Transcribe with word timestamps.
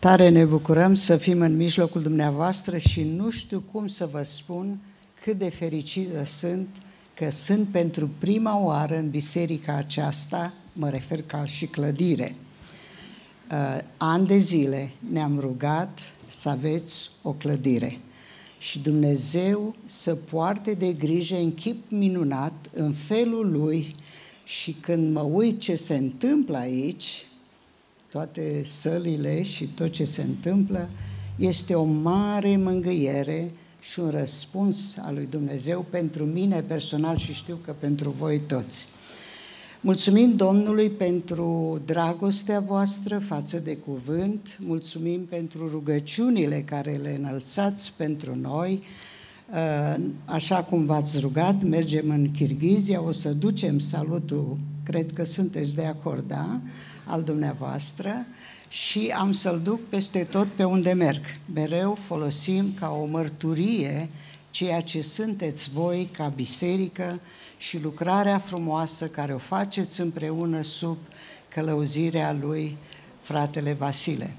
Tare 0.00 0.28
ne 0.28 0.44
bucurăm 0.44 0.94
să 0.94 1.16
fim 1.16 1.40
în 1.40 1.56
mijlocul 1.56 2.02
dumneavoastră 2.02 2.78
și 2.78 3.02
nu 3.02 3.30
știu 3.30 3.62
cum 3.72 3.86
să 3.86 4.06
vă 4.06 4.22
spun 4.22 4.78
cât 5.22 5.38
de 5.38 5.48
fericită 5.48 6.24
sunt 6.24 6.68
că 7.14 7.30
sunt 7.30 7.68
pentru 7.68 8.10
prima 8.18 8.58
oară 8.58 8.96
în 8.96 9.10
biserica 9.10 9.74
aceasta, 9.74 10.52
mă 10.72 10.88
refer 10.88 11.22
ca 11.22 11.44
și 11.44 11.66
clădire. 11.66 12.34
Uh, 13.50 13.78
ani 13.96 14.26
de 14.26 14.36
zile 14.36 14.90
ne-am 15.12 15.38
rugat 15.38 16.00
să 16.28 16.48
aveți 16.48 17.10
o 17.22 17.32
clădire 17.32 17.98
și 18.58 18.78
Dumnezeu 18.78 19.74
să 19.84 20.14
poarte 20.14 20.72
de 20.72 20.92
grijă 20.92 21.36
în 21.36 21.54
chip 21.54 21.90
minunat, 21.90 22.70
în 22.72 22.92
felul 22.92 23.50
Lui 23.50 23.94
și 24.44 24.72
când 24.72 25.12
mă 25.12 25.20
uit 25.20 25.60
ce 25.60 25.74
se 25.74 25.96
întâmplă 25.96 26.56
aici, 26.56 27.22
toate 28.10 28.60
sălile 28.64 29.42
și 29.42 29.64
tot 29.64 29.90
ce 29.90 30.04
se 30.04 30.22
întâmplă, 30.22 30.88
este 31.36 31.74
o 31.74 31.84
mare 31.84 32.56
mângâiere 32.56 33.50
și 33.80 34.00
un 34.00 34.10
răspuns 34.10 34.96
al 34.98 35.14
lui 35.14 35.26
Dumnezeu 35.30 35.86
pentru 35.90 36.24
mine 36.24 36.60
personal 36.60 37.16
și 37.16 37.32
știu 37.32 37.58
că 37.64 37.74
pentru 37.78 38.10
voi 38.10 38.40
toți. 38.46 38.88
Mulțumim 39.80 40.36
Domnului 40.36 40.90
pentru 40.90 41.80
dragostea 41.84 42.60
voastră 42.60 43.18
față 43.18 43.58
de 43.58 43.76
cuvânt, 43.76 44.56
mulțumim 44.60 45.24
pentru 45.24 45.68
rugăciunile 45.68 46.62
care 46.62 47.00
le 47.02 47.14
înălțați 47.18 47.92
pentru 47.96 48.36
noi, 48.40 48.82
așa 50.24 50.62
cum 50.62 50.84
v-ați 50.84 51.18
rugat, 51.18 51.62
mergem 51.62 52.10
în 52.10 52.30
Kirghizia, 52.30 53.02
o 53.02 53.10
să 53.10 53.32
ducem 53.32 53.78
salutul, 53.78 54.56
cred 54.82 55.12
că 55.12 55.24
sunteți 55.24 55.74
de 55.74 55.84
acord, 55.84 56.28
da? 56.28 56.60
Al 57.08 57.22
dumneavoastră 57.22 58.26
și 58.68 59.14
am 59.18 59.32
să-l 59.32 59.60
duc 59.64 59.80
peste 59.88 60.24
tot 60.24 60.46
pe 60.46 60.64
unde 60.64 60.92
merg. 60.92 61.20
Mereu 61.54 61.94
folosim 61.94 62.74
ca 62.78 62.88
o 62.88 63.04
mărturie 63.04 64.08
ceea 64.50 64.80
ce 64.80 65.02
sunteți 65.02 65.70
voi 65.70 66.08
ca 66.12 66.28
biserică 66.28 67.20
și 67.56 67.82
lucrarea 67.82 68.38
frumoasă 68.38 69.06
care 69.06 69.34
o 69.34 69.38
faceți 69.38 70.00
împreună 70.00 70.62
sub 70.62 70.96
călăuzirea 71.48 72.36
lui 72.40 72.76
fratele 73.20 73.72
Vasile. 73.72 74.34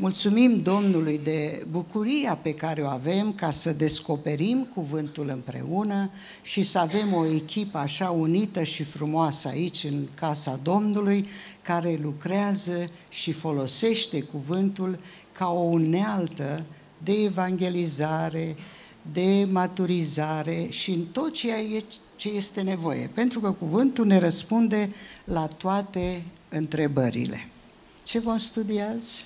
Mulțumim 0.00 0.62
Domnului 0.62 1.20
de 1.24 1.66
bucuria 1.70 2.34
pe 2.42 2.54
care 2.54 2.82
o 2.82 2.86
avem 2.86 3.32
ca 3.32 3.50
să 3.50 3.72
descoperim 3.72 4.68
cuvântul 4.74 5.28
împreună 5.28 6.10
și 6.42 6.62
să 6.62 6.78
avem 6.78 7.14
o 7.14 7.26
echipă 7.26 7.78
așa 7.78 8.10
unită 8.10 8.62
și 8.62 8.82
frumoasă 8.82 9.48
aici 9.48 9.84
în 9.84 10.06
casa 10.14 10.60
Domnului 10.62 11.26
care 11.68 11.98
lucrează 12.02 12.84
și 13.10 13.32
folosește 13.32 14.22
cuvântul 14.22 14.98
ca 15.32 15.46
o 15.46 15.60
unealtă 15.60 16.64
de 16.98 17.12
evangelizare, 17.12 18.56
de 19.12 19.46
maturizare 19.50 20.66
și 20.68 20.90
în 20.90 21.04
tot 21.04 21.32
ceea 21.32 21.58
ce 22.16 22.28
este 22.28 22.60
nevoie. 22.60 23.10
Pentru 23.14 23.40
că 23.40 23.50
cuvântul 23.50 24.06
ne 24.06 24.18
răspunde 24.18 24.92
la 25.24 25.46
toate 25.46 26.22
întrebările. 26.48 27.48
Ce 28.02 28.18
vom 28.18 28.38
studia 28.38 28.88
azi? 28.96 29.24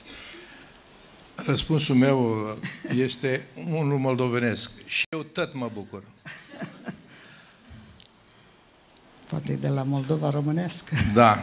Răspunsul 1.35 1.95
meu 1.95 2.47
este 2.97 3.47
unul 3.71 3.99
moldovenesc. 3.99 4.71
Și 4.87 5.05
eu 5.11 5.23
tot 5.23 5.55
mă 5.55 5.71
bucur. 5.75 6.03
Toate 9.27 9.53
de 9.61 9.69
la 9.69 9.83
Moldova 9.83 10.31
românească. 10.31 10.95
Da. 11.15 11.41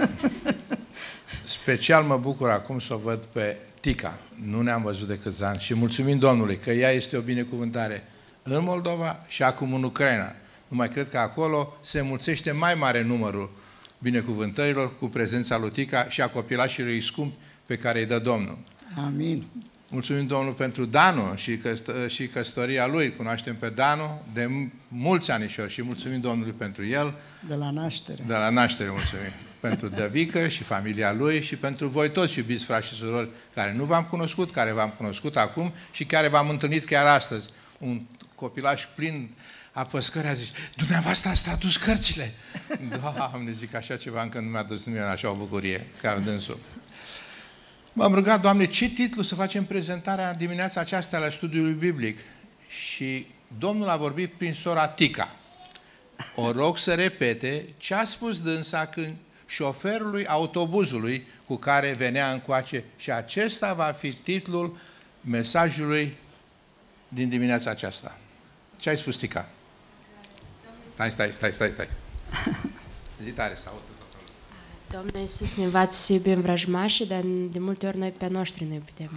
Special 1.61 2.03
mă 2.03 2.17
bucur 2.17 2.49
acum 2.49 2.79
să 2.79 2.93
o 2.93 2.97
văd 2.97 3.19
pe 3.19 3.57
Tica. 3.79 4.19
Nu 4.43 4.61
ne-am 4.61 4.81
văzut 4.81 5.07
de 5.07 5.17
câțiva 5.17 5.47
ani 5.47 5.59
și 5.59 5.73
mulțumim 5.73 6.17
Domnului 6.17 6.57
că 6.57 6.71
ea 6.71 6.91
este 6.91 7.17
o 7.17 7.21
binecuvântare 7.21 8.03
în 8.43 8.63
Moldova 8.63 9.25
și 9.27 9.43
acum 9.43 9.73
în 9.73 9.83
Ucraina. 9.83 10.35
Nu 10.67 10.77
mai 10.77 10.89
cred 10.89 11.09
că 11.09 11.17
acolo 11.17 11.73
se 11.81 12.01
mulțește 12.01 12.51
mai 12.51 12.75
mare 12.75 13.03
numărul 13.03 13.51
binecuvântărilor 13.97 14.97
cu 14.97 15.05
prezența 15.05 15.57
lui 15.57 15.71
Tica 15.71 16.09
și 16.09 16.21
a 16.21 16.27
copilașilor 16.27 17.01
scump 17.01 17.33
pe 17.65 17.77
care 17.77 17.99
îi 17.99 18.05
dă 18.05 18.19
Domnul. 18.19 18.57
Amin. 18.97 19.45
Mulțumim 19.89 20.27
Domnul 20.27 20.53
pentru 20.53 20.85
Danu 20.85 21.35
și, 21.35 21.57
căstă, 21.57 22.07
și 22.07 22.27
căsătoria 22.27 22.87
lui. 22.87 23.15
Cunoaștem 23.15 23.55
pe 23.55 23.69
Danu 23.69 24.21
de 24.33 24.69
mulți 24.87 25.31
anișori 25.31 25.71
și 25.71 25.83
mulțumim 25.83 26.19
Domnului 26.19 26.53
pentru 26.57 26.85
el. 26.85 27.13
De 27.47 27.55
la 27.55 27.69
naștere. 27.69 28.23
De 28.27 28.33
la 28.33 28.49
naștere 28.49 28.89
mulțumim. 28.89 29.31
Pentru 29.59 29.87
Dăvică 29.87 30.47
și 30.47 30.63
familia 30.63 31.11
lui 31.11 31.41
și 31.41 31.55
pentru 31.55 31.87
voi 31.87 32.11
toți, 32.11 32.37
iubiți 32.37 32.65
frați 32.65 32.87
și 32.87 32.93
surori, 32.93 33.29
care 33.53 33.73
nu 33.73 33.83
v-am 33.83 34.03
cunoscut, 34.03 34.51
care 34.51 34.71
v-am 34.71 34.89
cunoscut 34.97 35.37
acum 35.37 35.73
și 35.91 36.05
care 36.05 36.27
v-am 36.27 36.49
întâlnit 36.49 36.85
chiar 36.85 37.05
astăzi. 37.05 37.49
Un 37.79 38.01
copilaș 38.35 38.85
plin 38.95 39.29
a 39.71 39.83
păscării 39.83 40.29
a 40.29 40.33
zis, 40.33 40.51
dumneavoastră 40.75 41.29
ați 41.29 41.43
tradus 41.43 41.77
cărțile. 41.77 42.33
Doamne, 43.15 43.51
zic 43.51 43.75
așa 43.75 43.95
ceva, 43.97 44.21
încă 44.21 44.39
nu 44.39 44.49
mi-a 44.49 44.63
dus 44.63 44.85
nimeni 44.85 45.05
așa 45.05 45.29
o 45.29 45.35
bucurie 45.35 45.87
ca 46.01 46.19
dânsul. 46.19 46.57
M-am 47.93 48.13
rugat, 48.13 48.41
Doamne, 48.41 48.65
ce 48.65 48.89
titlu 48.89 49.21
să 49.21 49.35
facem 49.35 49.65
prezentarea 49.65 50.33
dimineața 50.33 50.79
aceasta 50.79 51.17
la 51.17 51.29
studiului 51.29 51.73
biblic? 51.73 52.17
Și 52.67 53.27
Domnul 53.57 53.89
a 53.89 53.95
vorbit 53.95 54.33
prin 54.33 54.53
sora 54.53 54.87
Tica. 54.87 55.35
O 56.35 56.51
rog 56.51 56.77
să 56.77 56.93
repete 56.93 57.65
ce 57.77 57.93
a 57.93 58.05
spus 58.05 58.41
dânsa 58.41 58.85
când 58.85 59.15
șoferului 59.49 60.25
autobuzului 60.25 61.27
cu 61.45 61.55
care 61.55 61.95
venea 61.97 62.31
încoace 62.31 62.83
și 62.97 63.11
acesta 63.11 63.73
va 63.73 63.95
fi 63.99 64.13
titlul 64.13 64.77
mesajului 65.21 66.17
din 67.07 67.29
dimineața 67.29 67.69
aceasta. 67.69 68.17
Ce 68.77 68.89
ai 68.89 68.97
spus, 68.97 69.17
Tica? 69.17 69.49
Stai, 70.93 71.11
stai, 71.11 71.31
stai, 71.37 71.53
stai, 71.53 71.69
stai. 71.69 71.89
Zi 73.23 73.29
tare, 73.29 73.55
să 73.55 73.65
aud. 73.69 73.81
Domnul 74.91 75.15
Iisus 75.19 75.55
ne 75.55 75.63
învață 75.63 76.01
să 76.01 76.13
iubim 76.13 76.41
vrăjmașii, 76.41 77.07
dar 77.07 77.21
de 77.51 77.59
multe 77.59 77.87
ori 77.87 77.97
noi 77.97 78.13
pe 78.17 78.27
noștri 78.27 78.63
nu 78.63 78.81
putem 78.85 79.09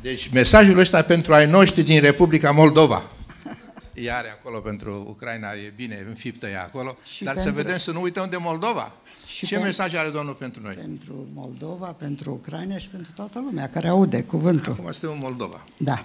Deci 0.00 0.28
mesajul 0.28 0.78
ăsta 0.78 1.02
pentru 1.02 1.34
ai 1.34 1.46
noștri 1.46 1.82
din 1.82 2.00
Republica 2.00 2.50
Moldova. 2.50 3.13
Iar 3.94 4.24
acolo 4.38 4.58
pentru 4.58 5.04
Ucraina 5.08 5.52
e 5.52 5.72
bine, 5.76 6.04
înfiptă 6.08 6.48
ea 6.48 6.62
acolo, 6.62 6.96
și 7.04 7.24
dar 7.24 7.34
pentru... 7.34 7.50
să 7.50 7.56
vedem 7.56 7.78
să 7.78 7.92
nu 7.92 8.00
uităm 8.00 8.28
de 8.28 8.36
Moldova. 8.36 8.92
Și 9.26 9.46
Ce 9.46 9.58
mesaj 9.58 9.94
are 9.94 10.10
Domnul 10.10 10.34
pentru 10.34 10.62
noi? 10.62 10.74
Pentru 10.74 11.28
Moldova, 11.34 11.86
pentru 11.86 12.30
Ucraina 12.30 12.78
și 12.78 12.88
pentru 12.88 13.12
toată 13.14 13.38
lumea 13.38 13.68
care 13.68 13.88
aude 13.88 14.22
cuvântul. 14.22 14.72
Acum 14.72 14.92
suntem 14.92 15.18
în 15.18 15.22
Moldova. 15.22 15.64
Da. 15.76 16.04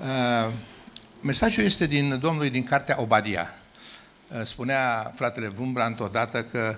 uh, 0.00 0.52
mesajul 1.20 1.64
este 1.64 1.86
din 1.86 2.18
Domnului 2.18 2.50
din 2.50 2.64
cartea 2.64 3.00
Obadia. 3.00 3.54
Uh, 4.32 4.40
spunea 4.42 5.12
fratele 5.14 5.48
Vumbrant 5.48 6.00
odată 6.00 6.42
că 6.42 6.76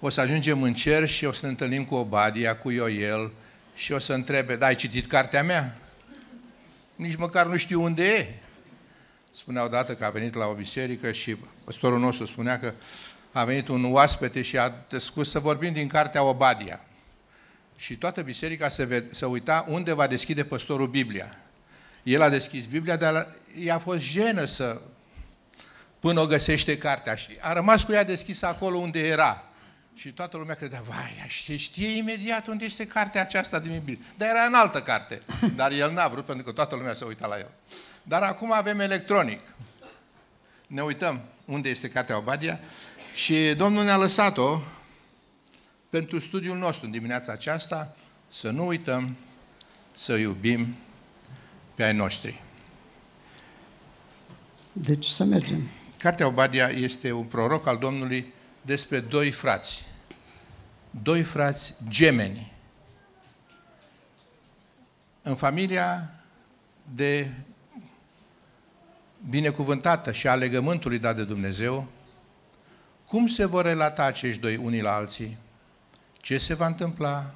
o 0.00 0.08
să 0.08 0.20
ajungem 0.20 0.62
în 0.62 0.74
cer 0.74 1.08
și 1.08 1.24
o 1.24 1.32
să 1.32 1.40
ne 1.42 1.50
întâlnim 1.50 1.84
cu 1.84 1.94
Obadia, 1.94 2.56
cu 2.56 2.70
Ioel 2.70 3.32
și 3.74 3.92
o 3.92 3.98
să 3.98 4.12
întrebe, 4.12 4.56
da, 4.56 4.66
ai 4.66 4.74
citit 4.74 5.06
cartea 5.06 5.42
mea? 5.42 5.76
Nici 6.96 7.16
măcar 7.16 7.46
nu 7.46 7.56
știu 7.56 7.82
unde 7.82 8.04
e. 8.04 8.34
Spunea 9.30 9.64
odată 9.64 9.94
că 9.94 10.04
a 10.04 10.10
venit 10.10 10.34
la 10.34 10.46
o 10.46 10.54
biserică 10.54 11.12
și 11.12 11.36
păstorul 11.64 11.98
nostru 11.98 12.26
spunea 12.26 12.58
că 12.58 12.72
a 13.32 13.44
venit 13.44 13.68
un 13.68 13.92
oaspete 13.92 14.42
și 14.42 14.58
a 14.58 14.72
scos 14.96 15.30
să 15.30 15.38
vorbim 15.38 15.72
din 15.72 15.88
cartea 15.88 16.22
Obadia. 16.22 16.80
Și 17.76 17.96
toată 17.96 18.22
biserica 18.22 18.68
se, 18.68 19.04
se 19.10 19.26
uita 19.26 19.64
unde 19.68 19.92
va 19.92 20.06
deschide 20.06 20.44
păstorul 20.44 20.86
Biblia. 20.86 21.36
El 22.02 22.22
a 22.22 22.28
deschis 22.28 22.66
Biblia, 22.66 22.96
dar 22.96 23.34
i-a 23.54 23.78
fost 23.78 24.00
jenă 24.00 24.44
să 24.44 24.80
până 25.98 26.20
o 26.20 26.26
găsește 26.26 26.78
cartea. 26.78 27.14
Și 27.14 27.36
a 27.40 27.52
rămas 27.52 27.82
cu 27.82 27.92
ea 27.92 28.04
deschisă 28.04 28.46
acolo 28.46 28.76
unde 28.76 29.06
era. 29.06 29.45
Și 29.96 30.12
toată 30.12 30.36
lumea 30.36 30.54
credea, 30.54 30.80
vai, 30.80 31.24
știe, 31.26 31.56
știe 31.56 31.88
imediat 31.88 32.46
unde 32.46 32.64
este 32.64 32.86
cartea 32.86 33.20
aceasta 33.20 33.58
din 33.58 33.70
Biblie. 33.70 33.98
Dar 34.16 34.28
era 34.28 34.44
în 34.44 34.54
altă 34.54 34.82
carte. 34.82 35.20
Dar 35.54 35.72
el 35.72 35.92
n-a 35.92 36.08
vrut, 36.08 36.24
pentru 36.24 36.44
că 36.44 36.52
toată 36.52 36.74
lumea 36.74 36.94
se 36.94 37.04
uita 37.04 37.26
la 37.26 37.38
el. 37.38 37.50
Dar 38.02 38.22
acum 38.22 38.52
avem 38.52 38.80
electronic. 38.80 39.40
Ne 40.66 40.82
uităm 40.82 41.20
unde 41.44 41.68
este 41.68 41.88
cartea 41.88 42.18
Obadia 42.18 42.60
și 43.14 43.54
Domnul 43.56 43.84
ne-a 43.84 43.96
lăsat-o 43.96 44.60
pentru 45.90 46.18
studiul 46.18 46.56
nostru 46.56 46.84
în 46.86 46.90
dimineața 46.90 47.32
aceasta, 47.32 47.96
să 48.28 48.50
nu 48.50 48.66
uităm 48.66 49.16
să 49.94 50.12
iubim 50.12 50.76
pe 51.74 51.84
ai 51.84 51.92
noștri. 51.92 52.42
Deci 54.72 55.04
să 55.04 55.24
mergem. 55.24 55.68
Cartea 55.98 56.26
Obadia 56.26 56.68
este 56.68 57.12
un 57.12 57.24
proroc 57.24 57.66
al 57.66 57.78
Domnului 57.78 58.32
despre 58.60 59.00
doi 59.00 59.30
frați. 59.30 59.85
Doi 61.02 61.22
frați 61.22 61.74
gemeni. 61.88 62.52
În 65.22 65.34
familia 65.34 66.10
de 66.94 67.30
binecuvântată 69.28 70.12
și 70.12 70.28
a 70.28 70.34
legământului 70.34 70.98
dat 70.98 71.16
de 71.16 71.24
Dumnezeu, 71.24 71.86
cum 73.06 73.26
se 73.26 73.44
vor 73.44 73.64
relata 73.64 74.04
acești 74.04 74.40
doi 74.40 74.56
unii 74.56 74.80
la 74.80 74.94
alții? 74.94 75.36
Ce 76.20 76.38
se 76.38 76.54
va 76.54 76.66
întâmpla? 76.66 77.34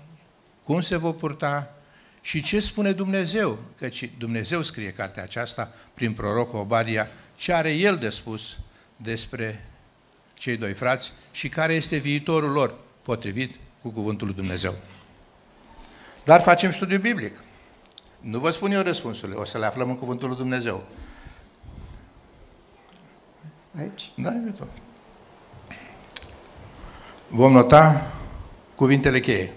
cum 0.71 0.81
se 0.81 0.97
vor 0.97 1.15
purta 1.15 1.75
și 2.21 2.43
ce 2.43 2.61
spune 2.61 2.93
Dumnezeu, 2.93 3.59
căci 3.79 4.11
Dumnezeu 4.19 4.62
scrie 4.62 4.93
cartea 4.93 5.23
aceasta 5.23 5.73
prin 5.95 6.12
prorocul 6.12 6.59
Obadia, 6.59 7.09
ce 7.37 7.53
are 7.53 7.73
El 7.73 7.97
de 7.97 8.09
spus 8.09 8.59
despre 8.97 9.69
cei 10.35 10.57
doi 10.57 10.73
frați 10.73 11.12
și 11.31 11.49
care 11.49 11.75
este 11.75 11.97
viitorul 11.97 12.51
lor, 12.51 12.75
potrivit 13.02 13.58
cu 13.82 13.91
cuvântul 13.91 14.26
lui 14.26 14.37
Dumnezeu. 14.37 14.75
Dar 16.25 16.41
facem 16.41 16.70
studiu 16.70 16.99
biblic. 16.99 17.43
Nu 18.20 18.38
vă 18.38 18.50
spun 18.50 18.73
eu 18.73 18.82
răspunsurile, 18.82 19.37
o 19.37 19.44
să 19.44 19.58
le 19.58 19.67
aflăm 19.67 19.88
în 19.88 19.97
cuvântul 19.97 20.29
lui 20.29 20.37
Dumnezeu. 20.37 20.85
Aici? 23.79 24.12
Da, 24.17 24.35
e 24.35 24.50
tot. 24.58 24.69
Vom 27.29 27.52
nota 27.52 28.12
cuvintele 28.75 29.20
cheie. 29.20 29.52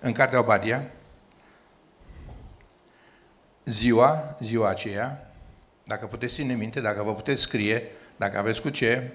În 0.00 0.12
cartea 0.12 0.38
Obadia, 0.38 0.90
ziua, 3.64 4.36
ziua 4.40 4.68
aceea, 4.68 5.32
dacă 5.84 6.06
puteți 6.06 6.34
ține 6.34 6.54
minte, 6.54 6.80
dacă 6.80 7.02
vă 7.02 7.14
puteți 7.14 7.42
scrie, 7.42 7.82
dacă 8.16 8.38
aveți 8.38 8.60
cu 8.60 8.68
ce, 8.68 9.12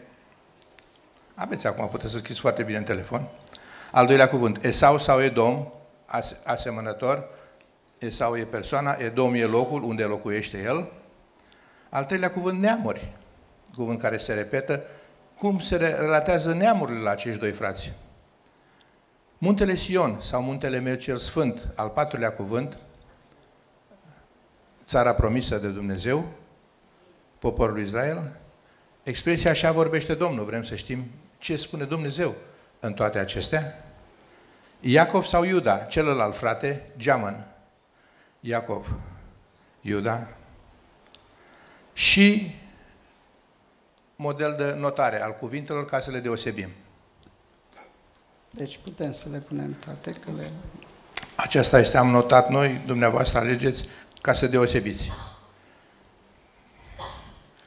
aveți 1.36 1.68
acum, 1.68 1.90
puteți 1.90 2.12
să 2.12 2.18
scrieți 2.18 2.40
foarte 2.40 2.64
bine 2.64 2.78
în 2.78 2.84
telefon. 2.84 3.28
Al 3.92 4.06
doilea 4.06 4.30
cuvânt, 4.30 4.64
Esau 4.64 4.98
sau 4.98 5.22
Edom, 5.22 5.68
asemănător, 6.44 7.28
Esau 8.00 8.38
e 8.38 8.44
persoana, 8.44 8.96
Edom 9.00 9.34
e 9.34 9.46
locul 9.46 9.84
unde 9.84 10.04
locuiește 10.04 10.62
el. 10.62 10.92
Al 11.90 12.06
treilea 12.06 12.32
cuvânt, 12.32 12.60
neamuri, 12.60 13.12
cuvânt 13.76 14.02
care 14.02 14.18
se 14.18 14.34
repetă, 14.34 14.84
cum 15.38 15.60
se 15.60 15.76
relatează 15.78 16.54
neamurile 16.54 17.00
la 17.00 17.10
acești 17.10 17.40
doi 17.40 17.52
frați. 17.52 17.94
Muntele 19.38 19.76
Sion 19.76 20.18
sau 20.20 20.42
muntele 20.42 20.80
meu 20.80 20.96
cel 20.96 21.18
sfânt, 21.18 21.70
al 21.76 21.90
patrulea 21.90 22.32
cuvânt, 22.32 22.78
țara 24.86 25.14
promisă 25.14 25.58
de 25.58 25.68
Dumnezeu, 25.68 26.26
poporul 27.40 27.80
Israel, 27.82 28.36
expresia 29.04 29.50
așa 29.50 29.72
vorbește 29.72 30.14
Domnul, 30.14 30.46
vrem 30.46 30.64
să 30.64 30.76
știm 30.76 31.06
ce 31.38 31.56
spune 31.56 31.84
Dumnezeu 31.84 32.36
în 32.80 32.94
toate 32.94 33.20
acestea. 33.20 33.80
Iacov 34.80 35.24
sau 35.24 35.44
Iuda, 35.44 35.78
celălalt 35.78 36.36
frate, 36.36 36.92
Geamăn. 36.98 37.48
Iacov, 38.40 38.92
Iuda. 39.82 40.28
Și 41.94 42.56
model 44.16 44.56
de 44.58 44.74
notare 44.74 45.22
al 45.22 45.36
cuvintelor 45.36 45.86
ca 45.86 46.00
să 46.00 46.12
le 46.12 46.20
deosebim. 46.20 46.70
Deci 48.50 48.78
putem 48.78 49.12
să 49.12 49.30
le 49.30 49.38
punem 49.38 49.76
toate, 49.80 50.12
că 50.12 50.32
le... 50.38 50.52
Aceasta 51.36 51.80
este, 51.80 51.98
am 51.98 52.10
notat 52.10 52.50
noi, 52.50 52.82
dumneavoastră 52.86 53.40
alegeți 53.40 53.88
ca 54.22 54.34
să 54.34 54.48
deosebiți. 54.48 55.12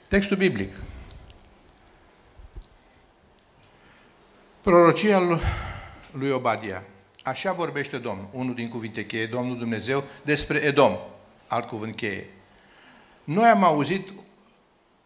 Textul 0.08 0.36
biblic. 0.36 0.72
Prorocia 4.62 5.40
lui 6.10 6.30
Obadia. 6.30 6.84
Așa 7.22 7.52
vorbește 7.52 7.96
Domnul, 7.98 8.28
unul 8.32 8.54
din 8.54 8.68
cuvinte 8.68 9.06
cheie, 9.06 9.26
Domnul 9.26 9.58
Dumnezeu, 9.58 10.04
despre 10.24 10.58
Edom, 10.58 10.96
alt 11.46 11.66
cuvânt 11.66 11.96
cheie. 11.96 12.26
Noi 13.24 13.48
am 13.48 13.64
auzit 13.64 14.12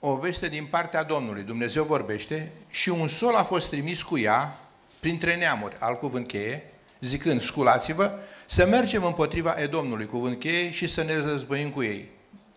o 0.00 0.17
veste 0.17 0.49
din 0.49 0.67
partea 0.70 1.03
Domnului, 1.03 1.43
Dumnezeu 1.43 1.85
vorbește, 1.85 2.53
și 2.70 2.88
un 2.88 3.08
sol 3.08 3.35
a 3.35 3.43
fost 3.43 3.69
trimis 3.69 4.03
cu 4.03 4.19
ea 4.19 4.58
printre 5.00 5.37
neamuri, 5.37 5.76
alt 5.79 5.99
cuvânt 5.99 6.26
cheie, 6.26 6.73
zicând, 7.00 7.41
sculați-vă, 7.41 8.12
să 8.47 8.67
mergem 8.67 9.05
împotriva 9.05 9.55
Edomnului, 9.58 10.06
cuvânt 10.06 10.38
cheie, 10.38 10.70
și 10.70 10.87
să 10.87 11.03
ne 11.03 11.17
războim 11.17 11.70
cu 11.70 11.82
ei. 11.82 12.08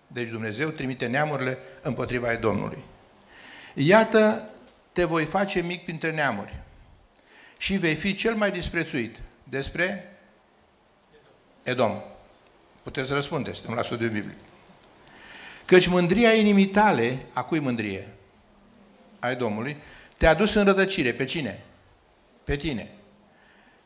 Deci 0.07 0.30
Dumnezeu 0.30 0.69
trimite 0.69 1.06
neamurile 1.06 1.57
împotriva 1.81 2.31
Edomului. 2.31 2.84
Iată, 3.74 4.50
te 4.92 5.04
voi 5.04 5.25
face 5.25 5.62
mic 5.62 5.84
printre 5.84 6.12
neamuri 6.12 6.68
și 7.59 7.77
vei 7.77 7.95
fi 7.95 8.15
cel 8.15 8.35
mai 8.35 8.51
disprețuit. 8.51 9.17
Despre 9.44 10.17
Edom. 11.63 12.01
Puteți 12.83 13.13
răspunde, 13.13 13.53
suntem 13.53 13.73
la 13.73 13.81
studiu 13.81 14.09
biblic. 14.09 14.38
Căci 15.65 15.88
mândria 15.88 16.33
inimii 16.33 16.67
tale, 16.67 17.17
a 17.33 17.44
cui 17.44 17.59
mândrie? 17.59 18.07
A 19.19 19.29
Edomului, 19.29 19.77
te-a 20.17 20.33
dus 20.33 20.53
în 20.53 20.65
rădăcire. 20.65 21.13
Pe 21.13 21.25
cine? 21.25 21.63
Pe 22.44 22.56
tine. 22.56 22.91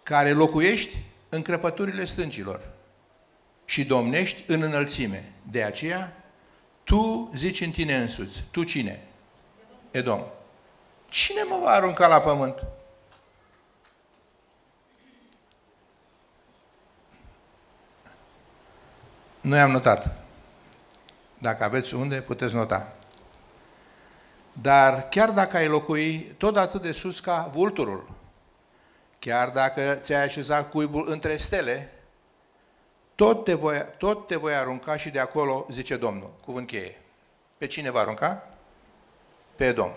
Care 0.04 0.34
locuiești 0.34 0.98
în 1.30 1.42
crăpăturile 1.42 2.04
stâncilor 2.06 2.62
și 3.66 3.86
domnești 3.86 4.44
în 4.48 4.62
înălțime. 4.62 5.32
De 5.52 5.64
aceea, 5.64 6.24
tu 6.84 7.32
zici 7.36 7.62
în 7.62 7.72
tine 7.72 7.96
însuți. 7.96 8.44
Tu 8.52 8.64
cine? 8.64 9.00
Edom. 9.92 10.22
Cine 11.10 11.44
mă 11.44 11.60
va 11.64 11.70
arunca 11.70 12.08
la 12.08 12.22
pământ? 12.22 12.66
Noi 19.44 19.60
am 19.60 19.72
notat. 19.72 20.16
Dacă 21.38 21.64
aveți 21.64 21.94
unde, 21.94 22.22
puteți 22.22 22.54
nota. 22.54 22.94
Dar 24.54 25.10
chiar 25.10 25.30
dacă 25.30 25.58
ai 25.58 25.68
locui 25.68 26.36
tot 26.38 26.58
atât 26.58 26.82
de 26.82 26.92
sus 26.92 27.20
ca 27.20 27.50
vulturul, 27.54 28.10
chiar 29.20 29.50
dacă 29.50 29.98
ți-ai 30.02 30.24
așezat 30.24 30.70
cuibul 30.70 31.10
între 31.10 31.36
stele, 31.36 31.92
tot 33.16 33.44
te, 33.44 33.54
voi, 33.54 33.86
tot 33.98 34.28
te 34.28 34.36
voi 34.36 34.56
arunca 34.56 34.98
și 34.98 35.10
de 35.10 35.20
acolo, 35.20 35.66
zice 35.72 35.96
Domnul, 35.98 36.34
cuvânt 36.46 36.68
cheie. 36.68 37.02
Pe 37.58 37.68
cine 37.68 37.92
va 37.92 38.00
arunca? 38.00 38.48
Pe 39.56 39.66
Edom. 39.66 39.92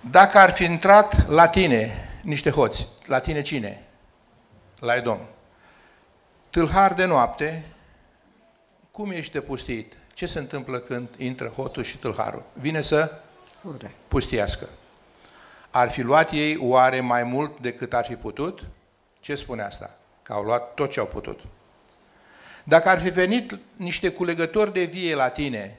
Dacă 0.00 0.38
ar 0.38 0.50
fi 0.50 0.64
intrat 0.64 1.28
la 1.28 1.48
tine 1.48 2.03
niște 2.24 2.50
hoți, 2.50 2.88
la 3.06 3.20
tine 3.20 3.40
cine? 3.40 3.84
La 4.78 4.94
Edom. 4.94 5.18
Tâlhar 6.50 6.94
de 6.94 7.04
noapte, 7.04 7.64
cum 8.90 9.10
ești 9.10 9.32
de 9.32 9.40
pustit? 9.40 9.96
Ce 10.14 10.26
se 10.26 10.38
întâmplă 10.38 10.78
când 10.78 11.08
intră 11.16 11.48
hotul 11.48 11.82
și 11.82 11.96
tâlharul? 11.98 12.42
Vine 12.52 12.80
să 12.80 13.20
Fure. 13.60 13.94
pustiască. 14.08 14.68
Ar 15.70 15.90
fi 15.90 16.02
luat 16.02 16.30
ei 16.32 16.56
oare 16.56 17.00
mai 17.00 17.22
mult 17.22 17.60
decât 17.60 17.92
ar 17.92 18.04
fi 18.04 18.14
putut? 18.16 18.66
Ce 19.20 19.34
spune 19.34 19.62
asta? 19.62 19.96
Că 20.22 20.32
au 20.32 20.42
luat 20.42 20.74
tot 20.74 20.90
ce 20.90 21.00
au 21.00 21.06
putut. 21.06 21.40
Dacă 22.64 22.88
ar 22.88 23.00
fi 23.00 23.08
venit 23.08 23.58
niște 23.76 24.12
culegători 24.12 24.72
de 24.72 24.84
vie 24.84 25.14
la 25.14 25.28
tine, 25.28 25.78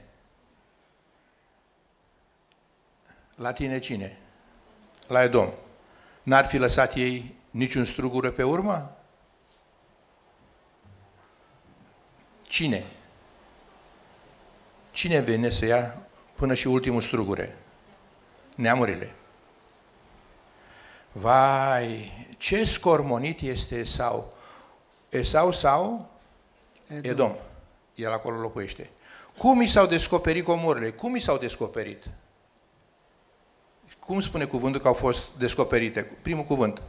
la 3.35 3.53
tine 3.53 3.79
cine? 3.79 4.17
La 5.07 5.23
Edom. 5.23 5.49
N-ar 6.25 6.45
fi 6.45 6.57
lăsat 6.57 6.95
ei 6.95 7.35
niciun 7.51 7.83
strugură 7.83 8.31
pe 8.31 8.43
urmă? 8.43 8.97
Cine? 12.47 12.83
Cine 14.91 15.19
vine 15.19 15.49
să 15.49 15.65
ia 15.65 15.97
până 16.35 16.53
și 16.53 16.67
ultimul 16.67 17.01
strugure? 17.01 17.57
Neamurile. 18.55 19.15
Vai, 21.11 22.11
ce 22.37 22.63
scormonit 22.63 23.41
este 23.41 23.75
Esau. 23.75 24.33
Esau 25.09 25.51
sau 25.51 26.09
Edom. 26.87 27.11
Edom. 27.11 27.35
El 27.95 28.11
acolo 28.11 28.39
locuiește. 28.39 28.89
Cum 29.37 29.61
i 29.61 29.67
s-au 29.67 29.85
descoperit 29.85 30.43
comorile? 30.43 30.89
Cum 30.91 31.15
i 31.15 31.19
s-au 31.19 31.37
descoperit? 31.37 32.03
Cum 34.05 34.19
spune 34.19 34.45
cuvântul 34.45 34.81
că 34.81 34.87
au 34.87 34.93
fost 34.93 35.25
descoperite? 35.37 36.01
Primul 36.21 36.43
cuvânt. 36.43 36.81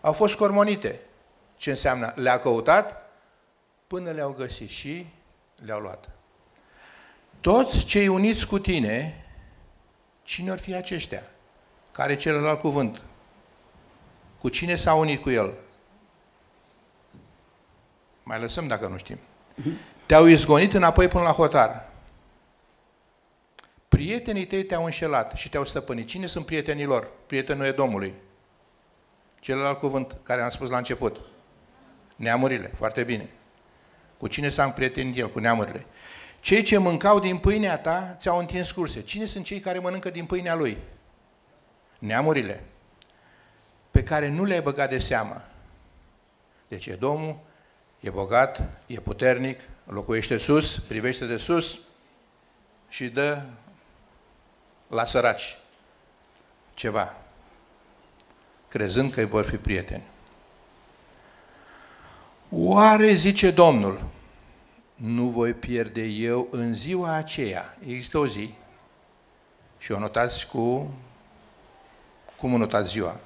Au 0.00 0.12
fost 0.12 0.34
cormonite. 0.34 1.00
Ce 1.56 1.70
înseamnă? 1.70 2.12
Le-a 2.16 2.38
căutat 2.38 3.10
până 3.86 4.10
le-au 4.10 4.32
găsit 4.32 4.68
și 4.68 5.06
le-au 5.64 5.80
luat. 5.80 6.08
Toți 7.40 7.84
cei 7.84 8.08
uniți 8.08 8.46
cu 8.46 8.58
tine, 8.58 9.24
cine 10.22 10.50
ar 10.50 10.58
fi 10.58 10.74
aceștia? 10.74 11.22
Care 11.92 12.16
celălalt 12.16 12.60
cuvânt? 12.60 13.02
Cu 14.40 14.48
cine 14.48 14.76
s-a 14.76 14.94
unit 14.94 15.22
cu 15.22 15.30
el? 15.30 15.54
Mai 18.22 18.40
lăsăm 18.40 18.66
dacă 18.66 18.86
nu 18.86 18.96
știm. 18.96 19.18
Te-au 20.06 20.26
izgonit 20.26 20.74
înapoi 20.74 21.08
până 21.08 21.24
la 21.24 21.32
hotar. 21.32 21.92
Prietenii 23.94 24.46
tăi 24.46 24.64
te-au 24.64 24.84
înșelat 24.84 25.36
și 25.36 25.48
te-au 25.48 25.64
stăpânit. 25.64 26.06
Cine 26.06 26.26
sunt 26.26 26.46
prietenii 26.46 26.84
lor? 26.84 27.08
Prietenul 27.26 27.64
Edomului. 27.64 28.14
Celălalt 29.40 29.78
cuvânt 29.78 30.16
care 30.22 30.42
am 30.42 30.48
spus 30.48 30.68
la 30.68 30.76
început. 30.76 31.20
Neamurile. 32.16 32.72
Foarte 32.76 33.04
bine. 33.04 33.28
Cu 34.16 34.26
cine 34.26 34.48
s-a 34.48 34.64
împrietenit 34.64 35.16
el? 35.16 35.30
Cu 35.30 35.38
neamurile. 35.38 35.86
Cei 36.40 36.62
ce 36.62 36.78
mâncau 36.78 37.20
din 37.20 37.38
pâinea 37.38 37.78
ta 37.78 38.16
ți-au 38.18 38.38
întins 38.38 38.70
curse. 38.70 39.02
Cine 39.02 39.24
sunt 39.24 39.44
cei 39.44 39.60
care 39.60 39.78
mănâncă 39.78 40.10
din 40.10 40.24
pâinea 40.24 40.54
lui? 40.54 40.76
Neamurile. 41.98 42.64
pe 43.90 44.02
care 44.02 44.28
nu 44.28 44.44
le-ai 44.44 44.60
băgat 44.60 44.90
de 44.90 44.98
seamă. 44.98 45.44
Deci 46.68 46.86
Edomul 46.86 47.40
e 48.00 48.10
bogat, 48.10 48.62
e 48.86 49.00
puternic, 49.00 49.60
locuiește 49.84 50.36
sus, 50.36 50.78
privește 50.78 51.26
de 51.26 51.36
sus 51.36 51.78
și 52.88 53.08
dă 53.08 53.42
la 54.94 55.04
săraci 55.04 55.58
ceva, 56.74 57.16
crezând 58.68 59.12
că 59.12 59.20
îi 59.20 59.26
vor 59.26 59.44
fi 59.44 59.56
prieteni. 59.56 60.02
Oare, 62.50 63.12
zice 63.12 63.50
Domnul, 63.50 64.04
nu 64.94 65.28
voi 65.28 65.52
pierde 65.52 66.02
eu 66.02 66.48
în 66.50 66.74
ziua 66.74 67.12
aceea. 67.12 67.76
Există 67.86 68.18
o 68.18 68.26
zi 68.26 68.54
și 69.78 69.92
o 69.92 69.98
notați 69.98 70.46
cu... 70.46 70.94
Cum 72.36 72.54
o 72.54 72.56
notați 72.56 72.90
ziua? 72.90 73.20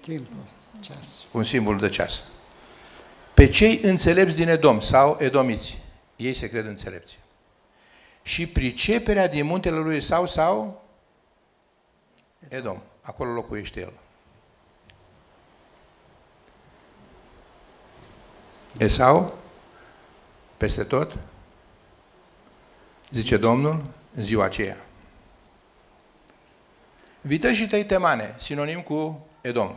Timpul, 0.00 0.36
ceas. 0.80 1.24
Un 1.32 1.44
simbol 1.44 1.78
de 1.78 1.88
ceas. 1.88 2.24
Pe 3.34 3.48
cei 3.48 3.80
înțelepți 3.82 4.34
din 4.34 4.48
Edom 4.48 4.80
sau 4.80 5.16
edomiți, 5.20 5.78
ei 6.16 6.34
se 6.34 6.48
cred 6.48 6.66
înțelepți. 6.66 7.18
Și 8.22 8.46
priceperea 8.46 9.28
din 9.28 9.46
muntele 9.46 9.76
lui 9.76 9.96
Esau 9.96 10.26
sau 10.26 10.82
Edom. 12.48 12.78
Acolo 13.00 13.32
locuiește 13.32 13.80
el. 13.80 13.92
Esau, 18.78 19.38
peste 20.56 20.84
tot, 20.84 21.18
zice 23.10 23.36
Domnul, 23.36 23.84
în 24.14 24.22
ziua 24.22 24.44
aceea. 24.44 24.76
Vitășii 27.20 27.68
tăi 27.68 27.84
temane, 27.84 28.34
sinonim 28.38 28.82
cu 28.82 29.26
Edom, 29.40 29.76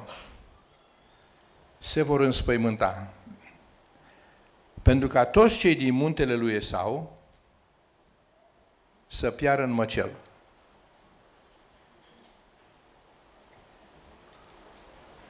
se 1.78 2.02
vor 2.02 2.20
înspăimânta. 2.20 3.08
Pentru 4.82 5.08
ca 5.08 5.26
toți 5.26 5.58
cei 5.58 5.76
din 5.76 5.94
muntele 5.94 6.36
lui 6.36 6.54
Esau 6.54 7.15
să 9.08 9.32
piară 9.32 9.64
în 9.64 9.72
măcel. 9.72 10.10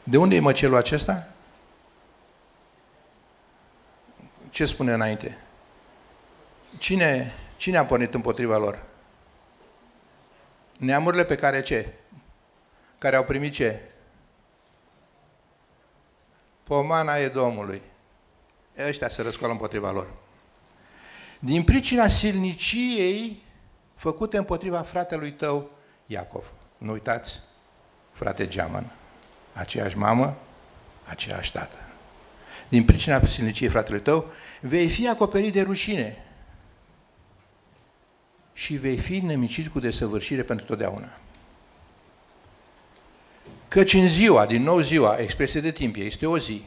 De 0.04 0.18
unde 0.18 0.36
e 0.36 0.40
măcelul 0.40 0.78
acesta? 0.78 1.28
Ce 4.50 4.66
spune 4.66 4.94
înainte? 4.94 5.38
Cine, 6.80 7.34
cine 7.58 7.78
a 7.78 7.86
pornit 7.86 8.14
împotriva 8.14 8.58
lor? 8.58 8.84
Neamurile 10.78 11.26
pe 11.26 11.36
care 11.36 11.62
ce? 11.62 11.94
Care 12.98 13.16
au 13.16 13.24
primit 13.24 13.54
ce? 13.54 13.82
Pomana 16.64 17.18
e 17.18 17.30
Domnului. 17.30 17.82
Ăștia 18.78 19.10
se 19.10 19.22
răscoală 19.22 19.52
împotriva 19.54 19.92
lor. 19.92 20.08
Din 21.40 21.64
pricina 21.64 22.08
silniciei 22.08 23.44
făcute 23.96 24.38
împotriva 24.38 24.82
fratelui 24.82 25.32
tău, 25.32 25.70
Iacov. 26.06 26.46
Nu 26.78 26.92
uitați, 26.92 27.40
frate 28.14 28.48
Geamăn, 28.48 28.92
aceeași 29.54 29.98
mamă, 29.98 30.38
aceeași 31.06 31.52
tată. 31.52 31.76
Din 32.70 32.86
pricina 32.86 33.26
silniciei 33.26 33.70
fratelui 33.70 34.02
tău, 34.02 34.26
vei 34.62 34.90
fi 34.90 35.08
acoperit 35.08 35.54
de 35.54 35.62
rușine 35.62 36.26
și 38.54 38.76
vei 38.76 38.98
fi 38.98 39.20
nemicit 39.20 39.68
cu 39.68 39.80
desăvârșire 39.80 40.44
pentru 40.44 40.66
totdeauna. 40.66 41.18
Căci 43.68 43.94
în 43.94 44.08
ziua, 44.08 44.46
din 44.46 44.64
nou 44.64 44.80
ziua, 44.80 45.16
expresie 45.16 45.62
de 45.62 45.72
timp, 45.72 45.96
este 45.96 46.26
o 46.26 46.38
zi, 46.38 46.66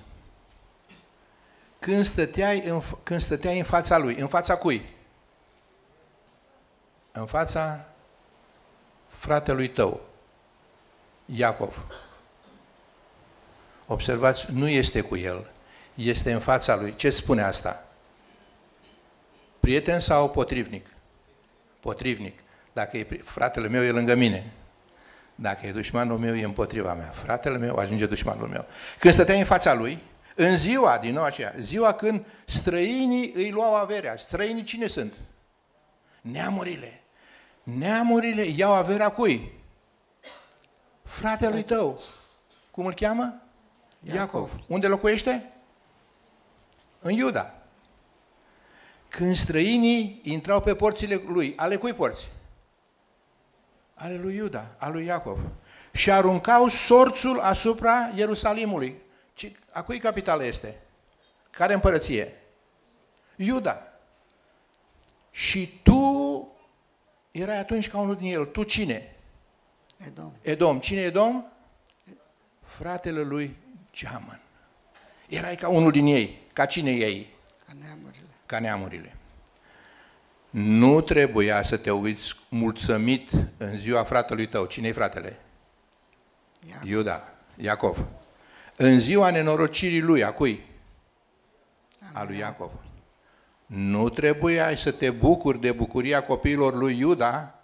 când 1.79 2.05
stăteai 2.05 2.63
în, 2.65 2.83
când 3.03 3.21
stăteai 3.21 3.59
în 3.59 3.65
fața 3.65 3.99
lui, 3.99 4.17
în 4.17 4.27
fața 4.27 4.57
cui? 4.57 4.83
În 7.13 7.27
fața 7.27 7.85
fratelui 9.09 9.69
tău, 9.69 10.01
Iacov. 11.25 11.87
Observați, 13.87 14.47
nu 14.53 14.69
este 14.69 15.01
cu 15.01 15.17
el, 15.17 15.51
este 15.95 16.33
în 16.33 16.41
fața 16.41 16.77
lui. 16.77 16.95
Ce 16.97 17.11
spune 17.11 17.43
asta? 17.43 17.85
Prieten 19.61 20.01
sau 20.01 20.31
potrivnic? 20.31 20.87
Potrivnic. 21.81 22.39
Dacă 22.73 22.97
e 22.97 23.07
fratele 23.25 23.69
meu, 23.69 23.83
e 23.83 23.91
lângă 23.91 24.15
mine. 24.15 24.53
Dacă 25.35 25.67
e 25.67 25.73
dușmanul 25.73 26.19
meu, 26.19 26.37
e 26.37 26.45
împotriva 26.45 26.95
mea. 26.95 27.09
Fratele 27.09 27.57
meu 27.57 27.77
ajunge 27.77 28.07
dușmanul 28.07 28.49
meu. 28.49 28.67
Când 28.99 29.15
stăteai 29.15 29.39
în 29.39 29.45
fața 29.45 29.75
lui, 29.75 29.99
în 30.35 30.57
ziua, 30.57 30.99
din 30.99 31.13
nou 31.13 31.25
aceea, 31.25 31.55
ziua 31.59 31.93
când 31.93 32.25
străinii 32.45 33.33
îi 33.35 33.51
luau 33.51 33.75
averea. 33.75 34.17
Străinii 34.17 34.65
cine 34.65 34.87
sunt? 34.87 35.13
Neamurile. 36.31 37.03
Neamurile 37.63 38.43
iau 38.45 38.73
averea 38.73 39.09
cui? 39.09 39.53
Fratelui 41.05 41.63
tău. 41.63 42.01
Cum 42.71 42.87
îl 42.87 42.95
cheamă? 42.95 43.43
Iacov. 44.01 44.17
Iacov. 44.17 44.65
Unde 44.67 44.87
locuiește? 44.87 45.53
În 47.01 47.13
Iuda. 47.13 47.53
Când 49.09 49.37
străinii 49.37 50.21
intrau 50.23 50.61
pe 50.61 50.75
porțile 50.75 51.23
lui, 51.27 51.53
ale 51.57 51.77
cui 51.77 51.95
porți? 51.95 52.29
Ale 53.95 54.17
lui 54.17 54.35
Iuda, 54.35 54.67
al 54.79 54.93
lui 54.93 55.05
Iacov. 55.05 55.39
Și 55.93 56.11
aruncau 56.11 56.69
sorțul 56.69 57.41
asupra 57.41 58.11
Ierusalimului. 58.15 59.03
A 59.71 59.83
cui 59.83 59.99
capitală 59.99 60.45
este? 60.45 60.81
Care 61.51 61.75
împărăție? 61.75 62.35
Iuda. 63.37 63.88
Și 65.39 65.81
tu 65.83 66.49
erai 67.31 67.59
atunci 67.59 67.89
ca 67.91 67.99
unul 67.99 68.17
din 68.17 68.33
el. 68.33 68.45
Tu 68.45 68.63
cine? 68.63 69.17
Edom. 69.97 70.33
Edom. 70.43 70.81
Cine 70.81 71.01
Edom? 71.01 71.45
Fratele 72.65 73.23
lui 73.23 73.57
Geamăn. 73.93 74.41
Erai 75.29 75.57
ca 75.57 75.69
unul 75.69 75.91
din 75.91 76.07
ei. 76.07 76.39
Ca 76.53 76.67
cine 76.67 76.91
ei? 76.91 77.27
Ca 77.67 77.73
neamurile. 77.81 78.27
Ca 78.47 78.59
neamurile. 78.59 79.17
Nu 80.51 81.01
trebuia 81.01 81.63
să 81.63 81.77
te 81.77 81.91
uiți 81.91 82.35
mulțumit 82.49 83.31
în 83.57 83.77
ziua 83.77 84.05
fratelui 84.05 84.49
tău. 84.49 84.67
Cine-i 84.67 84.93
fratele? 84.93 85.37
Iacov. 86.69 86.89
Iuda, 86.89 87.33
Iacov. 87.57 88.07
În 88.77 88.99
ziua 88.99 89.31
nenorocirii 89.31 90.01
lui, 90.01 90.25
a 90.25 90.33
cui? 90.33 90.65
A 92.13 92.25
lui 92.25 92.39
Iacov. 92.39 92.71
Nu 93.69 94.09
trebuia 94.09 94.77
să 94.77 94.91
te 94.91 95.11
bucuri 95.11 95.61
de 95.61 95.73
bucuria 95.73 96.23
copiilor 96.23 96.75
lui 96.75 96.99
Iuda 96.99 97.55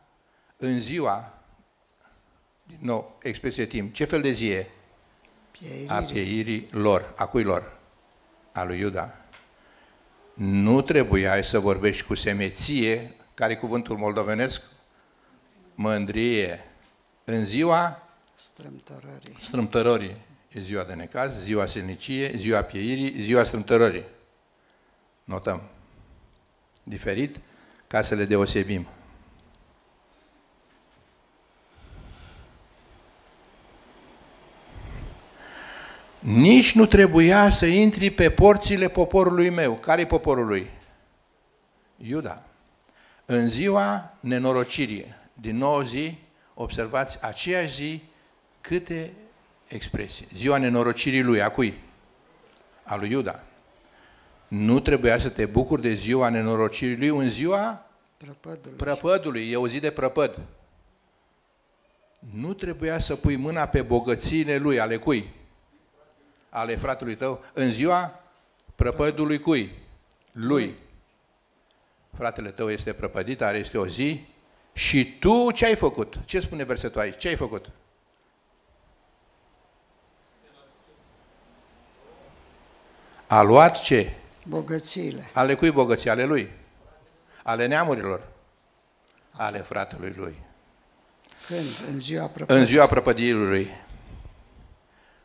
în 0.56 0.80
ziua, 0.80 1.38
din 2.66 2.78
nou, 2.80 3.18
expresie 3.22 3.66
timp, 3.66 3.94
ce 3.94 4.04
fel 4.04 4.20
de 4.20 4.30
zi 4.30 4.48
e? 4.48 4.66
Pieirii. 5.50 5.88
A 5.88 6.02
pieirii 6.02 6.68
lor. 6.70 7.12
A 7.16 7.26
cui 7.26 7.42
lor? 7.42 7.76
A 8.52 8.64
lui 8.64 8.78
Iuda. 8.78 9.14
Nu 10.34 10.80
trebuia 10.80 11.42
să 11.42 11.58
vorbești 11.58 12.06
cu 12.06 12.14
semeție, 12.14 13.14
care 13.34 13.52
e 13.52 13.56
cuvântul 13.56 13.96
moldovenesc? 13.96 14.62
Mândrie. 15.74 16.64
În 17.24 17.44
ziua 17.44 18.02
strâmtorării. 18.34 19.36
strâmtorării. 19.40 20.16
E 20.48 20.60
ziua 20.60 20.84
de 20.84 20.92
necaz, 20.92 21.42
ziua 21.42 21.66
silnicie, 21.66 22.32
ziua 22.36 22.62
pieirii, 22.62 23.22
ziua 23.22 23.42
strâmtorării. 23.42 24.04
Notăm. 25.24 25.62
Diferit 26.84 27.40
ca 27.86 28.02
să 28.02 28.14
le 28.14 28.24
deosebim. 28.24 28.86
Nici 36.18 36.74
nu 36.74 36.86
trebuia 36.86 37.50
să 37.50 37.66
intri 37.66 38.10
pe 38.10 38.30
porțile 38.30 38.88
poporului 38.88 39.50
meu. 39.50 39.74
Care-i 39.74 40.06
poporul 40.06 40.46
lui? 40.46 40.70
Iuda. 41.96 42.42
În 43.24 43.48
ziua 43.48 44.14
nenorocirii, 44.20 45.14
din 45.32 45.56
nou 45.56 45.82
zi, 45.82 46.18
observați 46.54 47.24
aceeași 47.24 47.74
zi, 47.74 48.02
câte 48.60 49.12
expresii. 49.68 50.26
Ziua 50.34 50.58
nenorocirii 50.58 51.22
lui, 51.22 51.42
a 51.42 51.48
cui? 51.48 51.74
A 52.82 52.96
lui 52.96 53.10
Iuda 53.10 53.42
nu 54.54 54.80
trebuia 54.80 55.18
să 55.18 55.28
te 55.28 55.46
bucuri 55.46 55.82
de 55.82 55.92
ziua 55.92 56.28
nenorocirii 56.28 56.96
lui, 56.96 57.08
în 57.08 57.28
ziua 57.28 57.86
prăpădului. 58.16 58.76
prăpădului. 58.76 59.50
E 59.50 59.56
o 59.56 59.68
zi 59.68 59.80
de 59.80 59.90
prăpăd. 59.90 60.38
Nu 62.18 62.52
trebuia 62.52 62.98
să 62.98 63.16
pui 63.16 63.36
mâna 63.36 63.66
pe 63.66 63.82
bogățiile 63.82 64.56
lui, 64.56 64.80
ale 64.80 64.96
cui? 64.96 65.30
Ale 66.48 66.76
fratelui 66.76 67.16
tău, 67.16 67.44
în 67.52 67.70
ziua 67.70 68.20
prăpădului 68.74 69.38
cui? 69.38 69.72
Lui. 70.32 70.74
Fratele 72.16 72.50
tău 72.50 72.70
este 72.70 72.92
prăpădit, 72.92 73.42
are 73.42 73.58
este 73.58 73.78
o 73.78 73.86
zi 73.86 74.26
și 74.72 75.18
tu 75.18 75.50
ce 75.50 75.64
ai 75.64 75.74
făcut? 75.76 76.18
Ce 76.24 76.40
spune 76.40 76.64
versetul 76.64 77.00
aici? 77.00 77.16
Ce 77.16 77.28
ai 77.28 77.36
făcut? 77.36 77.70
A 83.26 83.42
luat 83.42 83.80
ce? 83.80 84.12
Bogățiile. 84.48 85.30
Ale 85.32 85.54
cui 85.54 85.70
bogății? 85.70 86.10
Ale 86.10 86.24
lui. 86.24 86.50
Ale 87.42 87.66
neamurilor. 87.66 88.28
Ale 89.30 89.58
fratelui 89.58 90.12
lui. 90.16 90.38
Când? 91.46 91.66
În 91.88 91.98
ziua 92.00 92.26
prăpădirii. 92.26 92.60
În 92.60 92.66
ziua 92.66 92.86
prăpădirii 92.86 93.68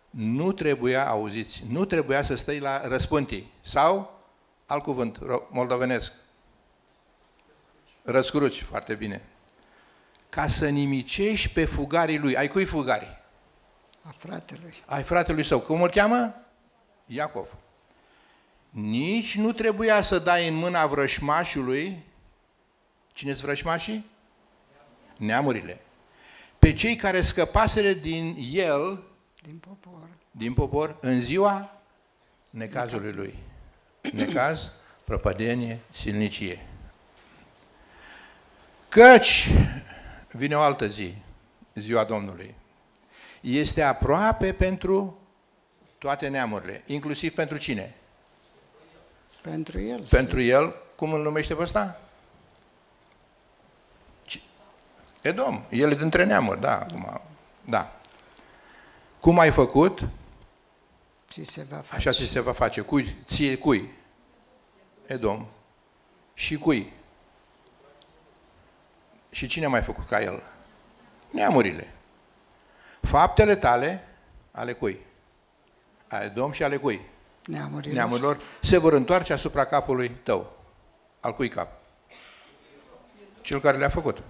nu 0.09 0.51
trebuia, 0.51 1.07
auziți, 1.07 1.63
nu 1.69 1.85
trebuia 1.85 2.21
să 2.21 2.35
stai 2.35 2.59
la 2.59 2.87
răspântii. 2.87 3.51
Sau, 3.61 4.19
alt 4.65 4.83
cuvânt, 4.83 5.17
ro- 5.17 5.49
moldovenesc, 5.49 6.13
răscruci, 8.03 8.61
foarte 8.63 8.95
bine. 8.95 9.21
Ca 10.29 10.47
să 10.47 10.69
nimicești 10.69 11.49
pe 11.53 11.65
fugarii 11.65 12.17
lui. 12.19 12.37
Ai 12.37 12.47
cui 12.47 12.65
fugarii? 12.65 13.17
A 14.01 14.13
fratelui. 14.17 14.75
Ai 14.85 15.03
fratelui 15.03 15.43
său. 15.43 15.59
Cum 15.59 15.81
îl 15.81 15.89
cheamă? 15.89 16.35
Iacov. 17.05 17.47
Nici 18.69 19.35
nu 19.35 19.51
trebuia 19.51 20.01
să 20.01 20.19
dai 20.19 20.47
în 20.47 20.53
mâna 20.55 20.85
vrășmașului, 20.85 22.03
cine 23.13 23.31
sunt 23.31 23.45
vrășmașii? 23.45 24.05
Neamurile. 25.17 25.81
Pe 26.59 26.73
cei 26.73 26.95
care 26.95 27.21
scăpaseră 27.21 27.91
din 27.91 28.35
el, 28.51 29.03
Din 29.43 29.57
popor. 29.57 30.07
din 30.31 30.53
popor, 30.53 30.97
în 31.01 31.19
ziua 31.21 31.81
necazului 32.49 33.11
lui. 33.11 33.35
Necaz, 34.13 34.71
prăpădenie, 35.03 35.79
silnicie. 35.89 36.65
Căci 38.89 39.49
vine 40.31 40.55
o 40.55 40.59
altă 40.59 40.87
zi, 40.87 41.13
ziua 41.75 42.03
Domnului. 42.03 42.55
Este 43.41 43.81
aproape 43.81 44.53
pentru 44.53 45.19
toate 45.97 46.27
neamurile, 46.27 46.83
inclusiv 46.85 47.33
pentru 47.33 47.57
cine? 47.57 47.93
Pentru 49.41 49.79
el. 49.81 49.99
Pentru 50.09 50.41
el, 50.41 50.75
cum 50.95 51.13
îl 51.13 51.21
numește 51.21 51.55
pe 51.55 51.61
ăsta? 51.61 51.99
Ce- 54.25 54.41
Edom. 55.21 55.63
El 55.69 55.91
e 55.91 55.95
dintre 55.95 56.23
neamuri, 56.25 56.59
da, 56.61 56.79
acum. 56.79 57.21
Da. 57.65 57.93
Cum 59.19 59.39
ai 59.39 59.51
făcut, 59.51 60.07
Ți 61.27 61.43
se 61.43 61.63
va 61.69 61.75
face. 61.77 62.09
așa 62.09 62.11
ți 62.17 62.29
se 62.31 62.39
va 62.39 62.51
face. 62.51 62.81
Cui? 62.81 63.15
Ție 63.25 63.57
cui? 63.57 63.89
Edom. 65.05 65.47
Și 66.33 66.57
cui? 66.57 66.93
Și 69.31 69.47
cine 69.47 69.65
a 69.65 69.69
mai 69.69 69.81
făcut 69.81 70.07
ca 70.07 70.21
el? 70.21 70.43
Neamurile. 71.29 71.93
Faptele 73.01 73.55
tale, 73.55 74.07
ale 74.51 74.73
cui? 74.73 74.99
A 76.07 76.17
Edom 76.23 76.51
și 76.51 76.63
ale 76.63 76.77
cui? 76.77 77.01
Neamurilor. 77.45 77.95
neamurilor 77.95 78.39
se 78.61 78.77
vor 78.77 78.93
întoarce 78.93 79.33
asupra 79.33 79.65
capului 79.65 80.09
tău. 80.09 80.51
Al 81.19 81.33
cui 81.33 81.49
cap? 81.49 81.71
Cel 83.41 83.59
care 83.59 83.77
le-a 83.77 83.89
făcut. 83.89 84.23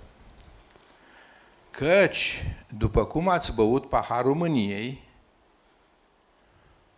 Căci, 1.72 2.46
după 2.78 3.06
cum 3.06 3.28
ați 3.28 3.56
băut 3.56 3.90
paharul 3.90 4.36
mâniei, 4.36 5.04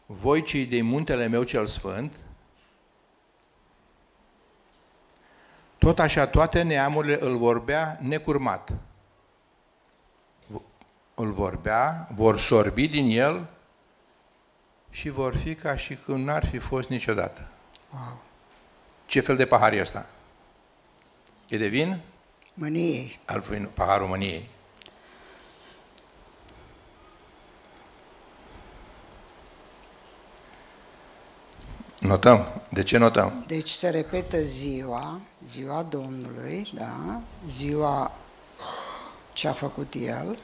voi 0.06 0.44
cei 0.44 0.66
de 0.66 0.82
muntele 0.82 1.28
meu 1.28 1.44
cel 1.44 1.66
sfânt, 1.66 2.14
tot 5.78 6.00
așa 6.00 6.28
toate 6.28 6.62
neamurile 6.62 7.18
îl 7.20 7.38
vorbea 7.38 7.98
necurmat. 8.02 8.74
Îl 11.16 11.32
vorbea, 11.32 12.08
vor 12.16 12.40
sorbi 12.40 12.88
din 12.88 13.10
el 13.10 13.48
și 14.92 15.10
vor 15.10 15.36
fi 15.36 15.56
ca 15.56 15.76
și 15.76 15.96
când 15.96 16.26
n-ar 16.26 16.46
fi 16.46 16.58
fost 16.58 16.90
niciodată. 16.90 17.48
Wow. 17.94 18.24
Ce 19.06 19.20
fel 19.20 19.36
de 19.36 19.46
pahar 19.46 19.74
e 19.74 19.82
ăsta? 19.82 20.06
E 21.48 21.58
de 21.58 21.68
vin? 21.68 22.00
Mâniei. 22.54 23.20
Al 23.26 23.40
vin, 23.40 23.70
paharul 23.74 24.08
mâniei. 24.08 24.50
Notăm. 32.00 32.62
De 32.70 32.84
ce 32.84 32.98
notăm? 32.98 33.44
Deci 33.48 33.70
se 33.70 33.90
repetă 33.90 34.42
ziua, 34.42 35.20
ziua 35.46 35.84
Domnului, 35.84 36.68
da? 36.74 37.22
Ziua 37.48 38.12
ce 39.34 39.48
a 39.48 39.54
făcut 39.54 39.94
El. 39.94 40.40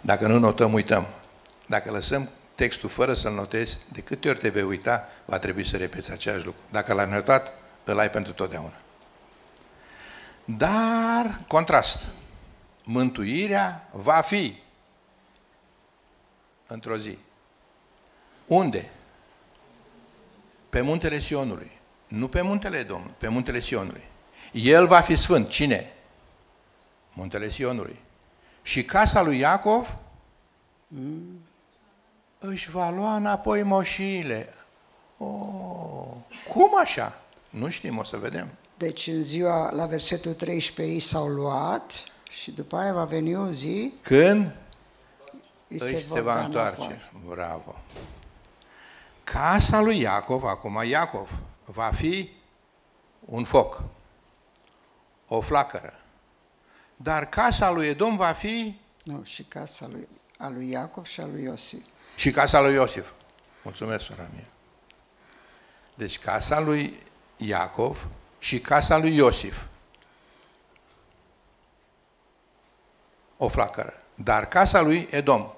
Dacă 0.00 0.26
nu 0.26 0.38
notăm, 0.38 0.72
uităm. 0.72 1.06
Dacă 1.68 1.90
lăsăm 1.90 2.28
textul 2.54 2.88
fără 2.88 3.14
să-l 3.14 3.32
notezi, 3.32 3.80
de 3.92 4.00
câte 4.00 4.28
ori 4.28 4.38
te 4.38 4.48
vei 4.48 4.62
uita, 4.62 5.08
va 5.24 5.38
trebui 5.38 5.66
să 5.66 5.76
repeți 5.76 6.10
același 6.10 6.44
lucru. 6.44 6.60
Dacă 6.70 6.92
l-ai 6.92 7.08
notat, 7.08 7.52
îl 7.84 7.98
ai 7.98 8.10
pentru 8.10 8.32
totdeauna. 8.32 8.76
Dar, 10.44 11.40
contrast, 11.46 12.06
mântuirea 12.84 13.88
va 13.92 14.20
fi 14.20 14.58
într-o 16.66 16.96
zi. 16.96 17.18
Unde? 18.46 18.90
Pe 20.68 20.80
muntele 20.80 21.18
Sionului. 21.18 21.70
Nu 22.06 22.28
pe 22.28 22.40
muntele 22.40 22.82
Domnului, 22.82 23.14
pe 23.18 23.28
muntele 23.28 23.58
Sionului. 23.58 24.04
El 24.52 24.86
va 24.86 25.00
fi 25.00 25.16
sfânt. 25.16 25.48
Cine? 25.48 25.92
Muntele 27.12 27.48
Sionului. 27.48 27.98
Și 28.62 28.84
casa 28.84 29.22
lui 29.22 29.38
Iacov 29.38 29.96
mm. 30.86 31.47
Își 32.38 32.70
va 32.70 32.90
lua 32.90 33.16
înapoi 33.16 33.62
moșiile. 33.62 34.54
Oh, 35.18 36.06
cum 36.52 36.78
așa? 36.78 37.20
Nu 37.50 37.68
știm, 37.68 37.98
o 37.98 38.02
să 38.04 38.16
vedem. 38.16 38.48
Deci 38.76 39.06
în 39.06 39.22
ziua, 39.22 39.70
la 39.72 39.86
versetul 39.86 40.32
13, 40.34 40.94
ei 40.94 41.00
s-au 41.00 41.26
luat 41.26 41.92
și 42.30 42.50
după 42.50 42.76
aia 42.76 42.92
va 42.92 43.04
veni 43.04 43.36
o 43.36 43.46
zi, 43.50 43.92
Când 44.02 44.46
îi 45.68 45.76
își 45.78 45.84
se, 45.84 46.04
vor 46.08 46.20
va 46.20 46.34
da 46.34 46.44
întoarce. 46.44 46.80
înapoi. 46.80 47.00
Bravo. 47.28 47.74
Casa 49.24 49.80
lui 49.80 50.00
Iacov, 50.00 50.44
acum 50.44 50.82
Iacov, 50.84 51.30
va 51.64 51.90
fi 51.94 52.30
un 53.24 53.44
foc, 53.44 53.82
o 55.28 55.40
flacără. 55.40 55.92
Dar 56.96 57.28
casa 57.28 57.70
lui 57.70 57.86
Edom 57.88 58.16
va 58.16 58.32
fi 58.32 58.80
Nu, 59.04 59.20
și 59.24 59.42
casa 59.42 59.86
lui, 59.90 60.08
a 60.38 60.48
lui 60.48 60.70
Iacov 60.70 61.04
și 61.04 61.20
a 61.20 61.26
lui 61.26 61.42
Iosif. 61.42 61.84
Și 62.18 62.30
casa 62.30 62.60
lui 62.60 62.72
Iosif. 62.74 63.10
Mulțumesc, 63.62 64.04
sora 64.04 64.28
mea. 64.34 64.44
Deci 65.94 66.18
casa 66.18 66.60
lui 66.60 67.02
Iacov 67.36 68.06
și 68.38 68.60
casa 68.60 68.96
lui 68.96 69.14
Iosif. 69.14 69.66
O 73.36 73.48
flacără. 73.48 74.02
Dar 74.14 74.48
casa 74.48 74.80
lui 74.80 75.08
Edom, 75.10 75.52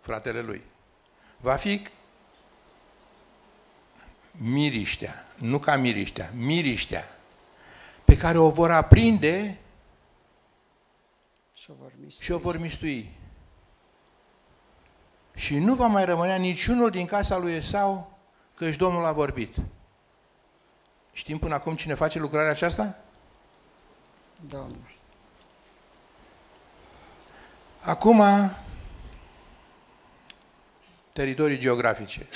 fratele 0.00 0.40
lui, 0.40 0.62
va 1.36 1.56
fi 1.56 1.86
miriștea, 4.32 5.26
nu 5.38 5.58
ca 5.58 5.76
miriștea, 5.76 6.30
miriștea, 6.34 7.18
pe 8.04 8.16
care 8.16 8.38
o 8.38 8.50
vor 8.50 8.70
aprinde 8.70 9.58
Și 11.54 11.70
o 11.70 11.74
vor 11.74 11.92
mistui. 12.00 12.24
și 12.24 12.32
o 12.32 12.38
vor 12.38 12.58
mistui. 12.58 13.19
Și 15.40 15.58
nu 15.58 15.74
va 15.74 15.86
mai 15.86 16.04
rămânea 16.04 16.36
niciunul 16.36 16.90
din 16.90 17.06
casa 17.06 17.38
lui 17.38 17.52
Esau, 17.52 18.18
căci 18.54 18.76
Domnul 18.76 19.04
a 19.04 19.12
vorbit. 19.12 19.56
Știm 21.12 21.38
până 21.38 21.54
acum 21.54 21.76
cine 21.76 21.94
face 21.94 22.18
lucrarea 22.18 22.50
aceasta? 22.50 22.98
Domnul. 24.48 24.96
Acum, 27.80 28.22
teritorii 31.12 31.58
geografice. 31.58 32.26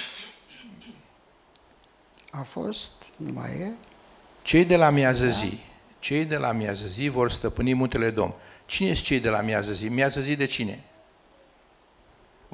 A 2.30 2.42
fost, 2.42 2.92
nu 3.16 3.32
mai 3.32 3.50
e, 3.50 3.72
Cei 4.42 4.64
de 4.64 4.76
la 4.76 4.90
miază 4.90 5.28
zi, 5.28 5.58
cei 5.98 6.24
de 6.24 6.36
la 6.36 6.52
miază 6.52 6.86
zi 6.86 7.08
vor 7.08 7.30
stăpâni 7.30 7.74
muntele 7.74 8.10
Dom. 8.10 8.32
Cine 8.66 8.92
sunt 8.92 9.06
cei 9.06 9.20
de 9.20 9.28
la 9.28 9.40
miază 9.40 9.72
zi? 9.72 9.88
Miază 9.88 10.20
zi 10.20 10.36
de 10.36 10.44
cine? 10.44 10.84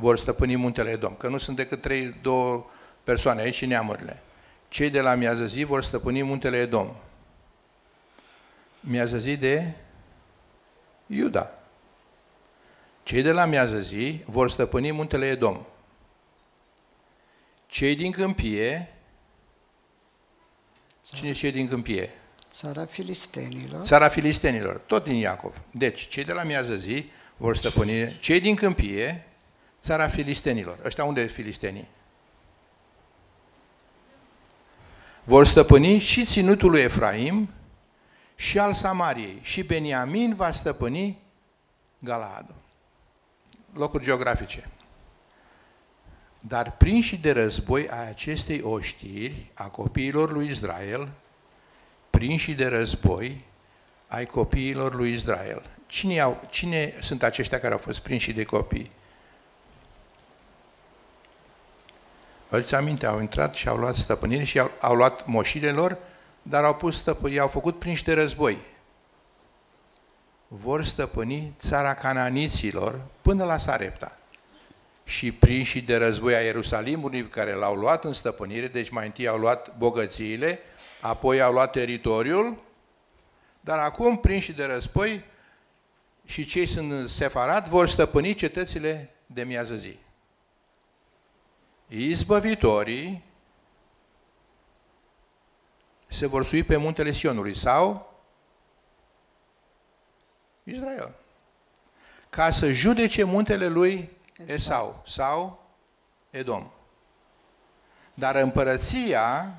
Vor 0.00 0.18
stăpâni 0.18 0.56
muntele 0.56 0.96
Dom, 0.96 1.14
că 1.14 1.28
nu 1.28 1.38
sunt 1.38 1.56
decât 1.56 1.80
trei, 1.80 2.14
două 2.22 2.66
persoane 3.04 3.40
aici 3.40 3.54
și 3.54 3.66
neamurile. 3.66 4.22
Cei 4.68 4.90
de 4.90 5.00
la 5.00 5.14
miază 5.14 5.46
zi 5.46 5.64
vor 5.64 5.82
stăpâni 5.82 6.22
muntele 6.22 6.56
Edom. 6.56 6.96
Miază 8.80 9.18
zi 9.18 9.36
de 9.36 9.72
Iuda. 11.06 11.50
Cei 13.02 13.22
de 13.22 13.32
la 13.32 13.44
miază 13.44 13.80
zi 13.80 14.22
vor 14.24 14.50
stăpâni 14.50 14.92
muntele 14.92 15.26
Edom. 15.26 15.64
Cei 17.66 17.96
din 17.96 18.10
câmpie, 18.10 18.94
cine 21.14 21.32
cei 21.32 21.52
din 21.52 21.68
câmpie? 21.68 22.10
țara 22.50 22.84
filistenilor, 22.84 23.82
Țara 23.82 24.08
filistenilor, 24.08 24.76
tot 24.76 25.04
din 25.04 25.14
Iacov. 25.14 25.60
Deci, 25.70 26.08
cei 26.08 26.24
de 26.24 26.32
la 26.32 26.42
miază 26.42 26.74
zi 26.74 27.10
vor 27.36 27.56
stăpâni, 27.56 28.18
cei 28.20 28.40
din 28.40 28.54
câmpie, 28.54 29.29
țara 29.80 30.08
filistenilor. 30.08 30.78
Ăștia 30.84 31.04
unde 31.04 31.26
filistenii? 31.26 31.88
Vor 35.24 35.46
stăpâni 35.46 35.98
și 35.98 36.24
ținutul 36.24 36.70
lui 36.70 36.80
Efraim 36.80 37.48
și 38.34 38.58
al 38.58 38.72
Samariei. 38.72 39.38
Și 39.42 39.62
Beniamin 39.62 40.34
va 40.34 40.52
stăpâni 40.52 41.18
Galaadul. 41.98 42.54
Locuri 43.74 44.04
geografice. 44.04 44.68
Dar 46.40 46.76
prinși 46.76 47.16
de 47.16 47.32
război 47.32 47.88
a 47.88 47.96
acestei 47.96 48.60
oștiri, 48.62 49.50
a 49.54 49.68
copiilor 49.68 50.32
lui 50.32 50.46
Israel, 50.46 51.08
prinși 52.10 52.52
de 52.52 52.66
război 52.66 53.44
ai 54.08 54.26
copiilor 54.26 54.94
lui 54.94 55.12
Israel. 55.12 55.62
Cine, 55.86 56.20
au, 56.20 56.48
cine 56.50 56.94
sunt 57.00 57.22
aceștia 57.22 57.60
care 57.60 57.72
au 57.72 57.78
fost 57.78 57.98
prinși 57.98 58.32
de 58.32 58.44
copii? 58.44 58.90
Vă 62.50 62.76
aminte, 62.76 63.06
au 63.06 63.20
intrat 63.20 63.54
și 63.54 63.68
au 63.68 63.76
luat 63.76 63.94
stăpânire 63.94 64.42
și 64.42 64.58
au, 64.58 64.70
au 64.80 64.94
luat 64.94 65.26
moșile 65.26 65.70
lor, 65.70 65.98
dar 66.42 66.64
au 66.64 66.74
pus 66.74 66.96
stăpâni, 66.96 67.38
au 67.38 67.48
făcut 67.48 67.78
prinși 67.78 68.04
de 68.04 68.12
război. 68.12 68.58
Vor 70.48 70.84
stăpâni 70.84 71.54
țara 71.58 71.94
cananiților 71.94 73.00
până 73.22 73.44
la 73.44 73.56
Sarepta. 73.56 74.18
Și 75.04 75.32
prinși 75.32 75.80
de 75.80 75.96
război 75.96 76.34
a 76.34 76.40
Ierusalimului, 76.40 77.28
care 77.28 77.52
l-au 77.52 77.74
luat 77.74 78.04
în 78.04 78.12
stăpânire, 78.12 78.68
deci 78.68 78.88
mai 78.88 79.06
întâi 79.06 79.28
au 79.28 79.38
luat 79.38 79.76
bogățiile, 79.76 80.58
apoi 81.00 81.40
au 81.40 81.52
luat 81.52 81.70
teritoriul, 81.70 82.56
dar 83.60 83.78
acum, 83.78 84.18
prinși 84.18 84.52
de 84.52 84.64
război, 84.64 85.24
și 86.24 86.44
cei 86.44 86.66
sunt 86.66 87.08
separat, 87.08 87.68
vor 87.68 87.88
stăpâni 87.88 88.34
cetățile 88.34 89.10
de 89.26 89.42
miază 89.42 89.74
zi. 89.74 89.96
Izbăvitorii 91.92 93.22
se 96.06 96.26
vor 96.26 96.44
sui 96.44 96.62
pe 96.62 96.76
muntele 96.76 97.10
Sionului 97.10 97.56
sau 97.56 98.14
Israel. 100.64 101.14
Ca 102.28 102.50
să 102.50 102.72
judece 102.72 103.24
muntele 103.24 103.66
lui 103.66 104.10
Esau 104.46 105.02
sau 105.06 105.66
Edom. 106.30 106.70
Dar 108.14 108.34
împărăția 108.34 109.54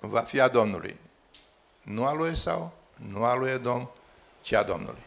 va 0.00 0.20
fi 0.20 0.40
a 0.40 0.48
Domnului. 0.48 0.96
Nu 1.82 2.06
a 2.06 2.12
lui 2.12 2.30
Esau, 2.30 2.72
nu 2.96 3.24
a 3.24 3.34
lui 3.34 3.50
Edom, 3.50 3.88
ci 4.40 4.52
a 4.52 4.62
Domnului. 4.62 5.02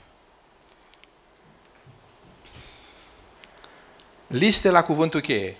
Liste 4.28 4.70
la 4.70 4.84
cuvântul 4.84 5.22
cheie. 5.22 5.58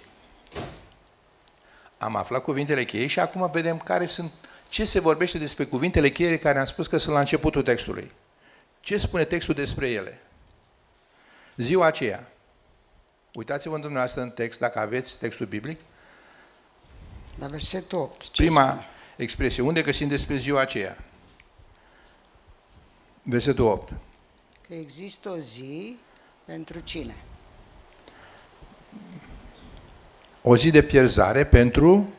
Am 2.06 2.16
aflat 2.16 2.44
cuvintele 2.44 2.86
cheie 2.86 3.08
și 3.08 3.20
acum 3.20 3.50
vedem 3.52 3.78
care 3.78 4.06
sunt, 4.06 4.32
ce 4.70 4.86
se 4.86 5.00
vorbește 5.00 5.38
despre 5.38 5.66
cuvintele 5.66 6.10
cheie 6.10 6.38
care 6.38 6.60
am 6.60 6.66
spus 6.66 6.88
că 6.88 6.98
sunt 6.98 7.14
la 7.14 7.20
începutul 7.20 7.64
textului. 7.64 8.12
Ce 8.80 8.98
spune 8.98 9.24
textul 9.24 9.54
despre 9.54 9.90
ele? 9.90 10.22
Ziua 11.58 11.86
aceea. 11.86 12.32
Uitați-vă 13.34 13.76
în 13.76 13.82
dumneavoastră 13.82 14.22
în 14.22 14.30
text, 14.30 14.60
dacă 14.60 14.80
aveți 14.80 15.18
textul 15.18 15.46
biblic. 15.46 15.80
La 17.40 17.48
versetul 17.48 18.00
8. 18.00 18.32
Ce 18.32 18.44
Prima 18.44 18.68
spune? 18.70 18.86
expresie. 19.16 19.64
Unde 19.64 19.82
găsim 19.82 20.08
despre 20.08 20.36
ziua 20.36 20.62
aceea? 20.62 20.98
Versetul 23.24 23.66
8. 23.66 23.94
Că 24.68 24.74
există 24.74 25.30
o 25.30 25.38
zi 25.38 25.98
pentru 26.46 26.80
cine? 26.80 27.16
O 30.48 30.56
zi 30.56 30.72
de 30.72 30.84
pierzare 30.84 31.46
pentru, 31.46 32.14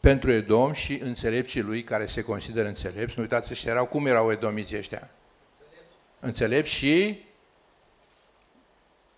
pentru 0.00 0.30
Edom 0.30 0.72
și 0.72 0.94
înțelepții 0.94 1.60
lui 1.60 1.84
care 1.84 2.06
se 2.06 2.22
consideră 2.22 2.68
înțelepți. 2.68 3.14
Nu 3.16 3.22
uitați 3.22 3.54
și 3.54 3.68
erau, 3.68 3.86
cum 3.86 4.06
erau 4.06 4.32
edomiții 4.32 4.76
ăștia? 4.76 5.10
Înțelepți 6.20 6.72
și 6.72 7.22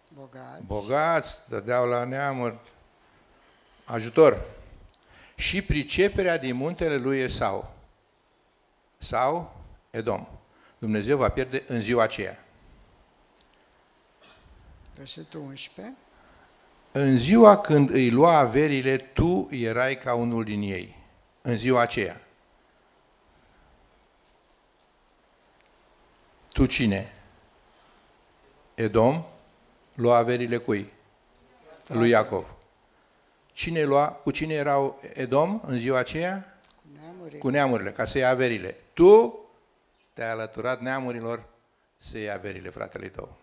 Bogați. 0.09 0.63
bogați, 0.67 1.39
dădeau 1.49 1.87
la 1.89 2.05
neamuri 2.05 2.59
ajutor. 3.85 4.45
Și 5.35 5.63
priceperea 5.63 6.39
din 6.39 6.57
muntele 6.57 6.97
lui 6.97 7.21
Esau 7.21 7.75
sau 8.99 9.57
Edom. 9.91 10.27
Dumnezeu 10.79 11.17
va 11.17 11.29
pierde 11.29 11.65
în 11.67 11.81
ziua 11.81 12.03
aceea. 12.03 12.45
Versetul 14.97 15.41
11. 15.41 15.95
În 16.99 17.17
ziua 17.17 17.59
când 17.59 17.91
îi 17.91 18.11
lua 18.11 18.39
averile, 18.39 18.97
tu 18.97 19.49
erai 19.51 19.97
ca 19.97 20.15
unul 20.15 20.45
din 20.45 20.63
ei. 20.63 20.97
În 21.43 21.57
ziua 21.57 21.81
aceea. 21.81 22.21
Tu 26.53 26.67
cine? 26.67 27.13
Edom 28.75 29.25
lua 29.95 30.17
averile 30.17 30.57
cui? 30.57 30.93
Lui 31.87 32.09
Iacov. 32.09 32.55
Cine 33.53 33.83
lua, 33.85 34.09
cu 34.09 34.31
cine 34.31 34.55
erau 34.55 35.01
Edom 35.13 35.61
în 35.67 35.77
ziua 35.77 35.99
aceea? 35.99 36.59
Cu 36.77 36.89
neamurile. 37.01 37.39
Cu 37.39 37.49
neamurile, 37.49 37.93
ca 37.93 38.05
să 38.05 38.19
ia 38.19 38.29
averile. 38.29 38.77
Tu 38.93 39.41
te-ai 40.13 40.31
alăturat 40.31 40.81
neamurilor 40.81 41.45
să 41.97 42.19
iei 42.19 42.31
averile 42.31 42.69
fratele 42.69 43.09
tău. 43.09 43.37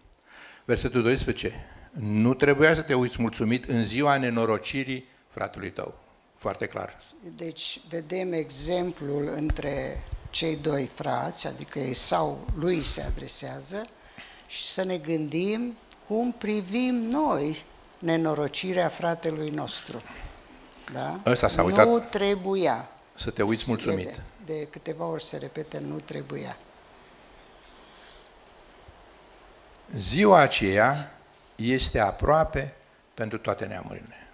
Versetul 0.66 1.02
12. 1.02 1.68
Nu 2.00 2.34
trebuia 2.34 2.76
să 2.76 2.82
te 2.82 2.94
uiți 2.94 3.22
mulțumit 3.22 3.66
în 3.70 3.84
ziua 3.84 4.18
nenorocirii 4.18 5.06
fratelui 5.30 5.72
tău. 5.72 5.94
Foarte 6.38 6.66
clar. 6.66 6.98
Deci 7.36 7.80
vedem 7.90 8.34
exemplul 8.34 9.32
între 9.36 10.04
cei 10.30 10.56
doi 10.56 10.86
frați, 10.86 11.48
adică 11.48 11.80
Esau 11.80 12.48
lui 12.60 12.82
se 12.84 13.02
adresează 13.02 13.82
și 14.48 14.66
să 14.66 14.84
ne 14.84 14.98
gândim 14.98 15.78
cum 16.08 16.32
privim 16.38 16.96
noi 16.96 17.64
nenorocirea 18.00 18.88
fratelui 18.88 19.50
nostru. 19.50 20.02
Da? 20.94 21.20
Ăsta 21.26 21.48
s-a 21.48 21.62
Nu 21.62 21.68
uitat. 21.68 22.10
trebuia. 22.10 22.90
Să 23.16 23.30
te 23.30 23.44
uiți 23.44 23.66
mulțumit. 23.68 24.06
De, 24.06 24.22
de 24.46 24.68
câteva 24.72 25.06
ori 25.06 25.24
se 25.24 25.38
repete, 25.38 25.80
nu 25.80 26.00
trebuia. 26.00 26.58
Ziua 29.98 30.40
aceea 30.40 31.18
este 31.56 32.00
aproape 32.00 32.74
pentru 33.14 33.38
toate 33.38 33.66
neamurile. 33.66 34.28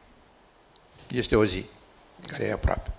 Este 1.08 1.36
o 1.36 1.46
zi 1.46 1.66
care 2.28 2.44
e 2.44 2.52
aproape. 2.52 2.92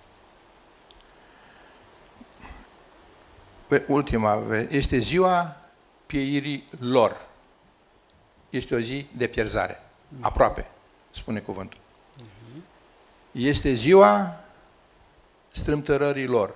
Pe 3.67 3.83
ultima, 3.87 4.43
este 4.69 4.97
ziua 4.97 5.57
pieirii 6.05 6.67
lor. 6.79 7.25
Este 8.49 8.75
o 8.75 8.79
zi 8.79 9.07
de 9.17 9.27
pierzare. 9.27 9.83
Aproape, 10.19 10.65
spune 11.11 11.39
cuvântul. 11.39 11.79
Este 13.31 13.73
ziua 13.73 14.39
strâmtărării 15.47 16.25
lor. 16.25 16.55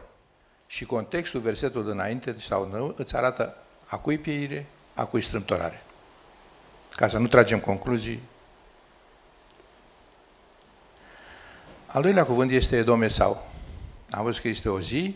Și 0.68 0.86
contextul 0.86 1.40
versetul 1.40 1.86
dinainte 1.86 2.36
sau 2.40 2.68
nu 2.68 2.94
îți 2.98 3.16
arată 3.16 3.58
a 3.86 3.98
cui 3.98 4.18
pieire, 4.18 4.66
a 4.94 5.06
cui 5.06 5.22
strâmtorare. 5.22 5.85
Ca 6.96 7.08
să 7.08 7.18
nu 7.18 7.28
tragem 7.28 7.60
concluzii. 7.60 8.22
Al 11.86 12.02
doilea 12.02 12.26
cuvânt 12.26 12.52
este 12.52 12.78
Edom 12.78 13.02
Esau. 13.02 13.48
Am 14.10 14.24
văzut 14.24 14.42
că 14.42 14.48
este 14.48 14.70
o 14.70 14.80
zi, 14.80 15.16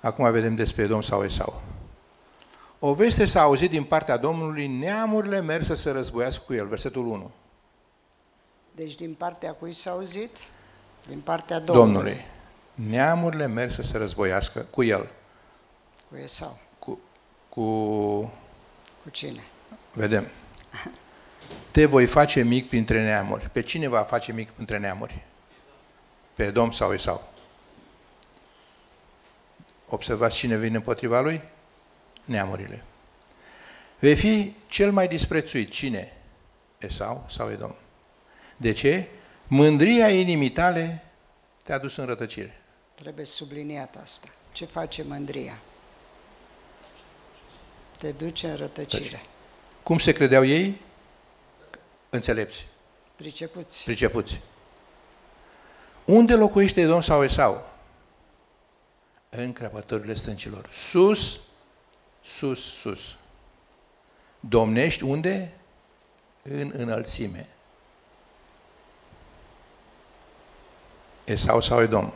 acum 0.00 0.30
vedem 0.30 0.54
despre 0.54 0.82
Edom 0.82 1.00
sau 1.00 1.24
Esau. 1.24 1.62
O 2.78 2.94
veste 2.94 3.24
s-a 3.24 3.40
auzit 3.40 3.70
din 3.70 3.84
partea 3.84 4.16
Domnului, 4.16 4.66
neamurile 4.66 5.40
merg 5.40 5.64
să 5.64 5.74
se 5.74 5.90
războiască 5.90 6.42
cu 6.46 6.54
el. 6.54 6.66
Versetul 6.66 7.06
1. 7.06 7.30
Deci 8.74 8.94
din 8.94 9.14
partea 9.14 9.52
cui 9.52 9.72
s-a 9.72 9.90
auzit? 9.90 10.36
Din 11.08 11.20
partea 11.20 11.58
Domnului. 11.58 11.92
Domnului. 11.92 12.24
Neamurile 12.74 13.46
merg 13.46 13.70
să 13.70 13.82
se 13.82 13.98
războiască 13.98 14.66
cu 14.70 14.82
el. 14.82 15.10
Cu 16.10 16.16
Esau. 16.16 16.58
Cu, 16.78 16.98
cu 17.48 17.62
Cu 19.02 19.10
cine? 19.10 19.46
Vedem. 19.92 20.26
Te 21.70 21.84
voi 21.84 22.06
face 22.06 22.42
mic 22.42 22.68
printre 22.68 23.02
neamuri. 23.02 23.48
Pe 23.52 23.62
cine 23.62 23.88
va 23.88 24.02
face 24.02 24.32
mic 24.32 24.50
printre 24.50 24.78
neamuri? 24.78 25.24
Pe 26.34 26.44
Edom 26.44 26.70
sau 26.70 26.92
Esau? 26.92 27.32
Observați 29.88 30.36
cine 30.36 30.56
vine 30.56 30.76
împotriva 30.76 31.20
lui? 31.20 31.42
Neamurile. 32.24 32.84
Vei 33.98 34.16
fi 34.16 34.54
cel 34.66 34.92
mai 34.92 35.08
disprețuit. 35.08 35.70
Cine? 35.70 36.12
Esau 36.78 37.26
sau 37.28 37.50
Edom? 37.50 37.74
De 38.56 38.72
ce? 38.72 39.08
Mândria 39.46 40.10
inimii 40.10 40.50
tale 40.50 41.04
te-a 41.62 41.78
dus 41.78 41.96
în 41.96 42.06
rătăcire. 42.06 42.60
Trebuie 42.94 43.24
subliniat 43.24 43.96
asta. 44.02 44.28
Ce 44.52 44.64
face 44.64 45.02
mândria? 45.02 45.58
Te 47.98 48.12
duce 48.12 48.46
în 48.46 48.56
rătăcire. 48.56 49.22
Cum 49.82 49.98
se 49.98 50.12
credeau 50.12 50.44
ei? 50.44 50.80
Înțelepți. 52.14 52.66
Pricepuți. 53.16 53.84
Pricepuți. 53.84 54.40
Unde 56.04 56.34
locuiește 56.34 56.80
Edom 56.80 57.00
sau 57.00 57.24
Esau? 57.24 57.66
În 59.28 59.52
crăpăturile 59.52 60.14
stâncilor. 60.14 60.68
Sus, 60.72 61.40
sus, 62.24 62.78
sus. 62.78 63.16
Domnești 64.40 65.02
unde? 65.02 65.52
În 66.42 66.72
înălțime. 66.74 67.48
Esau 71.24 71.60
sau 71.60 71.82
Edom. 71.82 72.12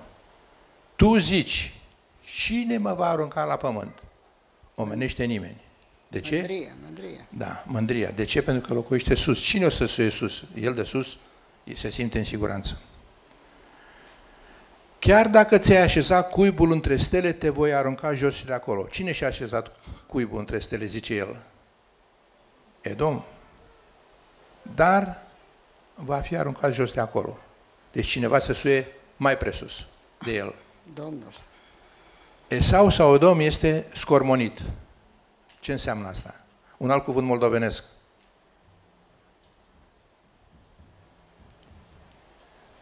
Tu 0.97 1.17
zici, 1.17 1.75
cine 2.25 2.77
mă 2.77 2.95
va 2.95 3.09
arunca 3.09 3.45
la 3.45 3.57
pământ? 3.57 4.03
Omenește 4.75 5.25
nimeni. 5.25 5.67
De 6.09 6.21
ce? 6.21 6.37
Mândria, 6.37 6.73
mândria. 6.83 7.27
Da, 7.29 7.64
mândria. 7.66 8.11
De 8.11 8.25
ce? 8.25 8.42
Pentru 8.42 8.68
că 8.68 8.75
locuiește 8.75 9.14
sus. 9.14 9.40
Cine 9.40 9.66
o 9.66 9.68
să 9.68 9.85
suie 9.85 10.11
sus? 10.11 10.44
El 10.61 10.75
de 10.75 10.83
sus 10.83 11.16
se 11.75 11.90
simte 11.90 12.18
în 12.18 12.25
siguranță. 12.25 12.79
Chiar 14.99 15.29
dacă 15.29 15.59
ți-ai 15.59 15.83
așezat 15.83 16.31
cuibul 16.31 16.73
între 16.73 16.97
stele, 16.97 17.33
te 17.33 17.49
voi 17.49 17.75
arunca 17.75 18.14
jos 18.14 18.35
și 18.35 18.44
de 18.44 18.53
acolo. 18.53 18.83
Cine 18.90 19.12
și-a 19.12 19.27
așezat 19.27 19.77
cuibul 20.07 20.38
între 20.38 20.59
stele, 20.59 20.85
zice 20.85 21.14
el? 21.14 21.37
Edom. 22.81 23.23
Dar 24.75 25.23
va 25.94 26.18
fi 26.18 26.37
aruncat 26.37 26.73
jos 26.73 26.92
de 26.92 27.01
acolo. 27.01 27.38
Deci 27.92 28.07
cineva 28.07 28.38
se 28.38 28.53
suie 28.53 28.87
mai 29.16 29.37
presus 29.37 29.87
de 30.25 30.33
el. 30.33 30.55
Domnul. 30.94 31.33
Esau 32.49 32.88
sau 32.88 33.14
Edom 33.14 33.40
este 33.40 33.87
scormonit. 33.94 34.61
Ce 35.61 35.73
înseamnă 35.73 36.09
asta? 36.09 36.35
Un 36.77 36.90
alt 36.90 37.05
cuvânt 37.05 37.27
moldovenesc. 37.27 37.85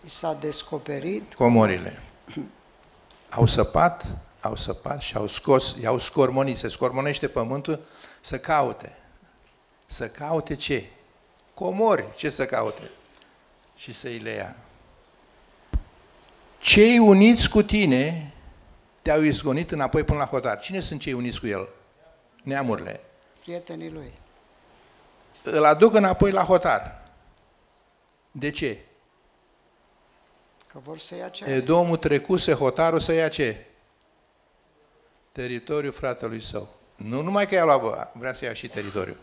I 0.05 0.09
s-a 0.09 0.33
descoperit 0.33 1.35
Comorile. 1.35 2.03
Au 3.31 3.47
săpat, 3.47 4.17
au 4.41 4.57
săpat 4.57 5.01
și 5.01 5.17
au 5.17 5.27
scos, 5.27 5.77
i-au 5.81 5.99
scormonit. 5.99 6.59
Se 6.59 6.69
scormonește 6.69 7.29
pământul 7.29 7.85
să 8.21 8.39
caute. 8.39 8.97
Să 9.87 10.09
caute 10.09 10.55
ce? 10.55 10.85
Comori. 11.55 12.05
Ce 12.17 12.31
să 12.31 12.47
caute? 12.47 12.91
Și 13.77 13.93
să-i 13.93 14.19
le 14.19 14.31
ia. 14.31 14.57
Cei 16.59 16.99
uniți 16.99 17.51
cu 17.51 17.63
tine 17.63 18.33
te-au 19.03 19.21
izgonit 19.21 19.71
înapoi 19.71 20.05
până 20.05 20.19
la 20.19 20.27
hotar. 20.27 20.59
Cine 20.59 20.81
sunt 20.81 21.01
cei 21.01 21.13
uniți 21.13 21.41
cu 21.41 21.47
el? 21.47 21.69
Neamurile. 22.47 23.01
prietenii 23.41 23.91
lui. 23.91 24.13
Îl 25.43 25.65
aduc 25.65 25.95
înapoi 25.95 26.31
la 26.31 26.43
hotar. 26.43 27.09
De 28.31 28.51
ce? 28.51 28.79
Că 30.73 30.79
vor 30.79 30.99
să 30.99 31.17
ia 31.17 31.29
ce 31.29 31.45
Edomul 31.45 31.97
trecuse 31.97 32.53
hotarul 32.53 33.01
să 33.01 33.13
ia 33.13 33.29
ce? 33.29 33.67
Teritoriul 35.33 35.93
fratelui 35.93 36.43
său. 36.43 36.69
Nu 36.97 37.23
numai 37.23 37.47
că 37.47 37.55
i-a 37.55 37.65
luat, 37.65 37.81
bă, 37.81 38.09
vrea 38.13 38.33
să 38.33 38.45
ia 38.45 38.53
și 38.53 38.69
teritoriul. 38.69 39.19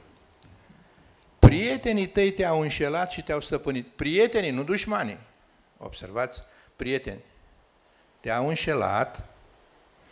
Prietenii 1.39 2.07
tăi 2.07 2.31
te-au 2.31 2.61
înșelat 2.61 3.11
și 3.11 3.23
te-au 3.23 3.41
stăpânit. 3.41 3.87
Prietenii, 3.87 4.51
nu 4.51 4.63
dușmanii. 4.63 5.19
Observați, 5.77 6.41
prieteni. 6.75 7.23
Te-au 8.19 8.47
înșelat 8.47 9.23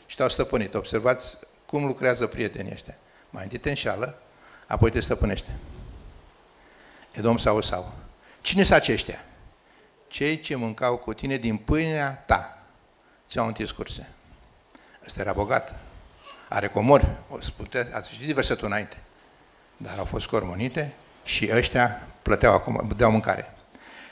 și 0.05 0.15
te-au 0.15 0.29
stăpânit. 0.29 0.73
Observați 0.73 1.37
cum 1.71 1.85
lucrează 1.85 2.27
prietenii 2.27 2.71
ăștia. 2.71 2.97
Mai 3.29 3.43
întâi 3.43 3.57
te 3.57 3.69
înșală, 3.69 4.21
apoi 4.67 4.91
te 4.91 4.99
stăpânește. 4.99 5.49
Edom 7.11 7.37
sau 7.37 7.61
sau. 7.61 7.93
Cine 8.41 8.63
sunt 8.63 8.77
aceștia? 8.77 9.23
Cei 10.07 10.39
ce 10.39 10.55
mâncau 10.55 10.97
cu 10.97 11.13
tine 11.13 11.37
din 11.37 11.57
pâinea 11.57 12.23
ta. 12.27 12.63
Ți-au 13.27 13.47
întins 13.47 13.71
curse. 13.71 14.07
Ăsta 15.05 15.21
era 15.21 15.33
bogat. 15.33 15.75
Are 16.49 16.67
comori. 16.67 17.07
O 17.29 17.39
spune, 17.39 17.89
ați 17.93 18.11
citit 18.11 18.35
versetul 18.35 18.67
înainte. 18.67 18.97
Dar 19.77 19.97
au 19.97 20.05
fost 20.05 20.27
cormonite 20.27 20.93
și 21.23 21.49
ăștia 21.53 22.07
plăteau 22.21 22.53
acum, 22.53 22.85
dădeau 22.87 23.11
mâncare. 23.11 23.53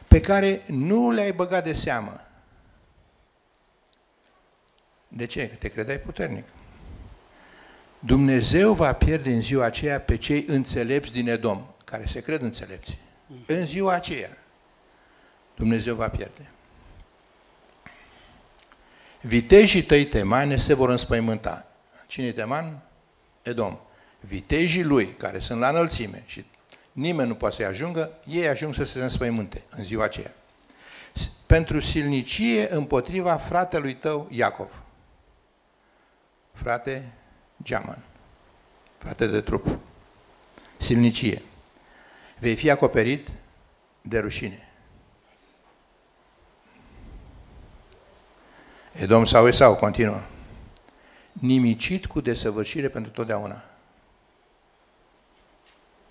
Pe 0.08 0.19
care 0.19 0.63
nu 0.65 1.12
le-ai 1.12 1.32
băgat 1.32 1.63
de 1.63 1.74
seamă. 1.74 2.22
De 5.08 5.26
ce? 5.26 5.50
Că 5.50 5.56
te 5.56 5.67
credeai 5.67 5.98
puternic. 5.98 6.45
Dumnezeu 8.00 8.74
va 8.74 8.94
pierde 8.94 9.34
în 9.34 9.42
ziua 9.42 9.66
aceea 9.66 10.00
pe 10.00 10.18
cei 10.18 10.46
înțelepți 10.48 11.12
din 11.12 11.28
Edom, 11.28 11.66
care 11.84 12.06
se 12.06 12.22
cred 12.22 12.42
înțelepți. 12.42 12.98
În 13.46 13.66
ziua 13.66 13.94
aceea, 13.94 14.38
Dumnezeu 15.56 15.96
va 15.96 16.10
pierde. 16.10 16.50
Vitejii 19.22 19.84
tăi 19.84 20.06
temane 20.06 20.58
se 20.58 20.74
vor 20.74 20.90
înspăimânta. 20.90 21.68
Cine 22.08 22.28
e 22.28 22.32
teman? 22.32 22.82
Edom. 23.42 23.78
Vitejii 24.20 24.84
lui, 24.84 25.08
care 25.08 25.40
sunt 25.40 25.60
la 25.60 25.70
înălțime 25.70 26.24
și 26.26 26.46
nimeni 26.92 27.28
nu 27.28 27.36
poate 27.36 27.56
să-i 27.56 27.66
ajungă, 27.66 28.12
ei 28.26 28.48
ajung 28.48 28.74
să 28.74 28.84
se 28.84 29.00
înspăimânte 29.00 29.64
în 29.70 29.84
ziua 29.84 30.04
aceea. 30.04 30.34
Pentru 31.46 31.80
silnicie 31.80 32.74
împotriva 32.74 33.36
fratelui 33.36 33.96
tău 33.96 34.28
Iacov. 34.32 34.82
Frate 36.54 37.12
geamăn, 37.63 38.04
frate 38.98 39.28
de 39.28 39.41
trup, 39.41 39.78
silnicie. 40.78 41.41
Vei 42.39 42.56
fi 42.56 42.69
acoperit 42.69 43.28
de 44.02 44.19
rușine. 44.19 44.67
Edom 48.91 49.26
sau 49.26 49.48
Esau, 49.48 49.76
continuă. 49.76 50.22
Nimicit 51.32 52.06
cu 52.06 52.22
desăvârșire 52.22 52.89
pentru 52.89 53.12
totdeauna. 53.12 53.63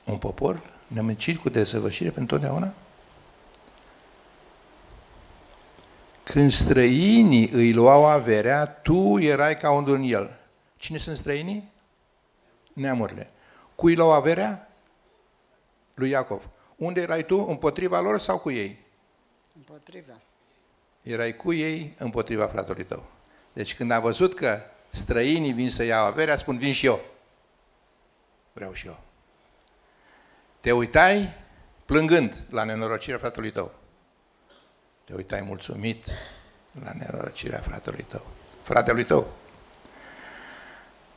Un 0.04 0.18
popor 0.18 0.62
nimicit 0.88 1.36
cu 1.36 1.48
desăvârșire 1.48 2.10
pentru 2.10 2.34
totdeauna? 2.38 2.72
Când 6.22 6.52
străinii 6.52 7.48
îi 7.48 7.72
luau 7.72 8.04
averea, 8.04 8.66
tu 8.66 9.18
erai 9.18 9.56
ca 9.56 9.70
unul 9.70 9.94
în 9.94 10.02
el. 10.02 10.37
Cine 10.78 10.98
sunt 10.98 11.16
străinii? 11.16 11.72
Neamurile. 12.72 13.30
Cui 13.74 13.94
luau 13.94 14.10
averea? 14.10 14.68
Lui 15.94 16.10
Iacov. 16.10 16.48
Unde 16.76 17.00
erai 17.00 17.24
tu? 17.24 17.46
Împotriva 17.48 18.00
lor 18.00 18.18
sau 18.18 18.38
cu 18.38 18.50
ei? 18.50 18.78
Împotriva. 19.56 20.20
Erai 21.02 21.36
cu 21.36 21.52
ei 21.52 21.94
împotriva 21.98 22.46
fratelui 22.46 22.84
tău. 22.84 23.06
Deci 23.52 23.74
când 23.74 23.90
a 23.90 24.00
văzut 24.00 24.34
că 24.34 24.60
străinii 24.88 25.52
vin 25.52 25.70
să 25.70 25.82
iau 25.82 26.06
averea, 26.06 26.36
spun, 26.36 26.58
vin 26.58 26.72
și 26.72 26.86
eu. 26.86 27.00
Vreau 28.52 28.72
și 28.72 28.86
eu. 28.86 29.00
Te 30.60 30.72
uitai 30.72 31.34
plângând 31.84 32.42
la 32.50 32.64
nenorocirea 32.64 33.18
fratelui 33.18 33.50
tău. 33.50 33.72
Te 35.04 35.14
uitai 35.14 35.40
mulțumit 35.40 36.06
la 36.84 36.92
nenorocirea 36.92 37.58
fratelui 37.58 38.04
tău. 38.08 38.26
Fratelui 38.62 39.04
tău. 39.04 39.26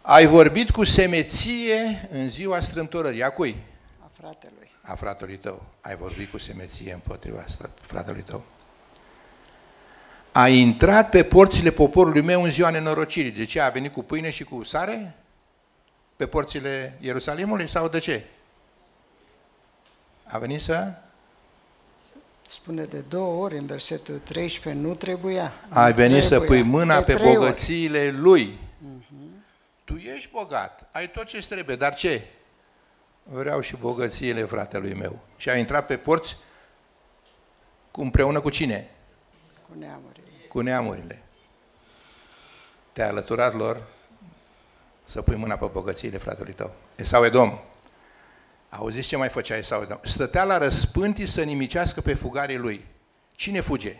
Ai 0.02 0.26
vorbit 0.26 0.70
cu 0.72 0.84
semeție 0.84 2.08
în 2.12 2.30
ziua 2.30 2.60
strâmtorării. 2.60 3.24
A 3.24 3.30
cui? 3.30 3.56
A 4.00 4.10
fratelui. 4.12 4.72
A 4.82 4.96
fratelui 4.96 5.38
tău. 5.38 5.64
Ai 5.82 5.96
vorbit 5.96 6.32
cu 6.32 6.38
semeție 6.38 6.94
împotriva 6.94 7.44
fratelui 7.82 8.22
tău. 8.22 8.44
Ai 10.32 10.58
intrat 10.58 11.10
pe 11.10 11.24
porțile 11.24 11.72
poporului 11.72 12.22
meu 12.22 12.44
în 12.44 12.50
ziua 12.50 12.70
nenorocirii. 12.70 13.32
De 13.32 13.44
ce? 13.44 13.60
A 13.60 13.70
venit 13.70 13.94
cu 13.94 14.04
pâine 14.04 14.30
și 14.30 14.44
cu 14.44 14.64
sare? 14.64 15.16
Pe 16.16 16.26
porțile 16.26 16.98
Ierusalimului? 17.00 17.68
Sau 17.68 17.88
de 17.88 18.00
ce? 18.00 18.24
A 20.24 20.38
venit 20.38 20.62
să... 20.62 20.92
Spune 22.42 22.84
de 22.84 23.04
două 23.10 23.44
ori 23.44 23.58
în 23.58 23.66
versetul 23.66 24.18
13, 24.24 24.82
nu 24.82 24.94
trebuia. 24.96 25.54
Ai 25.70 25.90
nu 25.90 25.96
venit 25.96 26.24
să 26.24 26.30
trebuia. 26.38 26.48
pui 26.48 26.62
mâna 26.62 26.98
De 26.98 27.04
pe 27.04 27.14
trei 27.14 27.28
ori. 27.28 27.38
bogățiile 27.38 28.12
lui. 28.18 28.60
Tu 29.84 29.96
ești 29.96 30.30
bogat, 30.32 30.89
ai 30.91 31.12
tot 31.12 31.26
ce 31.26 31.48
trebuie, 31.48 31.76
dar 31.76 31.96
ce? 31.96 32.28
Vreau 33.24 33.62
și 33.62 33.76
bogățiile 33.76 34.44
fratelui 34.44 34.94
meu. 34.94 35.20
Și 35.38 35.50
a 35.50 35.58
intrat 35.58 35.86
pe 35.86 35.98
porți 35.98 36.38
cu, 37.91 38.02
împreună 38.02 38.41
cu 38.41 38.50
cine? 38.50 38.89
Cu 39.70 39.78
neamurile. 39.78 40.28
Cu 40.48 40.62
neamurile. 40.62 41.24
Te-ai 42.94 43.08
alăturat 43.08 43.54
lor 43.54 43.82
să 45.04 45.22
pui 45.22 45.36
mâna 45.36 45.58
pe 45.58 45.65
bogățiile 45.65 46.17
fratelui 46.17 46.54
tău. 46.54 46.74
Esau 46.96 47.26
Edom. 47.26 47.60
Auziți 48.70 49.08
ce 49.08 49.17
mai 49.17 49.30
făcea 49.30 49.56
Esau 49.58 49.82
Edom? 49.82 49.98
Stătea 50.04 50.44
la 50.44 50.58
răspântii 50.58 51.28
să 51.28 51.44
nimicească 51.44 52.02
pe 52.02 52.13
fugarii 52.13 52.58
lui. 52.58 52.86
Cine 53.36 53.62
fuge? 53.62 53.98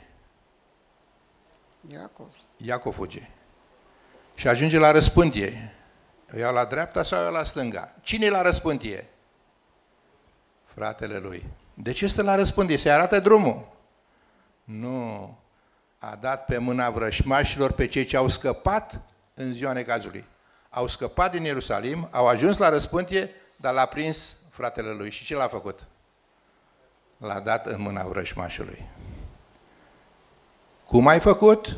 Iacov. 1.92 2.36
Iacov 2.58 2.94
fuge. 2.94 3.30
Și 4.42 4.48
ajunge 4.48 4.78
la 4.78 4.92
răspântie. 4.92 5.74
O 6.34 6.38
iau 6.38 6.54
la 6.54 6.66
dreapta 6.66 7.04
sau 7.04 7.20
o 7.20 7.24
iau 7.24 7.32
la 7.32 7.44
stânga? 7.44 7.94
Cine 8.02 8.26
e 8.26 8.30
la 8.30 8.42
răspântie? 8.42 9.10
Fratele 10.66 11.18
lui. 11.18 11.46
De 11.74 11.92
ce 11.92 12.08
stă 12.08 12.22
la 12.22 12.36
răspândie? 12.36 12.78
Se 12.78 12.90
arată 12.90 13.20
drumul. 13.20 13.68
Nu. 14.64 15.38
A 15.98 16.18
dat 16.22 16.46
pe 16.46 16.58
mâna 16.58 16.90
vrășmașilor 16.90 17.72
pe 17.72 17.88
cei 17.88 18.06
ce 18.06 18.18
au 18.18 18.28
scăpat 18.28 19.02
în 19.34 19.54
ziua 19.54 19.74
necazului. 19.74 20.26
Au 20.70 20.88
scăpat 20.88 21.32
din 21.32 21.44
Ierusalim, 21.44 22.08
au 22.12 22.28
ajuns 22.28 22.58
la 22.58 22.70
răspântie, 22.70 23.30
dar 23.56 23.74
l-a 23.74 23.86
prins 23.86 24.36
fratele 24.50 24.92
lui. 24.92 25.12
Și 25.12 25.26
ce 25.26 25.36
l-a 25.36 25.48
făcut? 25.48 25.86
L-a 27.18 27.40
dat 27.40 27.66
în 27.66 27.82
mâna 27.82 28.04
vrășmașului. 28.04 28.86
Cum 30.86 31.08
ai 31.08 31.20
făcut? 31.20 31.76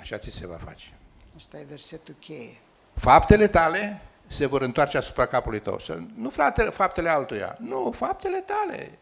Așa 0.00 0.18
ți 0.18 0.30
se 0.30 0.46
va 0.46 0.56
face. 0.56 0.98
Asta 1.36 1.58
e 1.58 1.64
versetul 1.68 2.14
cheie. 2.20 2.60
Faptele 2.94 3.48
tale 3.48 4.02
se 4.26 4.46
vor 4.46 4.62
întoarce 4.62 4.96
asupra 4.96 5.26
capului 5.26 5.60
tău. 5.60 5.80
Nu 6.14 6.30
fratele, 6.30 6.70
faptele 6.70 7.08
altuia, 7.08 7.56
nu, 7.60 7.92
faptele 7.94 8.40
tale. 8.40 8.98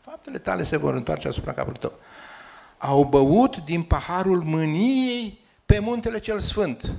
Faptele 0.00 0.38
tale 0.38 0.62
se 0.62 0.76
vor 0.76 0.94
întoarce 0.94 1.28
asupra 1.28 1.52
capului 1.52 1.78
tău. 1.78 1.92
Au 2.78 3.04
băut 3.04 3.56
din 3.56 3.82
paharul 3.82 4.42
mâniei 4.42 5.44
pe 5.66 5.78
muntele 5.78 6.18
cel 6.18 6.40
sfânt. 6.40 6.94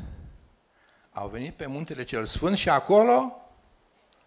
Au 1.11 1.27
venit 1.27 1.55
pe 1.55 1.65
muntele 1.65 2.03
cel 2.03 2.25
sfânt 2.25 2.57
și 2.57 2.69
acolo... 2.69 3.33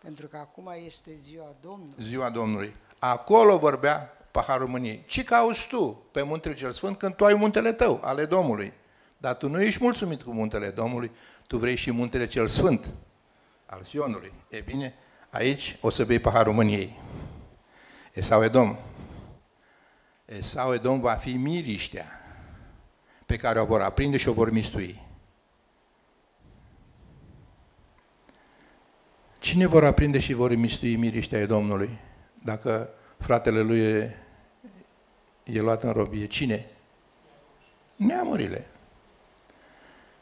Pentru 0.02 0.26
că 0.26 0.36
acum 0.36 0.72
este 0.84 1.14
ziua 1.14 1.54
Domnului. 1.60 1.94
Ziua 1.98 2.30
Domnului. 2.30 2.74
Acolo 2.98 3.58
vorbea 3.58 4.16
paharul 4.32 4.68
mâniei. 4.68 5.04
Ce 5.06 5.24
cauți 5.24 5.68
tu 5.68 6.02
pe 6.10 6.22
muntele 6.22 6.54
cel 6.54 6.72
sfânt 6.72 6.98
când 6.98 7.14
tu 7.14 7.24
ai 7.24 7.34
muntele 7.34 7.72
tău, 7.72 8.00
ale 8.04 8.24
Domnului? 8.24 8.72
Dar 9.16 9.34
tu 9.34 9.48
nu 9.48 9.62
ești 9.62 9.82
mulțumit 9.82 10.22
cu 10.22 10.30
muntele 10.30 10.70
Domnului, 10.70 11.10
tu 11.46 11.58
vrei 11.58 11.76
și 11.76 11.90
muntele 11.90 12.26
cel 12.26 12.46
sfânt 12.46 12.92
al 13.66 13.82
Sionului. 13.82 14.32
E 14.48 14.60
bine, 14.60 14.94
aici 15.30 15.76
o 15.80 15.90
să 15.90 16.04
bei 16.04 16.18
paharul 16.18 16.52
mâniei. 16.52 17.00
Esau 18.12 18.44
Edom. 18.44 18.76
Esau 20.24 20.74
Edom 20.74 21.00
va 21.00 21.14
fi 21.14 21.32
miriștea 21.32 22.06
pe 23.26 23.36
care 23.36 23.60
o 23.60 23.64
vor 23.64 23.80
aprinde 23.80 24.16
și 24.16 24.28
o 24.28 24.32
vor 24.32 24.50
mistui. 24.50 25.00
Cine 29.38 29.66
vor 29.66 29.84
aprinde 29.84 30.18
și 30.18 30.32
vor 30.32 30.54
mistui 30.54 30.96
miriștea 30.96 31.46
Domnului? 31.46 31.98
Dacă 32.44 32.90
fratele 33.18 33.60
lui 33.60 33.80
e, 33.80 34.16
e 35.44 35.60
luat 35.60 35.82
în 35.82 35.92
robie, 35.92 36.26
cine? 36.26 36.66
Neamurile. 37.96 38.66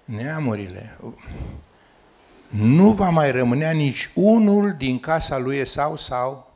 Neamurile. 0.04 0.98
Nu 2.48 2.92
va 2.92 3.08
mai 3.08 3.30
rămânea 3.30 3.70
nici 3.70 4.10
unul 4.14 4.74
din 4.78 4.98
casa 4.98 5.38
lui 5.38 5.56
Esau 5.56 5.96
sau 5.96 6.52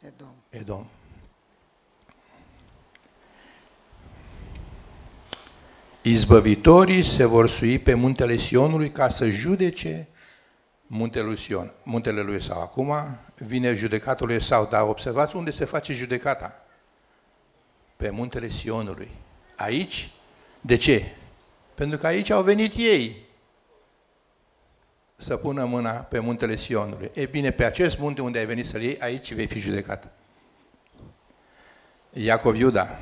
Edom. 0.00 0.34
Edom. 0.48 0.86
Izbăvitorii 6.02 7.02
se 7.02 7.24
vor 7.24 7.48
sui 7.48 7.78
pe 7.78 7.94
muntele 7.94 8.36
Sionului 8.36 8.90
ca 8.90 9.08
să 9.08 9.28
judece 9.28 10.08
muntele 10.86 11.24
lui 11.24 11.36
Sion, 11.36 11.72
muntele 11.82 12.22
lui 12.22 12.34
Esau. 12.34 12.60
Acum 12.60 12.92
vine 13.36 13.74
judecatul 13.74 14.26
lui 14.26 14.36
Esau, 14.36 14.66
dar 14.70 14.82
observați 14.82 15.36
unde 15.36 15.50
se 15.50 15.64
face 15.64 15.92
judecata. 15.92 16.67
Pe 17.98 18.10
muntele 18.10 18.48
Sionului. 18.48 19.10
Aici, 19.56 20.10
de 20.60 20.76
ce? 20.76 21.04
Pentru 21.74 21.98
că 21.98 22.06
aici 22.06 22.30
au 22.30 22.42
venit 22.42 22.74
ei 22.76 23.16
să 25.16 25.36
pună 25.36 25.64
mâna 25.64 25.90
pe 25.90 26.18
muntele 26.18 26.56
Sionului. 26.56 27.10
E 27.14 27.26
bine, 27.26 27.50
pe 27.50 27.64
acest 27.64 27.98
munte 27.98 28.20
unde 28.20 28.38
ai 28.38 28.46
venit 28.46 28.66
să-l 28.66 28.82
iei, 28.82 28.98
aici 28.98 29.34
vei 29.34 29.46
fi 29.46 29.58
judecat. 29.58 30.12
Iacov 32.12 32.56
Iuda, 32.56 33.00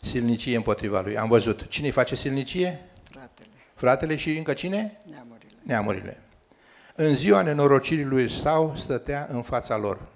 silnicie 0.00 0.56
împotriva 0.56 1.00
lui. 1.00 1.18
Am 1.18 1.28
văzut. 1.28 1.66
Cine 1.68 1.90
face 1.90 2.14
silnicie? 2.14 2.80
Fratele. 3.10 3.48
Fratele 3.74 4.16
și 4.16 4.36
încă 4.36 4.52
cine? 4.52 4.98
Neamurile. 5.10 5.50
Neamurile. 5.62 6.20
În 6.94 7.14
ziua 7.14 7.42
nenorocirii 7.42 8.04
lui 8.04 8.22
Esau 8.22 8.76
stătea 8.76 9.26
în 9.30 9.42
fața 9.42 9.76
lor. 9.76 10.08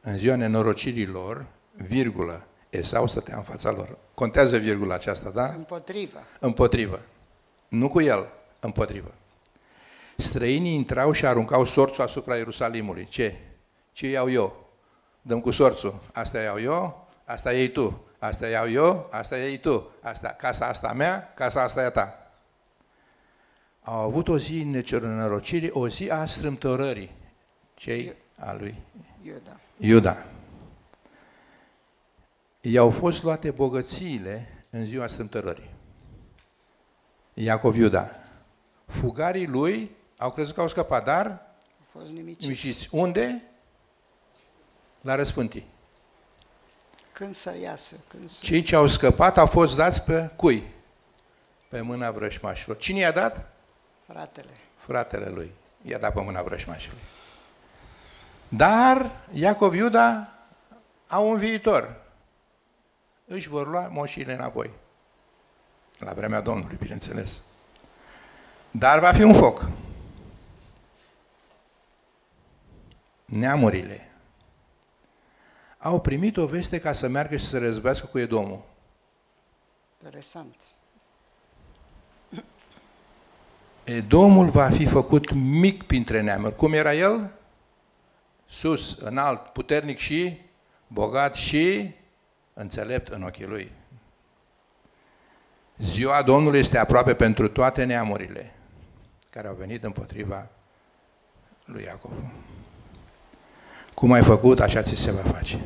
În 0.00 0.16
ziua 0.18 0.36
nenorocirii 0.36 1.06
lor, 1.06 1.46
virgulă, 1.72 2.44
Esau 2.70 3.06
stătea 3.06 3.36
în 3.36 3.42
fața 3.42 3.70
lor. 3.70 3.98
Contează 4.14 4.56
virgula 4.56 4.94
aceasta, 4.94 5.30
da? 5.30 5.46
Împotrivă. 5.46 6.18
Împotrivă. 6.38 7.00
Nu 7.68 7.88
cu 7.88 8.00
el, 8.00 8.28
împotrivă. 8.60 9.14
Străinii 10.16 10.74
intrau 10.74 11.12
și 11.12 11.26
aruncau 11.26 11.64
sorțul 11.64 12.04
asupra 12.04 12.36
Ierusalimului. 12.36 13.06
Ce? 13.06 13.34
Ce 13.92 14.08
iau 14.08 14.30
eu? 14.30 14.68
Dăm 15.22 15.40
cu 15.40 15.50
sorțul. 15.50 16.00
Asta 16.12 16.40
iau 16.40 16.60
eu, 16.60 17.08
asta 17.24 17.52
iei 17.52 17.68
tu. 17.68 18.04
Asta 18.18 18.48
iau 18.48 18.70
eu, 18.70 19.08
asta 19.10 19.36
iei 19.36 19.58
tu. 19.58 19.90
Asta, 20.02 20.28
casa 20.28 20.66
asta 20.66 20.88
a 20.88 20.92
mea, 20.92 21.32
casa 21.34 21.62
asta 21.62 21.80
e 21.82 21.84
a 21.84 21.90
ta. 21.90 22.32
Au 23.82 23.98
avut 23.98 24.28
o 24.28 24.38
zi 24.38 24.62
necerănărocirii, 24.62 25.70
o 25.72 25.88
zi 25.88 26.10
a 26.10 26.24
strâmtorării. 26.24 27.10
Cei 27.74 28.14
a 28.38 28.52
lui 28.52 28.74
Iuda. 29.22 29.60
Iuda. 29.80 30.24
I-au 32.60 32.90
fost 32.90 33.22
luate 33.22 33.50
bogățiile 33.50 34.64
în 34.70 34.84
ziua 34.84 35.06
strâmtorării. 35.06 35.70
Iacov 37.34 37.76
Iuda. 37.76 38.10
Fugarii 38.86 39.46
lui 39.46 39.90
au 40.18 40.30
crezut 40.30 40.54
că 40.54 40.60
au 40.60 40.68
scăpat, 40.68 41.04
dar 41.04 41.26
Au 41.26 41.86
fost 41.86 42.10
nimiciți. 42.10 42.44
nimiciți. 42.46 42.88
Unde? 42.92 43.42
La 45.00 45.14
răspântii. 45.14 45.66
Când 47.12 47.34
să 47.34 47.54
iasă? 47.62 47.96
Când 48.08 48.28
să... 48.28 48.44
Cei 48.44 48.62
ce 48.62 48.76
au 48.76 48.86
scăpat 48.86 49.38
au 49.38 49.46
fost 49.46 49.76
dați 49.76 50.02
pe 50.04 50.30
cui? 50.36 50.62
Pe 51.68 51.80
mâna 51.80 52.10
vrășmașilor. 52.10 52.76
Cine 52.76 52.98
i-a 52.98 53.12
dat? 53.12 53.56
Fratele. 54.06 54.50
Fratele 54.76 55.28
lui. 55.28 55.50
I-a 55.82 55.98
dat 55.98 56.12
pe 56.14 56.20
mâna 56.20 56.42
vrășmașilor. 56.42 56.98
Dar 58.52 59.10
Iacov 59.32 59.74
Iuda 59.74 60.28
au 61.08 61.30
un 61.30 61.38
viitor. 61.38 61.96
Își 63.26 63.48
vor 63.48 63.68
lua 63.68 63.88
moșile 63.88 64.32
înapoi. 64.32 64.70
La 65.98 66.12
vremea 66.12 66.40
Domnului, 66.40 66.76
bineînțeles. 66.76 67.42
Dar 68.70 68.98
va 68.98 69.12
fi 69.12 69.22
un 69.22 69.34
foc. 69.34 69.68
Neamurile 73.24 74.10
au 75.78 76.00
primit 76.00 76.36
o 76.36 76.46
veste 76.46 76.80
ca 76.80 76.92
să 76.92 77.08
meargă 77.08 77.36
și 77.36 77.44
să 77.44 77.50
se 77.50 77.58
răzbească 77.58 78.06
cu 78.06 78.18
Edomul. 78.18 78.62
Interesant. 80.02 80.54
Edomul 83.84 84.48
va 84.48 84.70
fi 84.70 84.86
făcut 84.86 85.32
mic 85.32 85.82
printre 85.82 86.20
neamuri. 86.20 86.56
Cum 86.56 86.72
era 86.72 86.94
el? 86.94 87.39
Sus, 88.50 88.96
înalt, 88.98 89.40
puternic 89.40 89.98
și 89.98 90.40
bogat 90.86 91.34
și 91.34 91.94
înțelept 92.54 93.08
în 93.08 93.22
ochii 93.22 93.46
lui. 93.46 93.72
Ziua 95.76 96.22
Domnului 96.22 96.58
este 96.58 96.78
aproape 96.78 97.14
pentru 97.14 97.48
toate 97.48 97.84
neamurile 97.84 98.54
care 99.30 99.48
au 99.48 99.54
venit 99.54 99.84
împotriva 99.84 100.48
lui 101.64 101.82
Iacov. 101.82 102.12
Cum 103.94 104.12
ai 104.12 104.22
făcut, 104.22 104.60
așa 104.60 104.82
ți 104.82 104.94
se 104.94 105.10
va 105.10 105.30
face. 105.30 105.60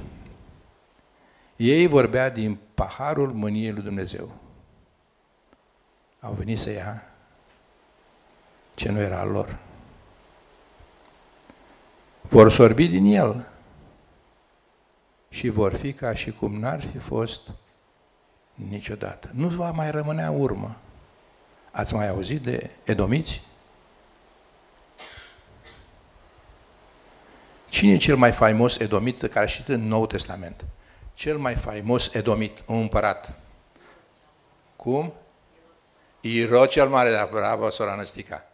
Ei 1.56 1.86
vorbea 1.86 2.30
din 2.30 2.58
paharul 2.74 3.32
mâniei 3.32 3.72
lui 3.72 3.82
Dumnezeu. 3.82 4.32
Au 6.20 6.32
venit 6.32 6.58
să 6.58 6.70
ia 6.70 7.02
ce 8.74 8.90
nu 8.90 9.00
era 9.00 9.20
al 9.20 9.28
lor. 9.28 9.58
Vor 12.28 12.50
sorbi 12.50 12.88
din 12.88 13.04
el 13.04 13.46
și 15.28 15.48
vor 15.48 15.74
fi 15.74 15.92
ca 15.92 16.14
și 16.14 16.30
cum 16.30 16.58
n-ar 16.58 16.80
fi 16.80 16.98
fost 16.98 17.40
niciodată. 18.54 19.30
Nu 19.32 19.48
va 19.48 19.70
mai 19.70 19.90
rămânea 19.90 20.30
urmă. 20.30 20.76
Ați 21.70 21.94
mai 21.94 22.08
auzit 22.08 22.42
de 22.42 22.70
edomiți? 22.84 23.42
Cine 27.68 27.92
e 27.92 27.96
cel 27.96 28.16
mai 28.16 28.32
faimos 28.32 28.78
edomit 28.78 29.20
care 29.20 29.44
a 29.44 29.48
citit 29.48 29.68
în 29.68 29.86
Noul 29.86 30.06
Testament? 30.06 30.64
Cel 31.14 31.38
mai 31.38 31.54
faimos 31.54 32.14
edomit, 32.14 32.62
un 32.66 32.80
împărat. 32.80 33.38
Cum? 34.76 35.12
Iro 36.20 36.66
cel 36.66 36.88
mare, 36.88 37.10
dar 37.10 37.28
bravo, 37.32 37.70
sora 37.70 37.94
Năstica. 37.94 38.44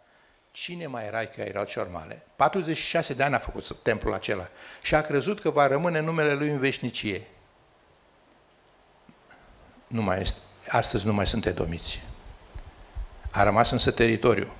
Cine 0.51 0.87
mai 0.87 1.05
era 1.05 1.25
că 1.25 1.41
Iro 1.41 1.63
cel 1.63 1.85
mare? 1.85 2.27
46 2.35 3.13
de 3.13 3.23
ani 3.23 3.35
a 3.35 3.39
făcut 3.39 3.75
templul 3.81 4.13
acela 4.13 4.49
și 4.81 4.95
a 4.95 5.01
crezut 5.01 5.41
că 5.41 5.49
va 5.49 5.67
rămâne 5.67 5.99
numele 5.99 6.33
lui 6.33 6.49
în 6.49 6.57
veșnicie. 6.57 7.27
Nu 9.87 10.01
mai 10.01 10.21
este. 10.21 10.39
Astăzi 10.67 11.05
nu 11.05 11.13
mai 11.13 11.27
sunt 11.27 11.45
edomiți. 11.45 12.01
A 13.31 13.43
rămas 13.43 13.71
însă 13.71 13.91
teritoriu. 13.91 14.51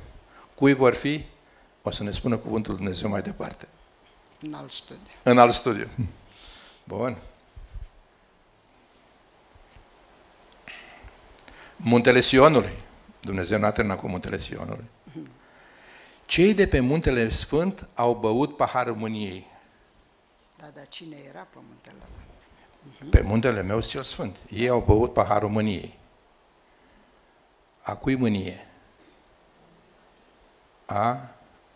Cui 0.55 0.73
vor 0.73 0.93
fi? 0.93 1.25
O 1.81 1.91
să 1.91 2.03
ne 2.03 2.11
spună 2.11 2.37
cuvântul 2.37 2.75
Dumnezeu 2.75 3.09
mai 3.09 3.21
departe. 3.21 3.67
În 4.41 4.53
alt 4.53 4.71
studiu. 4.71 5.07
În 5.23 5.37
alt 5.37 5.53
studiu. 5.53 5.89
Bun. 6.83 7.17
Muntele 11.75 12.21
Sionului. 12.21 12.73
Dumnezeu 13.19 13.59
n-a 13.59 13.71
terminat 13.71 13.99
cu 13.99 14.07
muntele 14.07 14.37
Sionului. 14.37 14.85
Cei 16.31 16.53
de 16.53 16.67
pe 16.67 16.79
muntele 16.79 17.29
Sfânt 17.29 17.87
au 17.93 18.15
băut 18.15 18.55
paharul 18.55 18.95
mâniei. 18.95 19.47
Da, 20.57 20.71
dar 20.75 20.87
cine 20.87 21.17
era 21.29 21.47
pe 21.51 21.57
muntele 21.67 21.95
ăla? 21.95 23.09
Pe 23.09 23.21
muntele 23.21 23.61
meu 23.61 23.81
cel 23.81 24.03
Sfânt. 24.03 24.37
Ei 24.49 24.69
au 24.69 24.79
băut 24.79 25.13
paharul 25.13 25.49
mâniei. 25.49 25.97
A 27.81 27.95
cui 27.95 28.15
mânie? 28.15 28.67
A 30.85 31.29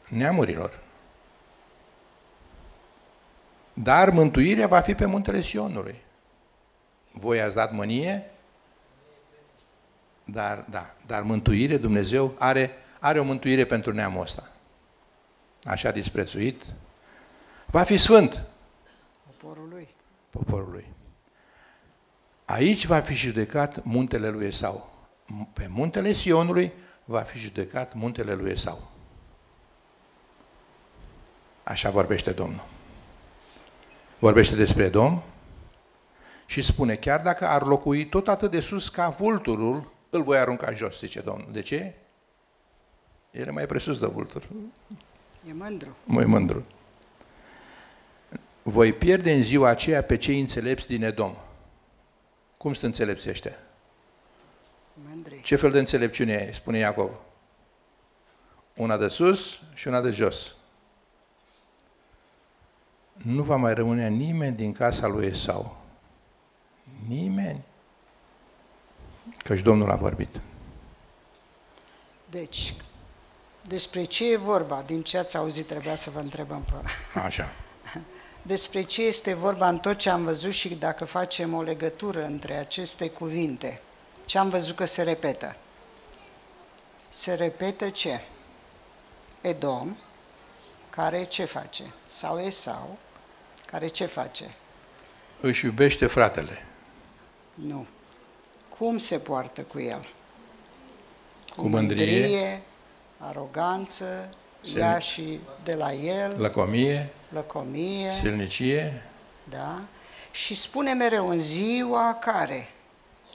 neamurilor. 0.08 0.84
Dar 3.74 4.10
mântuirea 4.10 4.68
va 4.68 4.82
fi 4.82 4.96
pe 4.96 5.06
muntele 5.06 5.42
Sionului. 5.42 6.02
Voi 7.12 7.42
ați 7.42 7.56
dat 7.56 7.72
mânie? 7.72 8.32
Dar, 10.26 10.66
da, 10.70 10.96
dar 11.06 11.22
mântuire, 11.22 11.78
Dumnezeu 11.78 12.36
are, 12.40 12.85
are 13.00 13.20
o 13.20 13.24
mântuire 13.24 13.66
pentru 13.66 13.94
neamul 13.94 14.22
ăsta. 14.22 14.50
Așa 15.64 15.92
disprețuit. 15.92 16.64
Va 17.66 17.84
fi 17.84 17.98
sfânt 17.98 18.44
Poporul 19.26 19.70
lui. 19.70 19.88
poporul 20.30 20.72
lui. 20.72 20.86
Aici 22.46 22.86
va 22.86 23.00
fi 23.00 23.14
judecat 23.14 23.84
muntele 23.84 24.30
lui 24.30 24.46
Esau. 24.46 24.94
Pe 25.54 25.68
muntele 25.70 26.12
Sionului 26.12 26.72
va 27.06 27.22
fi 27.22 27.38
judecat 27.38 27.94
muntele 27.94 28.34
lui 28.34 28.52
Esau. 28.52 28.92
Așa 31.64 31.90
vorbește 31.90 32.32
Domnul. 32.32 32.64
Vorbește 34.20 34.56
despre 34.56 34.90
Domn 34.90 35.22
și 36.46 36.62
spune, 36.62 36.96
chiar 36.96 37.22
dacă 37.22 37.48
ar 37.48 37.62
locui 37.62 38.06
tot 38.10 38.28
atât 38.28 38.52
de 38.52 38.60
sus 38.60 38.90
ca 38.90 39.10
vulturul, 39.10 39.92
îl 40.10 40.24
voi 40.24 40.38
arunca 40.38 40.74
jos, 40.74 41.00
zice 41.00 41.20
Domnul. 41.20 41.48
De 41.52 41.62
ce? 41.62 41.94
El 43.36 43.48
e 43.48 43.52
mai 43.52 43.66
presus 43.66 44.00
de 44.00 44.06
vultur. 44.06 44.44
E 45.48 45.54
mândru. 45.54 45.96
Mai 46.04 46.26
mândru. 46.26 46.66
Voi 48.64 48.94
pierde 48.94 49.34
în 49.34 49.44
ziua 49.44 49.70
aceea 49.70 50.04
pe 50.04 50.18
cei 50.18 50.40
înțelepți 50.40 50.88
din 50.88 51.04
Edom. 51.04 51.36
Cum 52.58 52.74
sunt 52.74 52.86
înțelepți 52.86 53.30
ăștia? 53.30 53.56
Mândri. 54.94 55.42
Ce 55.42 55.56
fel 55.56 55.72
de 55.72 55.80
înțelepciune 55.80 56.34
e, 56.34 56.52
spune 56.52 56.78
Iacov? 56.78 57.12
Una 58.76 58.98
de 58.98 59.08
sus 59.08 59.60
și 59.74 59.88
una 59.88 60.02
de 60.02 60.10
jos. 60.10 60.56
Nu 63.14 63.44
va 63.44 63.56
mai 63.56 63.74
rămâne 63.74 64.10
nimeni 64.10 64.56
din 64.56 64.74
casa 64.74 65.08
lui 65.08 65.26
Esau. 65.26 65.78
Nimeni. 67.08 67.64
Căci 69.38 69.62
Domnul 69.62 69.92
a 69.92 69.96
vorbit. 69.96 70.40
Deci, 72.30 72.74
despre 73.68 74.04
ce 74.04 74.32
e 74.32 74.38
vorba? 74.38 74.84
Din 74.86 75.02
ce 75.02 75.18
ați 75.18 75.38
auzit, 75.38 75.68
trebuia 75.68 75.96
să 75.96 76.10
vă 76.10 76.20
întrebăm 76.20 76.62
pe... 76.64 76.90
Așa. 77.20 77.52
Despre 78.42 78.82
ce 78.82 79.04
este 79.04 79.34
vorba 79.34 79.70
în 79.70 79.78
tot 79.80 79.98
ce 79.98 80.10
am 80.10 80.24
văzut 80.24 80.52
și 80.52 80.76
dacă 80.76 81.06
facem 81.06 81.54
o 81.54 81.62
legătură 81.62 82.26
între 82.26 82.54
aceste 82.54 83.10
cuvinte? 83.10 83.82
Ce 84.26 84.38
am 84.38 84.50
văzut 84.50 84.76
că 84.76 84.86
se 84.86 85.04
repetă? 85.04 85.56
Se 87.10 87.34
repetă 87.34 87.90
ce? 87.90 88.22
Edom, 89.42 89.98
care 90.90 91.24
ce 91.24 91.46
face? 91.46 91.84
Sau 92.08 92.40
Esau, 92.40 92.98
care 93.66 93.88
ce 93.88 94.06
face? 94.06 94.56
Își 95.42 95.66
iubește 95.66 96.08
fratele. 96.08 96.66
Nu. 97.54 97.86
Cum 98.78 98.98
se 98.98 99.20
poartă 99.20 99.62
cu 99.62 99.80
el? 99.80 100.08
Cu 101.56 101.68
mândrie. 101.68 102.20
mândrie 102.20 102.62
aroganță, 103.30 104.30
Se- 104.62 104.80
ia 104.80 105.00
și 105.00 105.40
de 105.64 105.74
la 105.74 105.94
el, 105.94 106.36
Lăcomie, 106.40 107.10
lăcomie, 107.30 108.12
silnicie, 108.12 109.04
da? 109.50 109.80
Și 110.32 110.56
spune 110.56 110.94
mereu 110.94 111.28
în 111.30 111.38
ziua 111.38 112.18
care? 112.22 112.70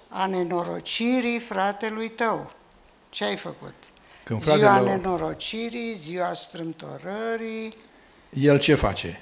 A 0.09 0.27
nenorocirii 0.27 1.39
fratelui 1.39 2.09
tău. 2.09 2.51
Ce 3.11 3.25
ai 3.25 3.37
făcut? 3.37 3.75
Când 4.25 4.43
ziua 4.43 4.57
fratele- 4.57 4.91
nenorocirii, 4.95 5.95
ziua 5.95 6.35
strâmtorării, 6.35 7.73
el 8.33 8.59
ce 8.61 8.75
face? 8.75 9.21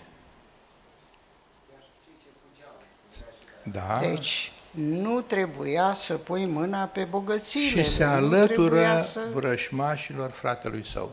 Da. 3.62 3.96
deci 4.00 4.52
nu 4.79 5.20
trebuia 5.20 5.93
să 5.95 6.14
pui 6.14 6.45
mâna 6.45 6.85
pe 6.85 7.05
bogățiile. 7.05 7.83
și 7.83 7.91
se 7.91 8.05
nu 8.05 8.11
alătură 8.11 8.47
trebuia 8.47 8.99
să... 8.99 9.20
vrășmașilor 9.35 10.31
fratelui 10.31 10.85
său. 10.85 11.11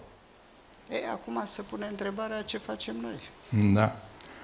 E, 0.89 1.09
acum 1.11 1.41
se 1.45 1.61
pune 1.61 1.86
întrebarea 1.86 2.41
ce 2.41 2.57
facem 2.57 2.95
noi. 3.01 3.20
Da. 3.74 3.95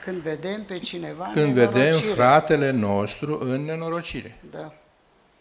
Când 0.04 0.18
vedem 0.18 0.64
pe 0.64 0.80
cineva 0.80 1.26
în 1.26 1.34
Când 1.34 1.54
vedem 1.54 1.82
nenorocire. 1.82 2.14
fratele 2.14 2.72
nostru 2.72 3.40
în 3.42 3.66
nenorocire. 3.66 4.38
Da. 4.52 4.74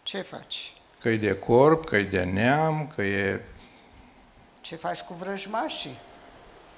Ce 0.02 0.20
faci? 0.20 0.72
Că 1.00 1.08
e 1.08 1.16
de 1.16 1.38
corp, 1.38 1.84
că 1.84 1.96
e 1.96 2.02
de 2.02 2.22
neam, 2.22 2.92
că 2.94 3.02
e... 3.02 3.40
Ce 4.60 4.76
faci 4.76 5.00
cu 5.00 5.14
vrăjmașii? 5.14 5.98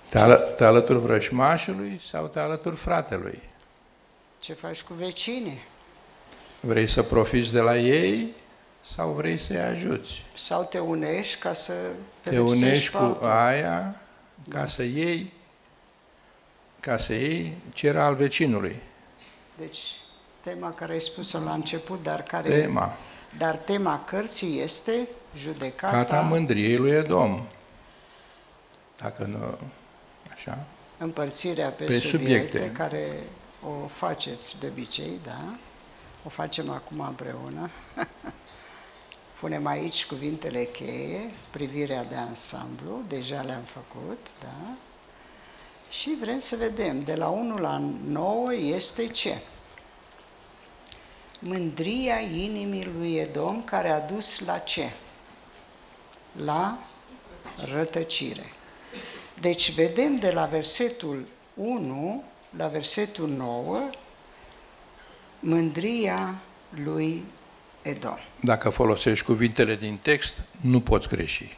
Te, 0.09 0.19
ală, 0.19 0.35
te 0.35 0.65
alături 0.65 0.99
vrășmașului 0.99 2.01
sau 2.05 2.27
te 2.27 2.39
alături 2.39 2.77
fratelui? 2.77 3.43
Ce 4.39 4.53
faci 4.53 4.83
cu 4.83 4.95
vecinii? 4.95 5.63
Vrei 6.65 6.87
să 6.87 7.03
profiți 7.03 7.53
de 7.53 7.61
la 7.61 7.79
ei 7.79 8.27
sau 8.81 9.11
vrei 9.11 9.39
să-i 9.39 9.59
ajuți? 9.61 10.25
Sau 10.35 10.65
te 10.65 10.79
unești 10.79 11.41
ca 11.41 11.53
să 11.53 11.73
Te 12.21 12.31
pedepsești 12.31 12.63
unești 12.65 12.91
pe 12.91 12.97
cu 12.97 13.03
altul? 13.05 13.27
aia 13.27 14.01
ca 14.49 14.67
să 14.67 14.83
iei 14.83 15.33
ca 16.81 16.97
să 16.97 17.13
iei 17.13 17.57
ce 17.73 17.87
era 17.87 18.05
al 18.05 18.15
vecinului. 18.15 18.77
Deci, 19.59 19.79
tema 20.41 20.73
care 20.73 20.93
ai 20.93 21.01
spus-o 21.01 21.39
la 21.39 21.53
început, 21.53 22.03
dar 22.03 22.23
care... 22.23 22.49
Tema. 22.61 22.97
Dar 23.39 23.55
tema 23.57 24.05
cărții 24.05 24.61
este 24.61 25.09
judecata... 25.37 25.97
Cata 25.97 26.21
mândriei 26.21 26.77
lui 26.77 26.91
Edom. 26.91 27.43
Dacă 28.97 29.25
nu... 29.25 29.59
Așa? 30.35 30.59
împărțirea 30.99 31.69
pe, 31.69 31.85
Pe 31.85 31.99
subiecte, 31.99 32.47
subiecte. 32.47 32.73
care 32.73 33.09
o 33.67 33.87
faceți 33.87 34.61
de 34.61 34.67
obicei, 34.71 35.21
da? 35.25 35.41
O 36.25 36.29
facem 36.29 36.71
acum 36.71 37.01
împreună. 37.01 37.71
Punem 39.41 39.67
aici 39.67 40.07
cuvintele 40.07 40.65
cheie, 40.65 41.31
privirea 41.51 42.05
de 42.05 42.15
ansamblu, 42.15 43.03
deja 43.09 43.41
le-am 43.41 43.63
făcut, 43.63 44.27
da? 44.41 44.75
Și 45.91 46.17
vrem 46.21 46.39
să 46.39 46.57
vedem, 46.57 47.01
de 47.01 47.15
la 47.15 47.29
1 47.29 47.59
la 47.59 47.83
9 48.05 48.55
este 48.55 49.07
ce? 49.07 49.41
Mândria 51.41 52.19
inimii 52.19 52.85
lui 52.85 53.17
Edom 53.17 53.65
care 53.65 53.89
a 53.89 54.01
dus 54.01 54.45
la 54.45 54.59
ce? 54.59 54.93
La 56.45 56.79
rătăcire. 57.73 58.53
Deci 59.41 59.73
vedem 59.73 60.19
de 60.19 60.31
la 60.31 60.45
versetul 60.45 61.27
1 61.55 62.25
la 62.57 62.69
versetul 62.69 63.29
9 63.29 63.91
mândria 65.43 66.35
lui 66.85 67.25
Edom. 67.83 68.17
Dacă 68.41 68.69
folosești 68.71 69.25
cuvintele 69.25 69.77
din 69.77 69.99
text, 70.03 70.35
nu 70.61 70.81
poți 70.81 71.09
greși. 71.09 71.57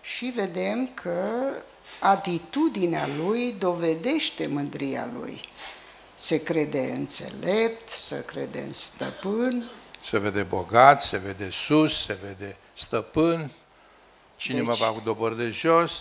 Și 0.00 0.24
vedem 0.26 0.90
că 0.94 1.28
atitudinea 2.00 3.08
lui 3.16 3.54
dovedește 3.58 4.46
mândria 4.46 5.08
lui. 5.20 5.40
Se 6.14 6.42
crede 6.42 6.92
înțelept, 6.94 7.88
se 7.88 8.24
crede 8.24 8.60
în 8.60 8.72
stăpân, 8.72 9.70
Se 10.02 10.18
vede 10.18 10.42
bogat, 10.42 11.02
se 11.02 11.16
vede 11.18 11.48
sus, 11.50 12.04
se 12.04 12.16
vede 12.26 12.56
stăpân, 12.76 13.50
cine 14.36 14.60
mă 14.60 14.70
Deci- 14.70 14.78
va 14.80 14.86
cu 14.86 15.00
dobor 15.04 15.34
de 15.34 15.48
jos, 15.48 15.92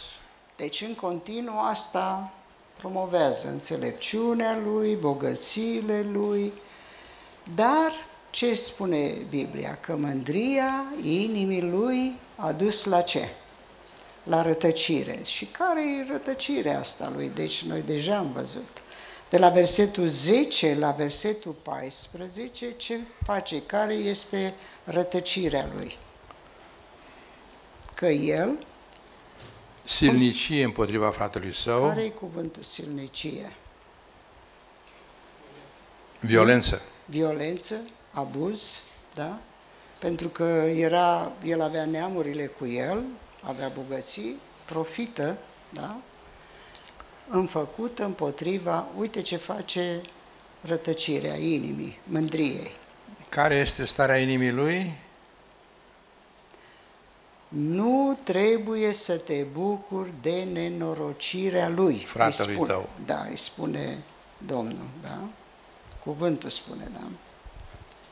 Deci 0.55 0.81
în 0.81 0.95
continuu 0.95 1.59
asta 1.59 2.31
promovează 2.77 3.47
înțelepciunea 3.47 4.57
lui, 4.65 4.95
bogățiile 4.95 6.01
lui, 6.11 6.53
dar 7.55 7.91
ce 8.29 8.53
spune 8.53 9.13
Biblia? 9.29 9.75
Că 9.75 9.95
mândria 9.95 10.85
inimii 11.03 11.61
lui 11.61 12.13
a 12.35 12.51
dus 12.51 12.83
la 12.85 13.01
ce? 13.01 13.29
La 14.23 14.41
rătăcire. 14.41 15.19
Și 15.23 15.45
care 15.45 15.81
e 15.81 16.11
rătăcirea 16.11 16.79
asta 16.79 17.11
lui? 17.15 17.31
Deci 17.35 17.63
noi 17.63 17.81
deja 17.81 18.17
am 18.17 18.31
văzut. 18.31 18.81
De 19.29 19.37
la 19.37 19.49
versetul 19.49 20.07
10 20.07 20.75
la 20.79 20.91
versetul 20.91 21.51
14, 21.61 22.71
ce 22.71 22.99
face? 23.23 23.61
Care 23.61 23.93
este 23.93 24.53
rătăcirea 24.83 25.69
lui? 25.75 25.97
Că 27.93 28.05
el 28.07 28.57
silnicie 29.83 30.63
împotriva 30.63 31.09
fratelui 31.09 31.53
său, 31.55 31.87
Care 31.87 32.01
e 32.01 32.09
cuvântul 32.09 32.63
silnicie? 32.63 33.55
violență. 36.19 36.81
Violență, 37.05 37.75
abuz, 38.11 38.81
da? 39.15 39.39
Pentru 39.99 40.27
că 40.27 40.43
era, 40.75 41.31
el 41.45 41.61
avea 41.61 41.85
neamurile 41.85 42.45
cu 42.45 42.65
el, 42.65 43.03
avea 43.41 43.71
bogății, 43.75 44.35
profită, 44.65 45.37
da? 45.69 45.97
Înfăcut 47.29 47.99
împotriva, 47.99 48.87
uite 48.97 49.21
ce 49.21 49.35
face 49.35 50.01
rătăcirea 50.61 51.35
inimii, 51.35 51.99
mândriei. 52.03 52.71
Care 53.29 53.55
este 53.55 53.85
starea 53.85 54.17
inimii 54.17 54.51
lui? 54.51 54.93
Nu 57.47 58.19
trebuie 58.23 58.93
să 58.93 59.17
te 59.17 59.45
bucuri 59.53 60.09
de 60.21 60.43
nenorocirea 60.43 61.69
lui. 61.69 61.97
Fratelui 61.97 62.49
îi 62.49 62.55
spune, 62.55 62.71
tău. 62.71 62.89
Da, 63.05 63.25
îi 63.29 63.37
spune 63.37 63.97
Domnul, 64.47 64.89
da? 65.01 65.19
Cuvântul 66.03 66.49
spune, 66.49 66.91
da? 66.93 67.07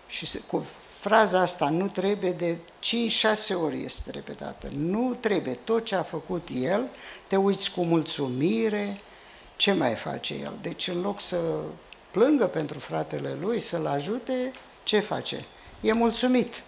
Și 0.07 0.25
se, 0.25 0.39
cu 0.39 0.65
fraza 0.99 1.39
asta 1.39 1.69
nu 1.69 1.87
trebuie 1.87 2.31
de 2.31 2.55
5-6 2.55 3.63
ori 3.63 3.83
este 3.83 4.11
repetată. 4.11 4.69
Nu 4.75 5.17
trebuie. 5.19 5.53
Tot 5.53 5.85
ce 5.85 5.95
a 5.95 6.03
făcut 6.03 6.47
el, 6.53 6.87
te 7.27 7.35
uiți 7.35 7.71
cu 7.71 7.81
mulțumire, 7.81 8.97
ce 9.55 9.71
mai 9.71 9.95
face 9.95 10.33
el? 10.33 10.53
Deci 10.61 10.87
în 10.87 11.01
loc 11.01 11.19
să 11.21 11.37
plângă 12.11 12.45
pentru 12.45 12.79
fratele 12.79 13.37
lui, 13.41 13.59
să-l 13.59 13.85
ajute, 13.85 14.51
ce 14.83 14.99
face? 14.99 15.45
E 15.81 15.91
mulțumit. 15.93 16.63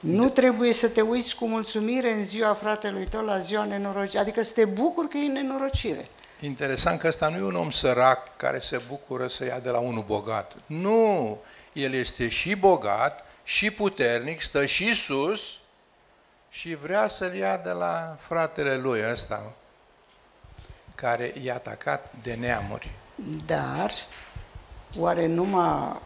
Nu 0.00 0.28
trebuie 0.28 0.72
să 0.72 0.88
te 0.88 1.00
uiți 1.00 1.36
cu 1.36 1.46
mulțumire 1.46 2.12
în 2.12 2.24
ziua 2.24 2.54
fratelui 2.54 3.06
tău 3.06 3.24
la 3.24 3.38
ziua 3.38 3.64
nenorocirii, 3.64 4.20
adică 4.20 4.42
să 4.42 4.52
te 4.52 4.64
bucuri 4.64 5.08
că 5.08 5.16
e 5.16 5.28
nenorocire. 5.28 6.08
Interesant 6.40 7.00
că 7.00 7.06
ăsta 7.06 7.28
nu 7.28 7.36
e 7.36 7.42
un 7.42 7.56
om 7.56 7.70
sărac 7.70 8.36
care 8.36 8.58
se 8.58 8.82
bucură 8.88 9.28
să 9.28 9.44
ia 9.44 9.58
de 9.58 9.70
la 9.70 9.78
unul 9.78 10.02
bogat. 10.02 10.52
Nu! 10.66 11.38
El 11.72 11.92
este 11.92 12.28
și 12.28 12.54
bogat, 12.54 13.24
și 13.44 13.70
puternic, 13.70 14.40
stă 14.40 14.66
și 14.66 14.94
sus 14.94 15.40
și 16.50 16.74
vrea 16.74 17.06
să-l 17.06 17.34
ia 17.34 17.56
de 17.56 17.70
la 17.70 18.16
fratele 18.20 18.76
lui 18.76 19.10
ăsta, 19.10 19.52
care 20.94 21.34
i-a 21.42 21.54
atacat 21.54 22.12
de 22.22 22.34
neamuri. 22.34 22.90
Dar, 23.46 23.90
oare 24.96 25.26
numai 25.26 26.00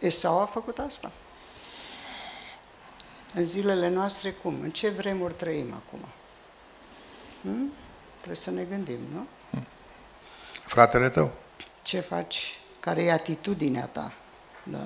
Esau 0.00 0.40
a 0.40 0.44
făcut 0.44 0.78
asta? 0.78 1.10
În 3.34 3.44
zilele 3.44 3.88
noastre 3.88 4.30
cum? 4.30 4.60
În 4.62 4.70
ce 4.70 4.88
vremuri 4.88 5.34
trăim 5.34 5.74
acum? 5.74 6.00
Hmm? 7.40 7.72
Trebuie 8.20 8.36
să 8.36 8.50
ne 8.50 8.62
gândim, 8.62 8.98
nu? 9.14 9.26
Fratele 10.66 11.08
tău? 11.08 11.30
Ce 11.82 12.00
faci? 12.00 12.58
Care 12.80 13.02
e 13.02 13.12
atitudinea 13.12 13.86
ta? 13.86 14.12
Da? 14.62 14.84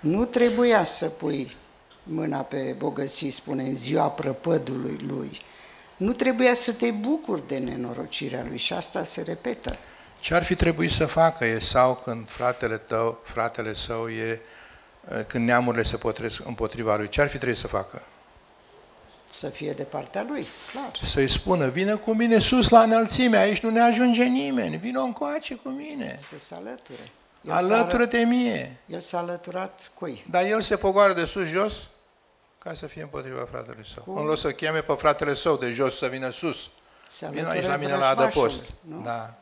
Nu 0.00 0.24
trebuia 0.24 0.84
să 0.84 1.08
pui 1.08 1.56
mâna 2.02 2.40
pe 2.40 2.74
bogății, 2.78 3.30
spune, 3.30 3.62
în 3.62 3.76
ziua 3.76 4.08
prăpădului 4.08 4.98
lui. 5.06 5.40
Nu 5.96 6.12
trebuia 6.12 6.54
să 6.54 6.72
te 6.72 6.90
bucuri 6.90 7.48
de 7.48 7.58
nenorocirea 7.58 8.44
lui 8.48 8.56
și 8.56 8.72
asta 8.72 9.04
se 9.04 9.22
repetă. 9.22 9.76
Ce 10.20 10.34
ar 10.34 10.42
fi 10.42 10.54
trebuit 10.54 10.90
să 10.90 11.06
facă 11.06 11.44
Esau 11.44 11.94
când 11.94 12.30
fratele 12.30 12.76
tău, 12.76 13.18
fratele 13.24 13.74
său 13.74 14.08
e, 14.08 14.40
când 15.26 15.46
neamurile 15.46 15.82
se 15.82 15.96
potresc 15.96 16.46
împotriva 16.46 16.96
lui? 16.96 17.08
Ce 17.08 17.20
ar 17.20 17.28
fi 17.28 17.36
trebuit 17.36 17.58
să 17.58 17.66
facă? 17.66 18.02
Să 19.32 19.48
fie 19.48 19.72
de 19.72 19.82
partea 19.82 20.26
lui, 20.28 20.46
clar. 20.72 20.90
Să-i 21.02 21.28
spună, 21.28 21.68
vină 21.68 21.96
cu 21.96 22.14
mine 22.14 22.38
sus 22.38 22.68
la 22.68 22.82
înălțime, 22.82 23.36
aici 23.36 23.60
nu 23.60 23.70
ne 23.70 23.80
ajunge 23.80 24.24
nimeni, 24.24 24.76
vină 24.76 25.00
încoace 25.00 25.54
cu 25.54 25.68
mine, 25.68 26.16
Să 26.20 26.38
se 26.38 26.54
alăture. 26.54 27.10
El 27.42 27.52
s-a 27.52 27.56
alătură-te 27.56 28.18
mie. 28.18 28.76
El 28.86 29.00
s-a 29.00 29.18
alăturat 29.18 29.90
cui? 29.94 30.24
Dar 30.30 30.44
el 30.44 30.60
se 30.60 30.76
pogoară 30.76 31.12
de 31.12 31.24
sus 31.24 31.48
jos 31.48 31.82
ca 32.58 32.74
să 32.74 32.86
fie 32.86 33.02
împotriva 33.02 33.46
fratelui 33.50 33.84
său. 33.94 34.02
Cum? 34.02 34.16
În 34.16 34.24
loc 34.24 34.38
să 34.38 34.50
cheme 34.50 34.80
pe 34.80 34.92
fratele 34.92 35.34
său 35.34 35.56
de 35.56 35.70
jos 35.70 35.96
să 35.96 36.06
vină 36.06 36.30
sus. 36.30 36.70
Se 37.10 37.28
Vină 37.30 37.48
alătură 37.48 37.56
aici 37.56 37.66
la 37.66 37.76
mine 37.76 37.96
la 37.96 38.12
vrăjmașului, 38.14 38.44
adăpost. 38.44 38.70
nu? 38.80 39.02
Da. 39.02 39.34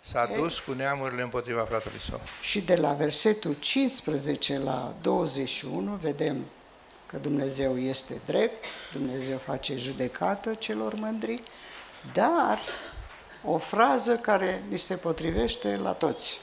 S-a 0.00 0.30
dus 0.36 0.58
cu 0.58 0.72
neamurile 0.72 1.22
împotriva 1.22 1.60
fratelui 1.60 2.00
său. 2.00 2.20
Și 2.40 2.60
de 2.60 2.76
la 2.76 2.92
versetul 2.92 3.56
15 3.58 4.58
la 4.58 4.94
21 5.02 5.92
vedem 5.92 6.36
că 7.14 7.20
Dumnezeu 7.20 7.78
este 7.78 8.20
drept, 8.26 8.64
Dumnezeu 8.92 9.38
face 9.38 9.76
judecată 9.76 10.54
celor 10.54 10.94
mândri, 10.94 11.42
dar 12.12 12.58
o 13.44 13.58
frază 13.58 14.16
care 14.16 14.62
ni 14.68 14.76
se 14.76 14.94
potrivește 14.94 15.76
la 15.76 15.92
toți. 15.92 16.40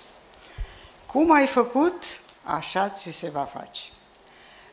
Cum 1.06 1.32
ai 1.32 1.48
făcut, 1.48 2.04
așa 2.44 2.90
ți 2.90 3.12
se 3.12 3.30
va 3.30 3.44
face. 3.44 3.82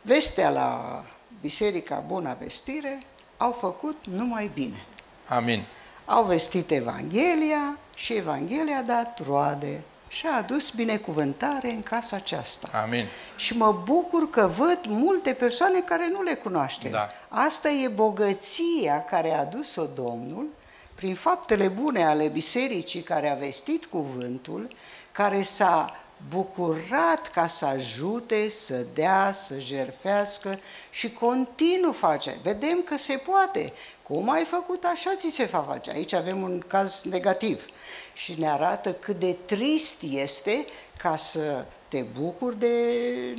Vestea 0.02 0.50
la 0.50 1.04
Biserica 1.40 2.04
Bună 2.06 2.36
Vestire 2.40 2.98
au 3.36 3.52
făcut 3.52 4.06
numai 4.06 4.50
bine. 4.54 4.84
Amin. 5.28 5.64
Au 6.04 6.24
vestit 6.24 6.70
Evanghelia 6.70 7.78
și 7.94 8.12
Evanghelia 8.12 8.78
a 8.78 8.82
dat 8.82 9.24
roade 9.26 9.82
și 10.08 10.26
a 10.26 10.36
adus 10.36 10.70
binecuvântare 10.70 11.70
în 11.70 11.82
casa 11.82 12.16
aceasta. 12.16 12.68
Amin. 12.82 13.06
Și 13.36 13.56
mă 13.56 13.82
bucur 13.84 14.30
că 14.30 14.50
văd 14.56 14.78
multe 14.86 15.32
persoane 15.32 15.80
care 15.80 16.08
nu 16.12 16.22
le 16.22 16.34
cunoaștem. 16.34 16.90
Da. 16.90 17.08
Asta 17.28 17.68
e 17.68 17.88
bogăția 17.88 19.04
care 19.04 19.34
a 19.34 19.40
adus-o 19.40 19.84
Domnul 19.84 20.46
prin 20.94 21.14
faptele 21.14 21.68
bune 21.68 22.04
ale 22.04 22.28
bisericii 22.28 23.02
care 23.02 23.30
a 23.30 23.34
vestit 23.34 23.84
cuvântul, 23.84 24.68
care 25.12 25.42
s-a 25.42 25.96
bucurat 26.28 27.30
ca 27.34 27.46
să 27.46 27.64
ajute, 27.64 28.48
să 28.48 28.84
dea, 28.94 29.32
să 29.32 29.58
jerfească 29.58 30.58
și 30.90 31.12
continuu 31.12 31.92
face. 31.92 32.36
Vedem 32.42 32.82
că 32.84 32.96
se 32.96 33.16
poate. 33.16 33.72
Cum 34.08 34.30
ai 34.30 34.44
făcut, 34.44 34.84
așa 34.84 35.14
ți 35.16 35.30
se 35.30 35.44
va 35.44 35.64
face. 35.68 35.90
Aici 35.90 36.12
avem 36.12 36.42
un 36.42 36.62
caz 36.66 37.02
negativ 37.02 37.66
și 38.14 38.34
ne 38.38 38.48
arată 38.48 38.92
cât 38.92 39.18
de 39.18 39.36
trist 39.46 40.02
este 40.02 40.64
ca 40.98 41.16
să 41.16 41.64
te 41.88 42.04
bucuri 42.20 42.58
de 42.58 42.74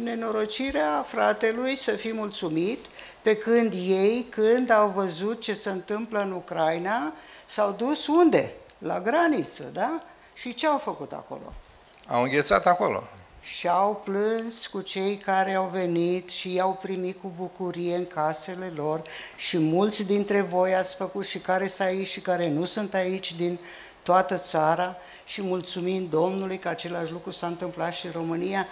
nenorocirea 0.04 1.04
fratelui, 1.08 1.76
să 1.76 1.92
fii 1.92 2.14
mulțumit, 2.14 2.86
pe 3.22 3.38
când 3.38 3.74
ei, 3.74 4.26
când 4.30 4.70
au 4.70 4.88
văzut 4.88 5.42
ce 5.42 5.54
se 5.54 5.70
întâmplă 5.70 6.22
în 6.22 6.32
Ucraina, 6.32 7.14
s-au 7.46 7.72
dus 7.72 8.08
unde? 8.08 8.54
La 8.78 9.00
graniță, 9.00 9.64
da? 9.74 10.04
Și 10.34 10.54
ce 10.54 10.68
au 10.68 10.78
făcut 10.78 11.12
acolo? 11.12 11.54
Au 12.08 12.24
înghețat 12.24 12.66
acolo. 12.66 13.04
Și 13.58 13.68
au 13.68 14.02
plâns 14.04 14.68
cu 14.68 14.82
cei 14.82 15.18
care 15.18 15.54
au 15.54 15.66
venit 15.66 16.30
și 16.30 16.54
i-au 16.54 16.80
primit 16.82 17.22
cu 17.22 17.32
bucurie 17.36 17.96
în 17.96 18.08
casele 18.08 18.72
lor 18.76 19.02
și 19.36 19.58
mulți 19.58 20.06
dintre 20.06 20.42
voi 20.42 20.76
ați 20.76 20.96
făcut 20.96 21.26
și 21.26 21.40
care 21.40 21.68
sunt 21.68 21.88
aici 21.88 22.08
și 22.08 22.22
care 22.22 22.50
nu 22.50 22.64
sunt 22.64 22.94
aici 22.94 23.36
din 23.36 23.60
toată 24.04 24.38
țara 24.38 24.96
și 25.26 25.42
mulțumim 25.42 26.08
Domnului 26.10 26.60
că 26.60 26.68
același 26.68 27.12
lucru 27.12 27.32
s-a 27.32 27.48
întâmplat 27.48 27.94
și 27.94 28.06
în 28.06 28.12
România. 28.12 28.68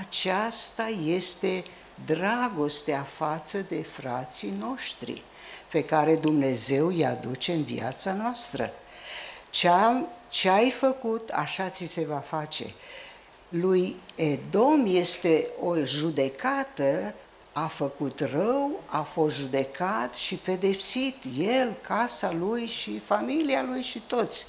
Aceasta 0.00 0.86
este 1.04 1.64
dragostea 2.04 3.02
față 3.02 3.58
de 3.68 3.82
frații 3.82 4.52
noștri 4.58 5.22
pe 5.70 5.84
care 5.84 6.16
Dumnezeu 6.16 6.86
îi 6.86 7.04
aduce 7.04 7.52
în 7.52 7.62
viața 7.62 8.12
noastră. 8.12 8.72
Ce-a, 9.50 10.02
ce 10.28 10.48
ai 10.48 10.70
făcut, 10.70 11.28
așa 11.28 11.68
ți 11.68 11.84
se 11.84 12.04
va 12.04 12.18
face. 12.18 12.64
Lui 13.54 13.96
Edom 14.14 14.86
este 14.86 15.48
o 15.60 15.76
judecată, 15.76 17.14
a 17.52 17.66
făcut 17.66 18.20
rău, 18.20 18.80
a 18.86 19.02
fost 19.02 19.36
judecat 19.36 20.14
și 20.14 20.34
pedepsit 20.34 21.16
el, 21.38 21.76
casa 21.80 22.32
lui 22.32 22.66
și 22.66 22.98
familia 22.98 23.62
lui 23.62 23.82
și 23.82 24.02
toți. 24.06 24.46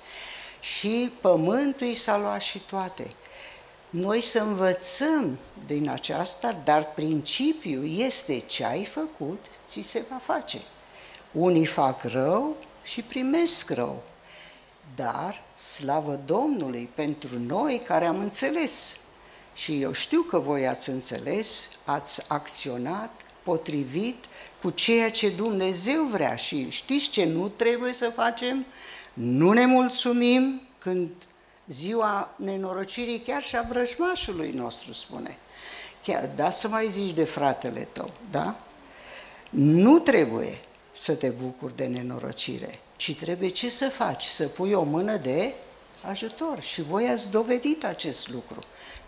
Și 0.60 1.12
pământul 1.22 1.88
i 1.88 1.94
s-a 1.94 2.18
luat 2.18 2.42
și 2.42 2.60
toate. 2.60 3.08
Noi 3.90 4.22
să 4.22 4.40
învățăm 4.40 5.38
din 5.66 5.90
aceasta, 5.90 6.62
dar 6.64 6.94
principiul 6.94 8.00
este 8.00 8.40
ce 8.40 8.66
ai 8.66 8.86
făcut, 8.86 9.46
ți 9.68 9.82
se 9.82 10.04
va 10.10 10.34
face. 10.34 10.62
Unii 11.32 11.66
fac 11.66 12.04
rău 12.04 12.56
și 12.84 13.02
primesc 13.02 13.70
rău. 13.70 14.04
Dar, 14.96 15.44
slavă 15.54 16.20
Domnului, 16.26 16.90
pentru 16.96 17.40
noi 17.40 17.82
care 17.86 18.06
am 18.06 18.20
înțeles, 18.20 18.98
și 19.54 19.82
eu 19.82 19.92
știu 19.92 20.22
că 20.22 20.40
voi 20.40 20.68
ați 20.68 20.90
înțeles, 20.90 21.70
ați 21.86 22.26
acționat 22.28 23.22
potrivit 23.44 24.26
cu 24.62 24.70
ceea 24.70 25.12
ce 25.12 25.30
Dumnezeu 25.30 26.04
vrea 26.04 26.36
și 26.36 26.70
știți 26.70 27.10
ce 27.10 27.26
nu 27.26 27.48
trebuie 27.48 27.94
să 27.94 28.12
facem? 28.16 28.66
Nu 29.14 29.52
ne 29.52 29.66
mulțumim 29.66 30.62
când 30.80 31.10
ziua 31.68 32.34
nenorocirii 32.36 33.20
chiar 33.20 33.44
și 33.44 33.56
a 33.56 33.62
vrăjmașului 33.62 34.50
nostru 34.50 34.94
spune. 34.94 35.38
Chiar, 36.04 36.30
da 36.36 36.52
să 36.52 36.68
mai 36.68 36.90
zici 36.90 37.14
de 37.14 37.24
fratele 37.24 37.88
tău, 37.92 38.12
da? 38.32 38.56
Nu 39.50 40.00
trebuie 40.00 40.60
să 40.94 41.16
te 41.16 41.30
bucuri 41.30 41.76
de 41.76 41.86
nenorocire, 41.86 42.80
ci 42.96 43.18
trebuie 43.18 43.50
ce 43.50 43.70
să 43.70 43.90
faci? 43.90 44.24
Să 44.24 44.48
pui 44.48 44.74
o 44.74 44.84
mână 44.84 45.16
de 45.16 45.54
ajutor. 46.10 46.62
Și 46.62 46.82
voi 46.82 47.08
ați 47.08 47.32
dovedit 47.32 47.86
acest 47.86 48.30
lucru. 48.30 48.60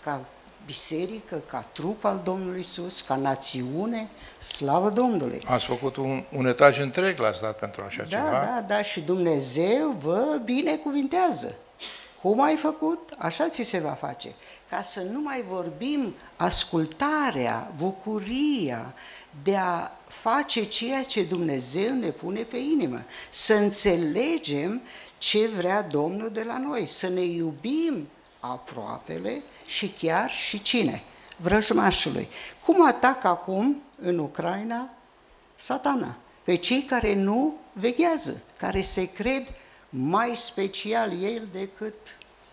Ca 0.04 0.22
biserică, 0.66 1.42
ca 1.48 1.66
trup 1.72 2.06
al 2.06 2.22
Domnului 2.24 2.60
Isus, 2.60 3.02
ca 3.02 3.16
națiune, 3.16 4.10
slavă 4.38 4.90
Domnului. 4.90 5.44
Ați 5.46 5.66
făcut 5.66 5.96
un, 5.96 6.24
un 6.36 6.46
etaj 6.46 6.80
întreg, 6.80 7.20
l-ați 7.20 7.42
dat 7.42 7.60
pentru 7.60 7.82
așa 7.86 8.02
da, 8.02 8.08
ceva? 8.08 8.30
Da, 8.32 8.66
da, 8.68 8.82
și 8.82 9.02
Dumnezeu 9.02 9.90
vă 9.90 10.40
binecuvintează. 10.44 11.56
Cum 12.22 12.42
ai 12.42 12.56
făcut, 12.56 13.10
așa 13.18 13.50
ți 13.50 13.64
se 13.64 13.80
va 13.80 13.92
face. 13.92 14.30
Ca 14.70 14.82
să 14.82 15.02
nu 15.12 15.22
mai 15.22 15.44
vorbim 15.50 16.16
ascultarea, 16.36 17.72
bucuria 17.78 18.94
de 19.44 19.56
a 19.56 19.92
face 20.22 20.64
ceea 20.64 21.04
ce 21.04 21.24
Dumnezeu 21.24 21.94
ne 21.94 22.10
pune 22.10 22.42
pe 22.42 22.58
inimă. 22.58 23.04
Să 23.30 23.54
înțelegem 23.54 24.82
ce 25.18 25.48
vrea 25.48 25.82
Domnul 25.82 26.30
de 26.30 26.44
la 26.44 26.58
noi, 26.58 26.86
să 26.86 27.10
ne 27.10 27.22
iubim 27.22 28.08
aproapele 28.40 29.42
și 29.66 29.94
chiar 30.00 30.32
și 30.32 30.62
cine? 30.62 31.04
Vrăjmașului. 31.38 32.28
Cum 32.66 32.88
atacă 32.88 33.28
acum 33.28 33.82
în 34.02 34.18
Ucraina 34.18 34.90
satana? 35.56 36.16
Pe 36.44 36.56
cei 36.56 36.82
care 36.82 37.16
nu 37.16 37.54
veghează, 37.74 38.42
care 38.58 38.82
se 38.82 39.12
cred 39.12 39.44
mai 39.90 40.32
special 40.36 41.24
el 41.24 41.48
decât 41.52 41.94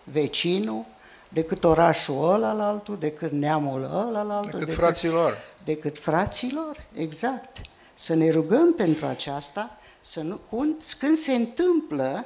vecinul, 0.03 0.85
decât 1.29 1.63
orașul 1.63 2.29
ăla 2.33 2.51
la 2.51 2.67
altul, 2.67 2.97
decât 2.99 3.31
neamul 3.31 3.83
ăla 3.83 4.21
la 4.21 4.35
altul. 4.35 4.51
Decât, 4.51 4.59
decât 4.59 4.73
fraților. 4.73 5.37
Decât 5.63 5.99
fraților, 5.99 6.85
exact. 6.93 7.57
Să 7.93 8.13
ne 8.13 8.29
rugăm 8.29 8.73
pentru 8.73 9.05
aceasta, 9.05 9.77
să 10.01 10.21
nu, 10.21 10.39
când, 10.49 10.83
când 10.99 11.17
se 11.17 11.33
întâmplă 11.33 12.25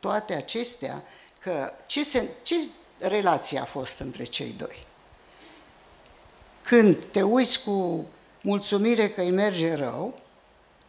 toate 0.00 0.34
acestea, 0.34 1.02
că 1.38 1.72
ce, 1.86 2.04
se, 2.04 2.28
ce 2.42 2.56
relație 2.98 3.58
a 3.58 3.64
fost 3.64 3.98
între 3.98 4.24
cei 4.24 4.54
doi? 4.58 4.86
Când 6.62 7.04
te 7.04 7.22
uiți 7.22 7.64
cu 7.64 8.06
mulțumire 8.42 9.10
că 9.10 9.20
îi 9.20 9.30
merge 9.30 9.74
rău, 9.74 10.14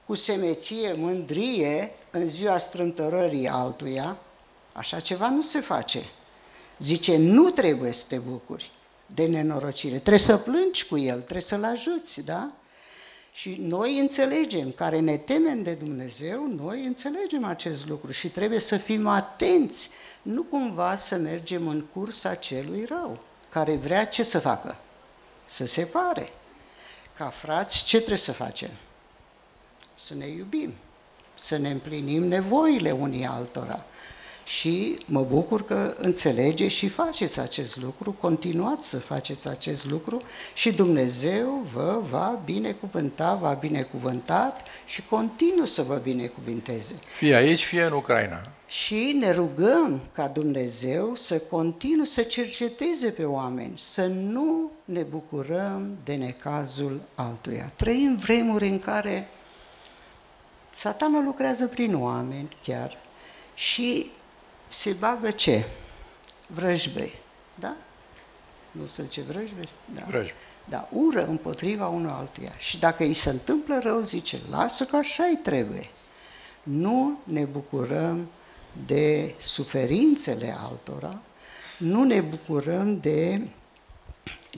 cu 0.05 0.15
semeție, 0.15 0.93
mândrie, 0.93 1.91
în 2.11 2.27
ziua 2.27 2.57
strâmtorării 2.57 3.47
altuia, 3.47 4.17
așa 4.73 4.99
ceva 4.99 5.29
nu 5.29 5.41
se 5.41 5.59
face. 5.59 6.01
Zice, 6.79 7.17
nu 7.17 7.49
trebuie 7.49 7.91
să 7.91 8.05
te 8.07 8.17
bucuri 8.17 8.71
de 9.13 9.25
nenorocire, 9.25 9.97
trebuie 9.97 10.17
să 10.17 10.37
plângi 10.37 10.87
cu 10.87 10.97
el, 10.97 11.15
trebuie 11.21 11.41
să-l 11.41 11.63
ajuți, 11.63 12.21
da? 12.21 12.51
Și 13.31 13.57
noi 13.61 13.99
înțelegem, 13.99 14.71
care 14.71 14.99
ne 14.99 15.17
temem 15.17 15.63
de 15.63 15.73
Dumnezeu, 15.73 16.47
noi 16.47 16.85
înțelegem 16.85 17.43
acest 17.43 17.87
lucru 17.87 18.11
și 18.11 18.29
trebuie 18.29 18.59
să 18.59 18.77
fim 18.77 19.07
atenți, 19.07 19.89
nu 20.21 20.43
cumva 20.43 20.95
să 20.95 21.15
mergem 21.15 21.67
în 21.67 21.81
cursa 21.81 22.35
celui 22.35 22.85
rău, 22.85 23.19
care 23.49 23.75
vrea 23.75 24.05
ce 24.05 24.23
să 24.23 24.39
facă? 24.39 24.77
Să 25.45 25.65
se 25.65 25.83
pare. 25.83 26.29
Ca 27.17 27.29
frați, 27.29 27.85
ce 27.85 27.97
trebuie 27.97 28.17
să 28.17 28.31
facem? 28.31 28.69
Să 29.95 30.13
ne 30.13 30.27
iubim, 30.27 30.73
să 31.35 31.57
ne 31.57 31.69
împlinim 31.69 32.23
nevoile 32.23 32.91
unii 32.91 33.25
altora 33.25 33.85
și 34.43 34.97
mă 35.05 35.21
bucur 35.21 35.65
că 35.65 35.95
înțelegeți 35.97 36.75
și 36.75 36.87
faceți 36.87 37.39
acest 37.39 37.81
lucru, 37.81 38.11
continuați 38.11 38.87
să 38.87 38.99
faceți 38.99 39.47
acest 39.47 39.85
lucru 39.85 40.17
și 40.53 40.73
Dumnezeu 40.73 41.65
vă 41.73 41.99
va 42.09 42.39
binecuvânta, 42.45 43.33
va 43.33 43.51
binecuvântat 43.51 44.67
și 44.85 45.05
continuă 45.09 45.65
să 45.65 45.81
vă 45.81 45.99
binecuvinteze. 46.03 46.95
Fie 47.17 47.35
aici, 47.35 47.63
fie 47.63 47.83
în 47.83 47.91
Ucraina. 47.91 48.47
Și 48.67 49.17
ne 49.19 49.31
rugăm 49.31 50.01
ca 50.11 50.27
Dumnezeu 50.27 51.15
să 51.15 51.39
continue 51.39 52.05
să 52.05 52.21
cerceteze 52.21 53.09
pe 53.09 53.23
oameni, 53.23 53.73
să 53.75 54.05
nu 54.05 54.71
ne 54.85 55.01
bucurăm 55.01 55.97
de 56.03 56.13
necazul 56.13 57.01
altuia. 57.15 57.71
Trăim 57.75 58.15
vremuri 58.15 58.67
în 58.67 58.79
care 58.79 59.27
satana 60.73 61.19
lucrează 61.19 61.67
prin 61.67 61.95
oameni 61.95 62.57
chiar 62.63 62.97
și 63.53 64.11
se 64.73 64.91
bagă 64.91 65.31
ce? 65.31 65.65
Vrăjbe, 66.47 67.11
da? 67.55 67.75
Nu 68.71 68.85
se 68.85 69.03
zice 69.03 69.21
vrăjbe? 69.21 69.61
Da. 69.93 70.01
Vrăjbe. 70.07 70.33
Da, 70.69 70.89
ură 70.91 71.25
împotriva 71.25 71.87
unul 71.87 72.09
altuia. 72.09 72.51
Și 72.57 72.79
dacă 72.79 73.03
îi 73.03 73.13
se 73.13 73.29
întâmplă 73.29 73.79
rău, 73.83 74.01
zice, 74.01 74.39
lasă 74.49 74.85
că 74.85 74.95
așa-i 74.95 75.39
trebuie. 75.43 75.89
Nu 76.63 77.19
ne 77.23 77.43
bucurăm 77.43 78.29
de 78.85 79.35
suferințele 79.41 80.55
altora, 80.59 81.21
nu 81.77 82.03
ne 82.03 82.21
bucurăm 82.21 82.99
de 82.99 83.47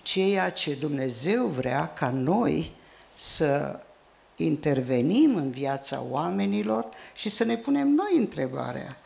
ceea 0.01 0.49
ce 0.49 0.73
Dumnezeu 0.73 1.45
vrea 1.45 1.93
ca 1.93 2.09
noi 2.09 2.71
să 3.13 3.79
intervenim 4.35 5.35
în 5.35 5.51
viața 5.51 6.03
oamenilor 6.09 6.85
și 7.15 7.29
să 7.29 7.43
ne 7.43 7.57
punem 7.57 7.87
noi 7.87 8.17
întrebarea 8.17 8.97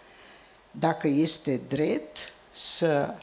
dacă 0.72 1.07
este 1.07 1.61
drept 1.67 2.34
să 2.51 3.13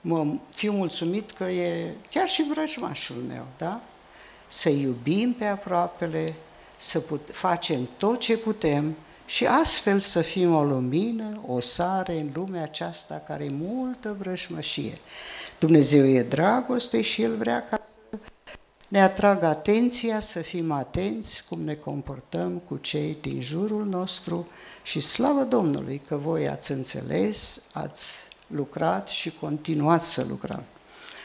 mă 0.00 0.26
fiu 0.50 0.72
mulțumit 0.72 1.30
că 1.30 1.44
e 1.44 1.94
chiar 2.10 2.28
și 2.28 2.46
vrăjmașul 2.52 3.16
meu, 3.28 3.46
da? 3.58 3.80
Să 4.48 4.68
iubim 4.68 5.32
pe 5.32 5.44
aproapele, 5.44 6.34
să 6.76 7.00
put, 7.00 7.28
facem 7.32 7.88
tot 7.96 8.18
ce 8.18 8.36
putem 8.36 8.96
și 9.26 9.46
astfel 9.46 10.00
să 10.00 10.20
fim 10.20 10.54
o 10.54 10.64
lumină, 10.64 11.40
o 11.46 11.60
sare 11.60 12.20
în 12.20 12.30
lumea 12.34 12.62
aceasta 12.62 13.22
care 13.26 13.44
e 13.44 13.52
multă 13.52 14.16
vrăjmășie. 14.18 14.92
Dumnezeu 15.58 16.06
e 16.06 16.22
dragoste 16.22 17.00
și 17.00 17.22
El 17.22 17.36
vrea 17.36 17.64
ca 17.70 17.80
să 18.10 18.18
ne 18.88 19.02
atragă 19.02 19.46
atenția, 19.46 20.20
să 20.20 20.40
fim 20.40 20.70
atenți 20.70 21.44
cum 21.48 21.60
ne 21.60 21.74
comportăm 21.74 22.62
cu 22.68 22.76
cei 22.76 23.16
din 23.20 23.40
jurul 23.40 23.86
nostru, 23.86 24.46
și 24.86 25.00
slavă 25.00 25.42
Domnului 25.42 26.00
că 26.06 26.16
voi 26.16 26.48
ați 26.48 26.72
înțeles, 26.72 27.62
ați 27.72 28.28
lucrat 28.46 29.08
și 29.08 29.32
continuați 29.40 30.12
să 30.12 30.24
lucrăm. 30.28 30.62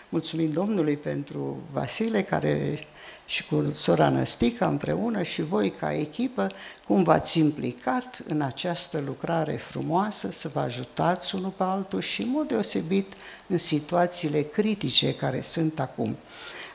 Mulțumim 0.09 0.51
Domnului 0.51 0.97
pentru 0.97 1.57
Vasile, 1.71 2.23
care 2.23 2.79
și 3.25 3.47
cu 3.47 3.71
sora 3.73 4.09
Năstica 4.09 4.67
împreună 4.67 5.21
și 5.21 5.41
voi 5.41 5.71
ca 5.71 5.93
echipă, 5.93 6.47
cum 6.87 7.03
v-ați 7.03 7.39
implicat 7.39 8.21
în 8.27 8.41
această 8.41 9.03
lucrare 9.05 9.53
frumoasă, 9.55 10.31
să 10.31 10.49
vă 10.53 10.59
ajutați 10.59 11.35
unul 11.35 11.53
pe 11.57 11.63
altul 11.63 12.01
și 12.01 12.21
în 12.21 12.29
mod 12.29 12.47
deosebit 12.47 13.13
în 13.47 13.57
situațiile 13.57 14.41
critice 14.41 15.15
care 15.15 15.41
sunt 15.41 15.79
acum. 15.79 16.17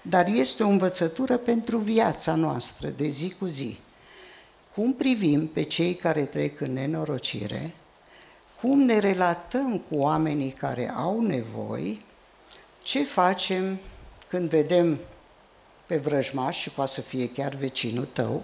Dar 0.02 0.26
este 0.26 0.62
o 0.62 0.68
învățătură 0.68 1.36
pentru 1.36 1.78
viața 1.78 2.34
noastră 2.34 2.88
de 2.88 3.06
zi 3.08 3.34
cu 3.38 3.46
zi 3.46 3.78
cum 4.76 4.92
privim 4.92 5.46
pe 5.46 5.62
cei 5.62 5.94
care 5.94 6.24
trec 6.24 6.60
în 6.60 6.72
nenorocire, 6.72 7.74
cum 8.60 8.78
ne 8.78 8.98
relatăm 8.98 9.78
cu 9.78 9.98
oamenii 9.98 10.50
care 10.50 10.90
au 10.90 11.20
nevoi, 11.20 11.98
ce 12.82 13.04
facem 13.04 13.78
când 14.28 14.48
vedem 14.48 14.98
pe 15.86 15.96
vrăjmaș 15.96 16.60
și 16.60 16.70
poate 16.70 16.90
să 16.90 17.00
fie 17.00 17.30
chiar 17.30 17.54
vecinul 17.54 18.08
tău, 18.12 18.42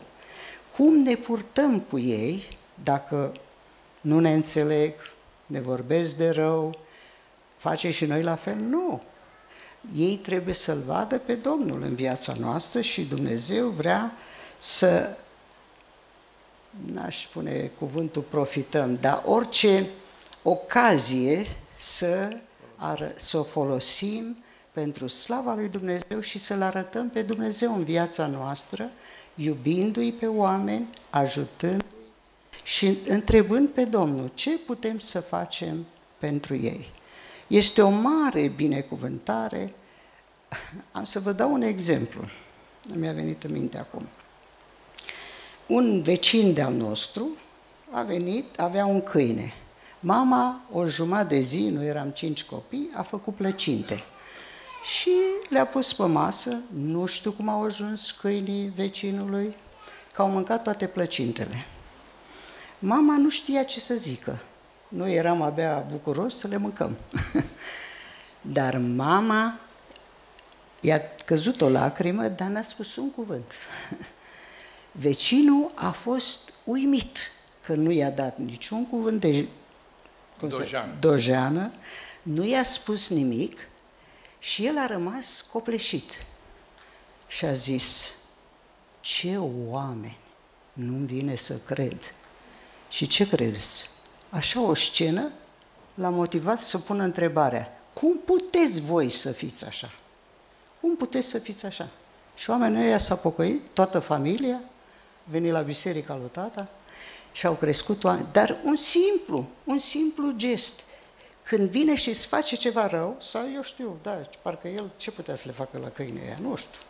cum 0.76 0.94
ne 0.94 1.14
purtăm 1.14 1.80
cu 1.80 1.98
ei 1.98 2.48
dacă 2.82 3.32
nu 4.00 4.20
ne 4.20 4.32
înțeleg, 4.32 4.92
ne 5.46 5.60
vorbesc 5.60 6.16
de 6.16 6.30
rău, 6.30 6.74
face 7.56 7.90
și 7.90 8.04
noi 8.04 8.22
la 8.22 8.34
fel? 8.34 8.56
Nu. 8.56 9.02
Ei 9.96 10.16
trebuie 10.16 10.54
să-L 10.54 10.82
vadă 10.86 11.18
pe 11.18 11.34
Domnul 11.34 11.82
în 11.82 11.94
viața 11.94 12.34
noastră 12.38 12.80
și 12.80 13.04
Dumnezeu 13.04 13.68
vrea 13.68 14.12
să 14.58 15.16
n-aș 16.92 17.22
spune 17.22 17.70
cuvântul 17.78 18.22
profităm, 18.22 18.98
dar 19.00 19.22
orice 19.24 19.86
ocazie 20.42 21.46
să, 21.76 22.36
ar, 22.76 23.12
să 23.14 23.38
o 23.38 23.42
folosim 23.42 24.36
pentru 24.72 25.06
slava 25.06 25.54
lui 25.54 25.68
Dumnezeu 25.68 26.20
și 26.20 26.38
să-L 26.38 26.62
arătăm 26.62 27.10
pe 27.10 27.22
Dumnezeu 27.22 27.74
în 27.74 27.84
viața 27.84 28.26
noastră, 28.26 28.90
iubindu-i 29.34 30.12
pe 30.12 30.26
oameni, 30.26 30.88
ajutându-i 31.10 31.86
și 32.62 32.98
întrebând 33.08 33.68
pe 33.68 33.84
Domnul 33.84 34.30
ce 34.34 34.58
putem 34.58 34.98
să 34.98 35.20
facem 35.20 35.86
pentru 36.18 36.56
ei. 36.56 36.88
Este 37.46 37.82
o 37.82 37.88
mare 37.88 38.48
binecuvântare. 38.48 39.68
Am 40.92 41.04
să 41.04 41.20
vă 41.20 41.32
dau 41.32 41.52
un 41.52 41.62
exemplu. 41.62 42.20
Mi-a 42.94 43.12
venit 43.12 43.42
în 43.42 43.52
minte 43.52 43.78
acum 43.78 44.08
un 45.72 46.02
vecin 46.02 46.54
de-al 46.54 46.72
nostru 46.72 47.28
a 47.90 48.02
venit, 48.02 48.60
avea 48.60 48.86
un 48.86 49.02
câine. 49.02 49.54
Mama, 50.00 50.60
o 50.72 50.86
jumătate 50.86 51.34
de 51.34 51.40
zi, 51.40 51.68
nu 51.68 51.84
eram 51.84 52.08
cinci 52.08 52.44
copii, 52.44 52.90
a 52.94 53.02
făcut 53.02 53.34
plăcinte. 53.34 54.02
Și 54.84 55.10
le-a 55.48 55.66
pus 55.66 55.92
pe 55.92 56.02
masă, 56.02 56.58
nu 56.74 57.06
știu 57.06 57.32
cum 57.32 57.48
au 57.48 57.62
ajuns 57.62 58.10
câinii 58.10 58.72
vecinului, 58.76 59.56
că 60.14 60.22
au 60.22 60.28
mâncat 60.28 60.62
toate 60.62 60.86
plăcintele. 60.86 61.66
Mama 62.78 63.16
nu 63.16 63.28
știa 63.28 63.62
ce 63.62 63.80
să 63.80 63.94
zică. 63.94 64.38
Noi 64.88 65.14
eram 65.14 65.42
abia 65.42 65.86
bucuroși 65.90 66.36
să 66.36 66.48
le 66.48 66.56
mâncăm. 66.56 66.96
Dar 68.40 68.78
mama 68.78 69.58
i-a 70.80 71.00
căzut 71.24 71.60
o 71.60 71.68
lacrimă, 71.68 72.28
dar 72.28 72.48
n-a 72.48 72.62
spus 72.62 72.96
un 72.96 73.10
cuvânt. 73.10 73.52
Vecinul 74.92 75.70
a 75.74 75.90
fost 75.90 76.52
uimit 76.64 77.18
că 77.64 77.74
nu 77.74 77.90
i-a 77.90 78.10
dat 78.10 78.38
niciun 78.38 78.86
cuvânt 78.86 79.20
de 79.20 79.46
Dojeană. 80.38 80.92
dojeană, 81.00 81.70
nu 82.22 82.44
i-a 82.44 82.62
spus 82.62 83.08
nimic 83.08 83.68
și 84.38 84.66
el 84.66 84.78
a 84.78 84.86
rămas 84.86 85.46
copleșit. 85.52 86.26
Și 87.26 87.44
a 87.44 87.52
zis, 87.52 88.14
ce 89.00 89.36
oameni, 89.68 90.18
nu-mi 90.72 91.06
vine 91.06 91.34
să 91.34 91.56
cred. 91.66 92.14
Și 92.88 93.06
ce 93.06 93.28
credeți? 93.28 93.90
Așa 94.30 94.60
o 94.60 94.74
scenă 94.74 95.30
l-a 95.94 96.08
motivat 96.08 96.60
să 96.60 96.78
pună 96.78 97.02
întrebarea, 97.02 97.80
cum 97.92 98.18
puteți 98.24 98.80
voi 98.80 99.10
să 99.10 99.30
fiți 99.30 99.64
așa? 99.64 99.92
Cum 100.80 100.96
puteți 100.96 101.28
să 101.28 101.38
fiți 101.38 101.66
așa? 101.66 101.88
Și 102.36 102.50
oamenii 102.50 102.82
ăia 102.82 102.98
s-au 102.98 103.16
pocăit, 103.16 103.68
toată 103.72 103.98
familia, 103.98 104.60
venit 105.24 105.52
la 105.52 105.60
biserica 105.60 106.16
lui 106.16 106.28
tata 106.32 106.68
și 107.32 107.46
au 107.46 107.54
crescut 107.54 108.04
oameni. 108.04 108.26
Dar 108.32 108.56
un 108.64 108.76
simplu, 108.76 109.48
un 109.64 109.78
simplu 109.78 110.32
gest. 110.36 110.80
Când 111.42 111.68
vine 111.68 111.94
și 111.94 112.08
îți 112.08 112.26
face 112.26 112.56
ceva 112.56 112.86
rău, 112.86 113.16
sau 113.20 113.42
eu 113.54 113.62
știu, 113.62 113.98
da, 114.02 114.20
parcă 114.42 114.68
el 114.68 114.90
ce 114.96 115.10
putea 115.10 115.34
să 115.34 115.42
le 115.46 115.52
facă 115.52 115.78
la 115.78 115.88
câine 115.88 116.20
aia, 116.20 116.36
nu 116.40 116.56
știu. 116.56 116.80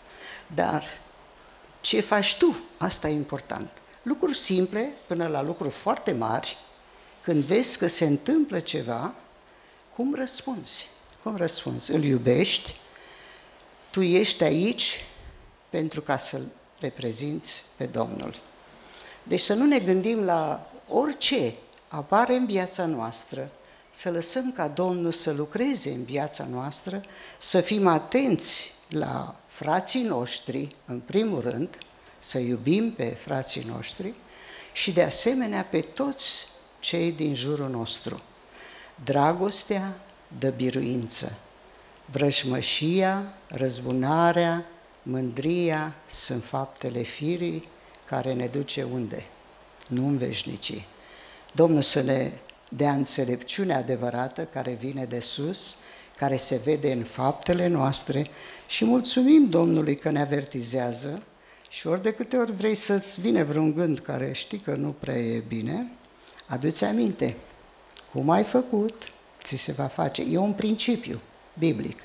Dar 0.54 0.84
ce 1.80 2.00
faci 2.00 2.36
tu, 2.36 2.56
asta 2.76 3.08
e 3.08 3.12
important. 3.12 3.70
Lucruri 4.02 4.36
simple 4.36 4.92
până 5.06 5.26
la 5.26 5.42
lucruri 5.42 5.74
foarte 5.74 6.12
mari, 6.12 6.56
când 7.22 7.44
vezi 7.44 7.78
că 7.78 7.86
se 7.86 8.04
întâmplă 8.04 8.60
ceva, 8.60 9.14
cum 9.94 10.14
răspunzi? 10.14 10.88
Cum 11.22 11.36
răspunzi? 11.36 11.92
Îl 11.92 12.04
iubești? 12.04 12.76
Tu 13.90 14.02
ești 14.02 14.42
aici 14.42 15.04
pentru 15.70 16.00
ca 16.00 16.16
să-L 16.16 16.42
reprezinți 16.82 17.64
pe 17.76 17.84
Domnul. 17.84 18.34
Deci 19.22 19.40
să 19.40 19.54
nu 19.54 19.66
ne 19.66 19.78
gândim 19.78 20.24
la 20.24 20.70
orice 20.88 21.54
apare 21.88 22.34
în 22.34 22.46
viața 22.46 22.86
noastră, 22.86 23.50
să 23.90 24.10
lăsăm 24.10 24.52
ca 24.52 24.68
Domnul 24.68 25.12
să 25.12 25.32
lucreze 25.32 25.90
în 25.90 26.04
viața 26.04 26.46
noastră, 26.50 27.00
să 27.38 27.60
fim 27.60 27.86
atenți 27.86 28.74
la 28.88 29.36
frații 29.46 30.02
noștri, 30.02 30.76
în 30.84 31.00
primul 31.00 31.40
rând, 31.40 31.78
să 32.18 32.38
iubim 32.38 32.92
pe 32.92 33.04
frații 33.04 33.66
noștri 33.74 34.14
și 34.72 34.92
de 34.92 35.02
asemenea 35.02 35.66
pe 35.70 35.80
toți 35.80 36.46
cei 36.80 37.12
din 37.12 37.34
jurul 37.34 37.68
nostru. 37.68 38.22
Dragostea 39.04 39.92
dă 40.38 40.50
biruință, 40.50 41.32
vrăjmășia, 42.04 43.34
răzbunarea, 43.46 44.66
mândria 45.02 45.94
sunt 46.06 46.44
faptele 46.44 47.02
firii 47.02 47.68
care 48.06 48.32
ne 48.32 48.46
duce 48.46 48.82
unde? 48.92 49.26
Nu 49.86 50.06
în 50.06 50.16
veșnicii. 50.16 50.86
Domnul 51.52 51.82
să 51.82 52.02
ne 52.02 52.32
dea 52.68 52.92
înțelepciunea 52.92 53.76
adevărată 53.76 54.44
care 54.44 54.72
vine 54.72 55.04
de 55.04 55.20
sus, 55.20 55.76
care 56.16 56.36
se 56.36 56.60
vede 56.64 56.92
în 56.92 57.04
faptele 57.04 57.66
noastre 57.66 58.26
și 58.66 58.84
mulțumim 58.84 59.48
Domnului 59.48 59.96
că 59.96 60.10
ne 60.10 60.20
avertizează 60.20 61.22
și 61.68 61.86
ori 61.86 62.02
de 62.02 62.12
câte 62.12 62.36
ori 62.36 62.52
vrei 62.52 62.74
să-ți 62.74 63.20
vine 63.20 63.42
vreun 63.42 63.74
gând 63.74 63.98
care 63.98 64.32
știi 64.32 64.58
că 64.58 64.74
nu 64.74 64.94
prea 64.98 65.16
e 65.16 65.38
bine, 65.48 65.90
aduți 66.46 66.84
aminte, 66.84 67.36
cum 68.12 68.30
ai 68.30 68.42
făcut, 68.42 69.12
ți 69.42 69.56
se 69.56 69.72
va 69.72 69.86
face. 69.86 70.26
E 70.30 70.36
un 70.36 70.52
principiu 70.52 71.20
biblic. 71.58 71.98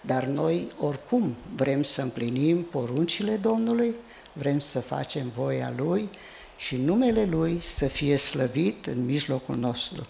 Dar 0.00 0.24
noi 0.24 0.68
oricum 0.78 1.36
vrem 1.54 1.82
să 1.82 2.02
împlinim 2.02 2.62
poruncile 2.62 3.36
Domnului, 3.36 3.94
vrem 4.32 4.58
să 4.58 4.80
facem 4.80 5.30
voia 5.34 5.72
Lui 5.76 6.08
și 6.56 6.76
numele 6.76 7.24
Lui 7.24 7.60
să 7.62 7.86
fie 7.86 8.16
slăvit 8.16 8.86
în 8.86 9.04
mijlocul 9.04 9.56
nostru. 9.56 10.06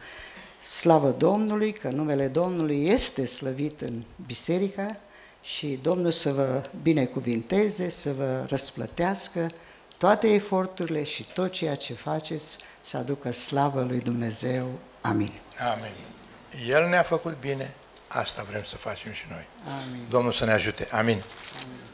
Slavă 0.62 1.14
Domnului 1.18 1.72
că 1.72 1.88
numele 1.88 2.28
Domnului 2.28 2.86
este 2.86 3.24
slăvit 3.24 3.80
în 3.80 4.03
biserica 4.26 4.97
și 5.43 5.78
Domnul 5.82 6.11
să 6.11 6.32
vă 6.32 6.62
binecuvinteze, 6.82 7.88
să 7.88 8.12
vă 8.12 8.45
răsplătească 8.49 9.51
toate 9.99 10.28
eforturile 10.28 11.03
și 11.03 11.26
tot 11.32 11.51
ceea 11.51 11.74
ce 11.74 11.95
faceți 11.95 12.59
să 12.80 12.97
aducă 12.97 13.32
slavă 13.32 13.82
lui 13.88 14.01
Dumnezeu. 14.01 14.66
Amin. 15.01 15.32
Amin. 15.72 15.95
El 16.68 16.88
ne-a 16.88 17.03
făcut 17.03 17.41
bine, 17.41 17.74
asta 18.12 18.46
vrem 18.48 18.64
să 18.64 18.76
facem 18.76 19.12
și 19.12 19.24
noi. 19.28 19.46
Amin. 19.82 20.06
Domnul 20.08 20.32
să 20.32 20.44
ne 20.44 20.52
ajute. 20.52 20.88
Amin. 20.90 21.22
Amin. 21.64 21.89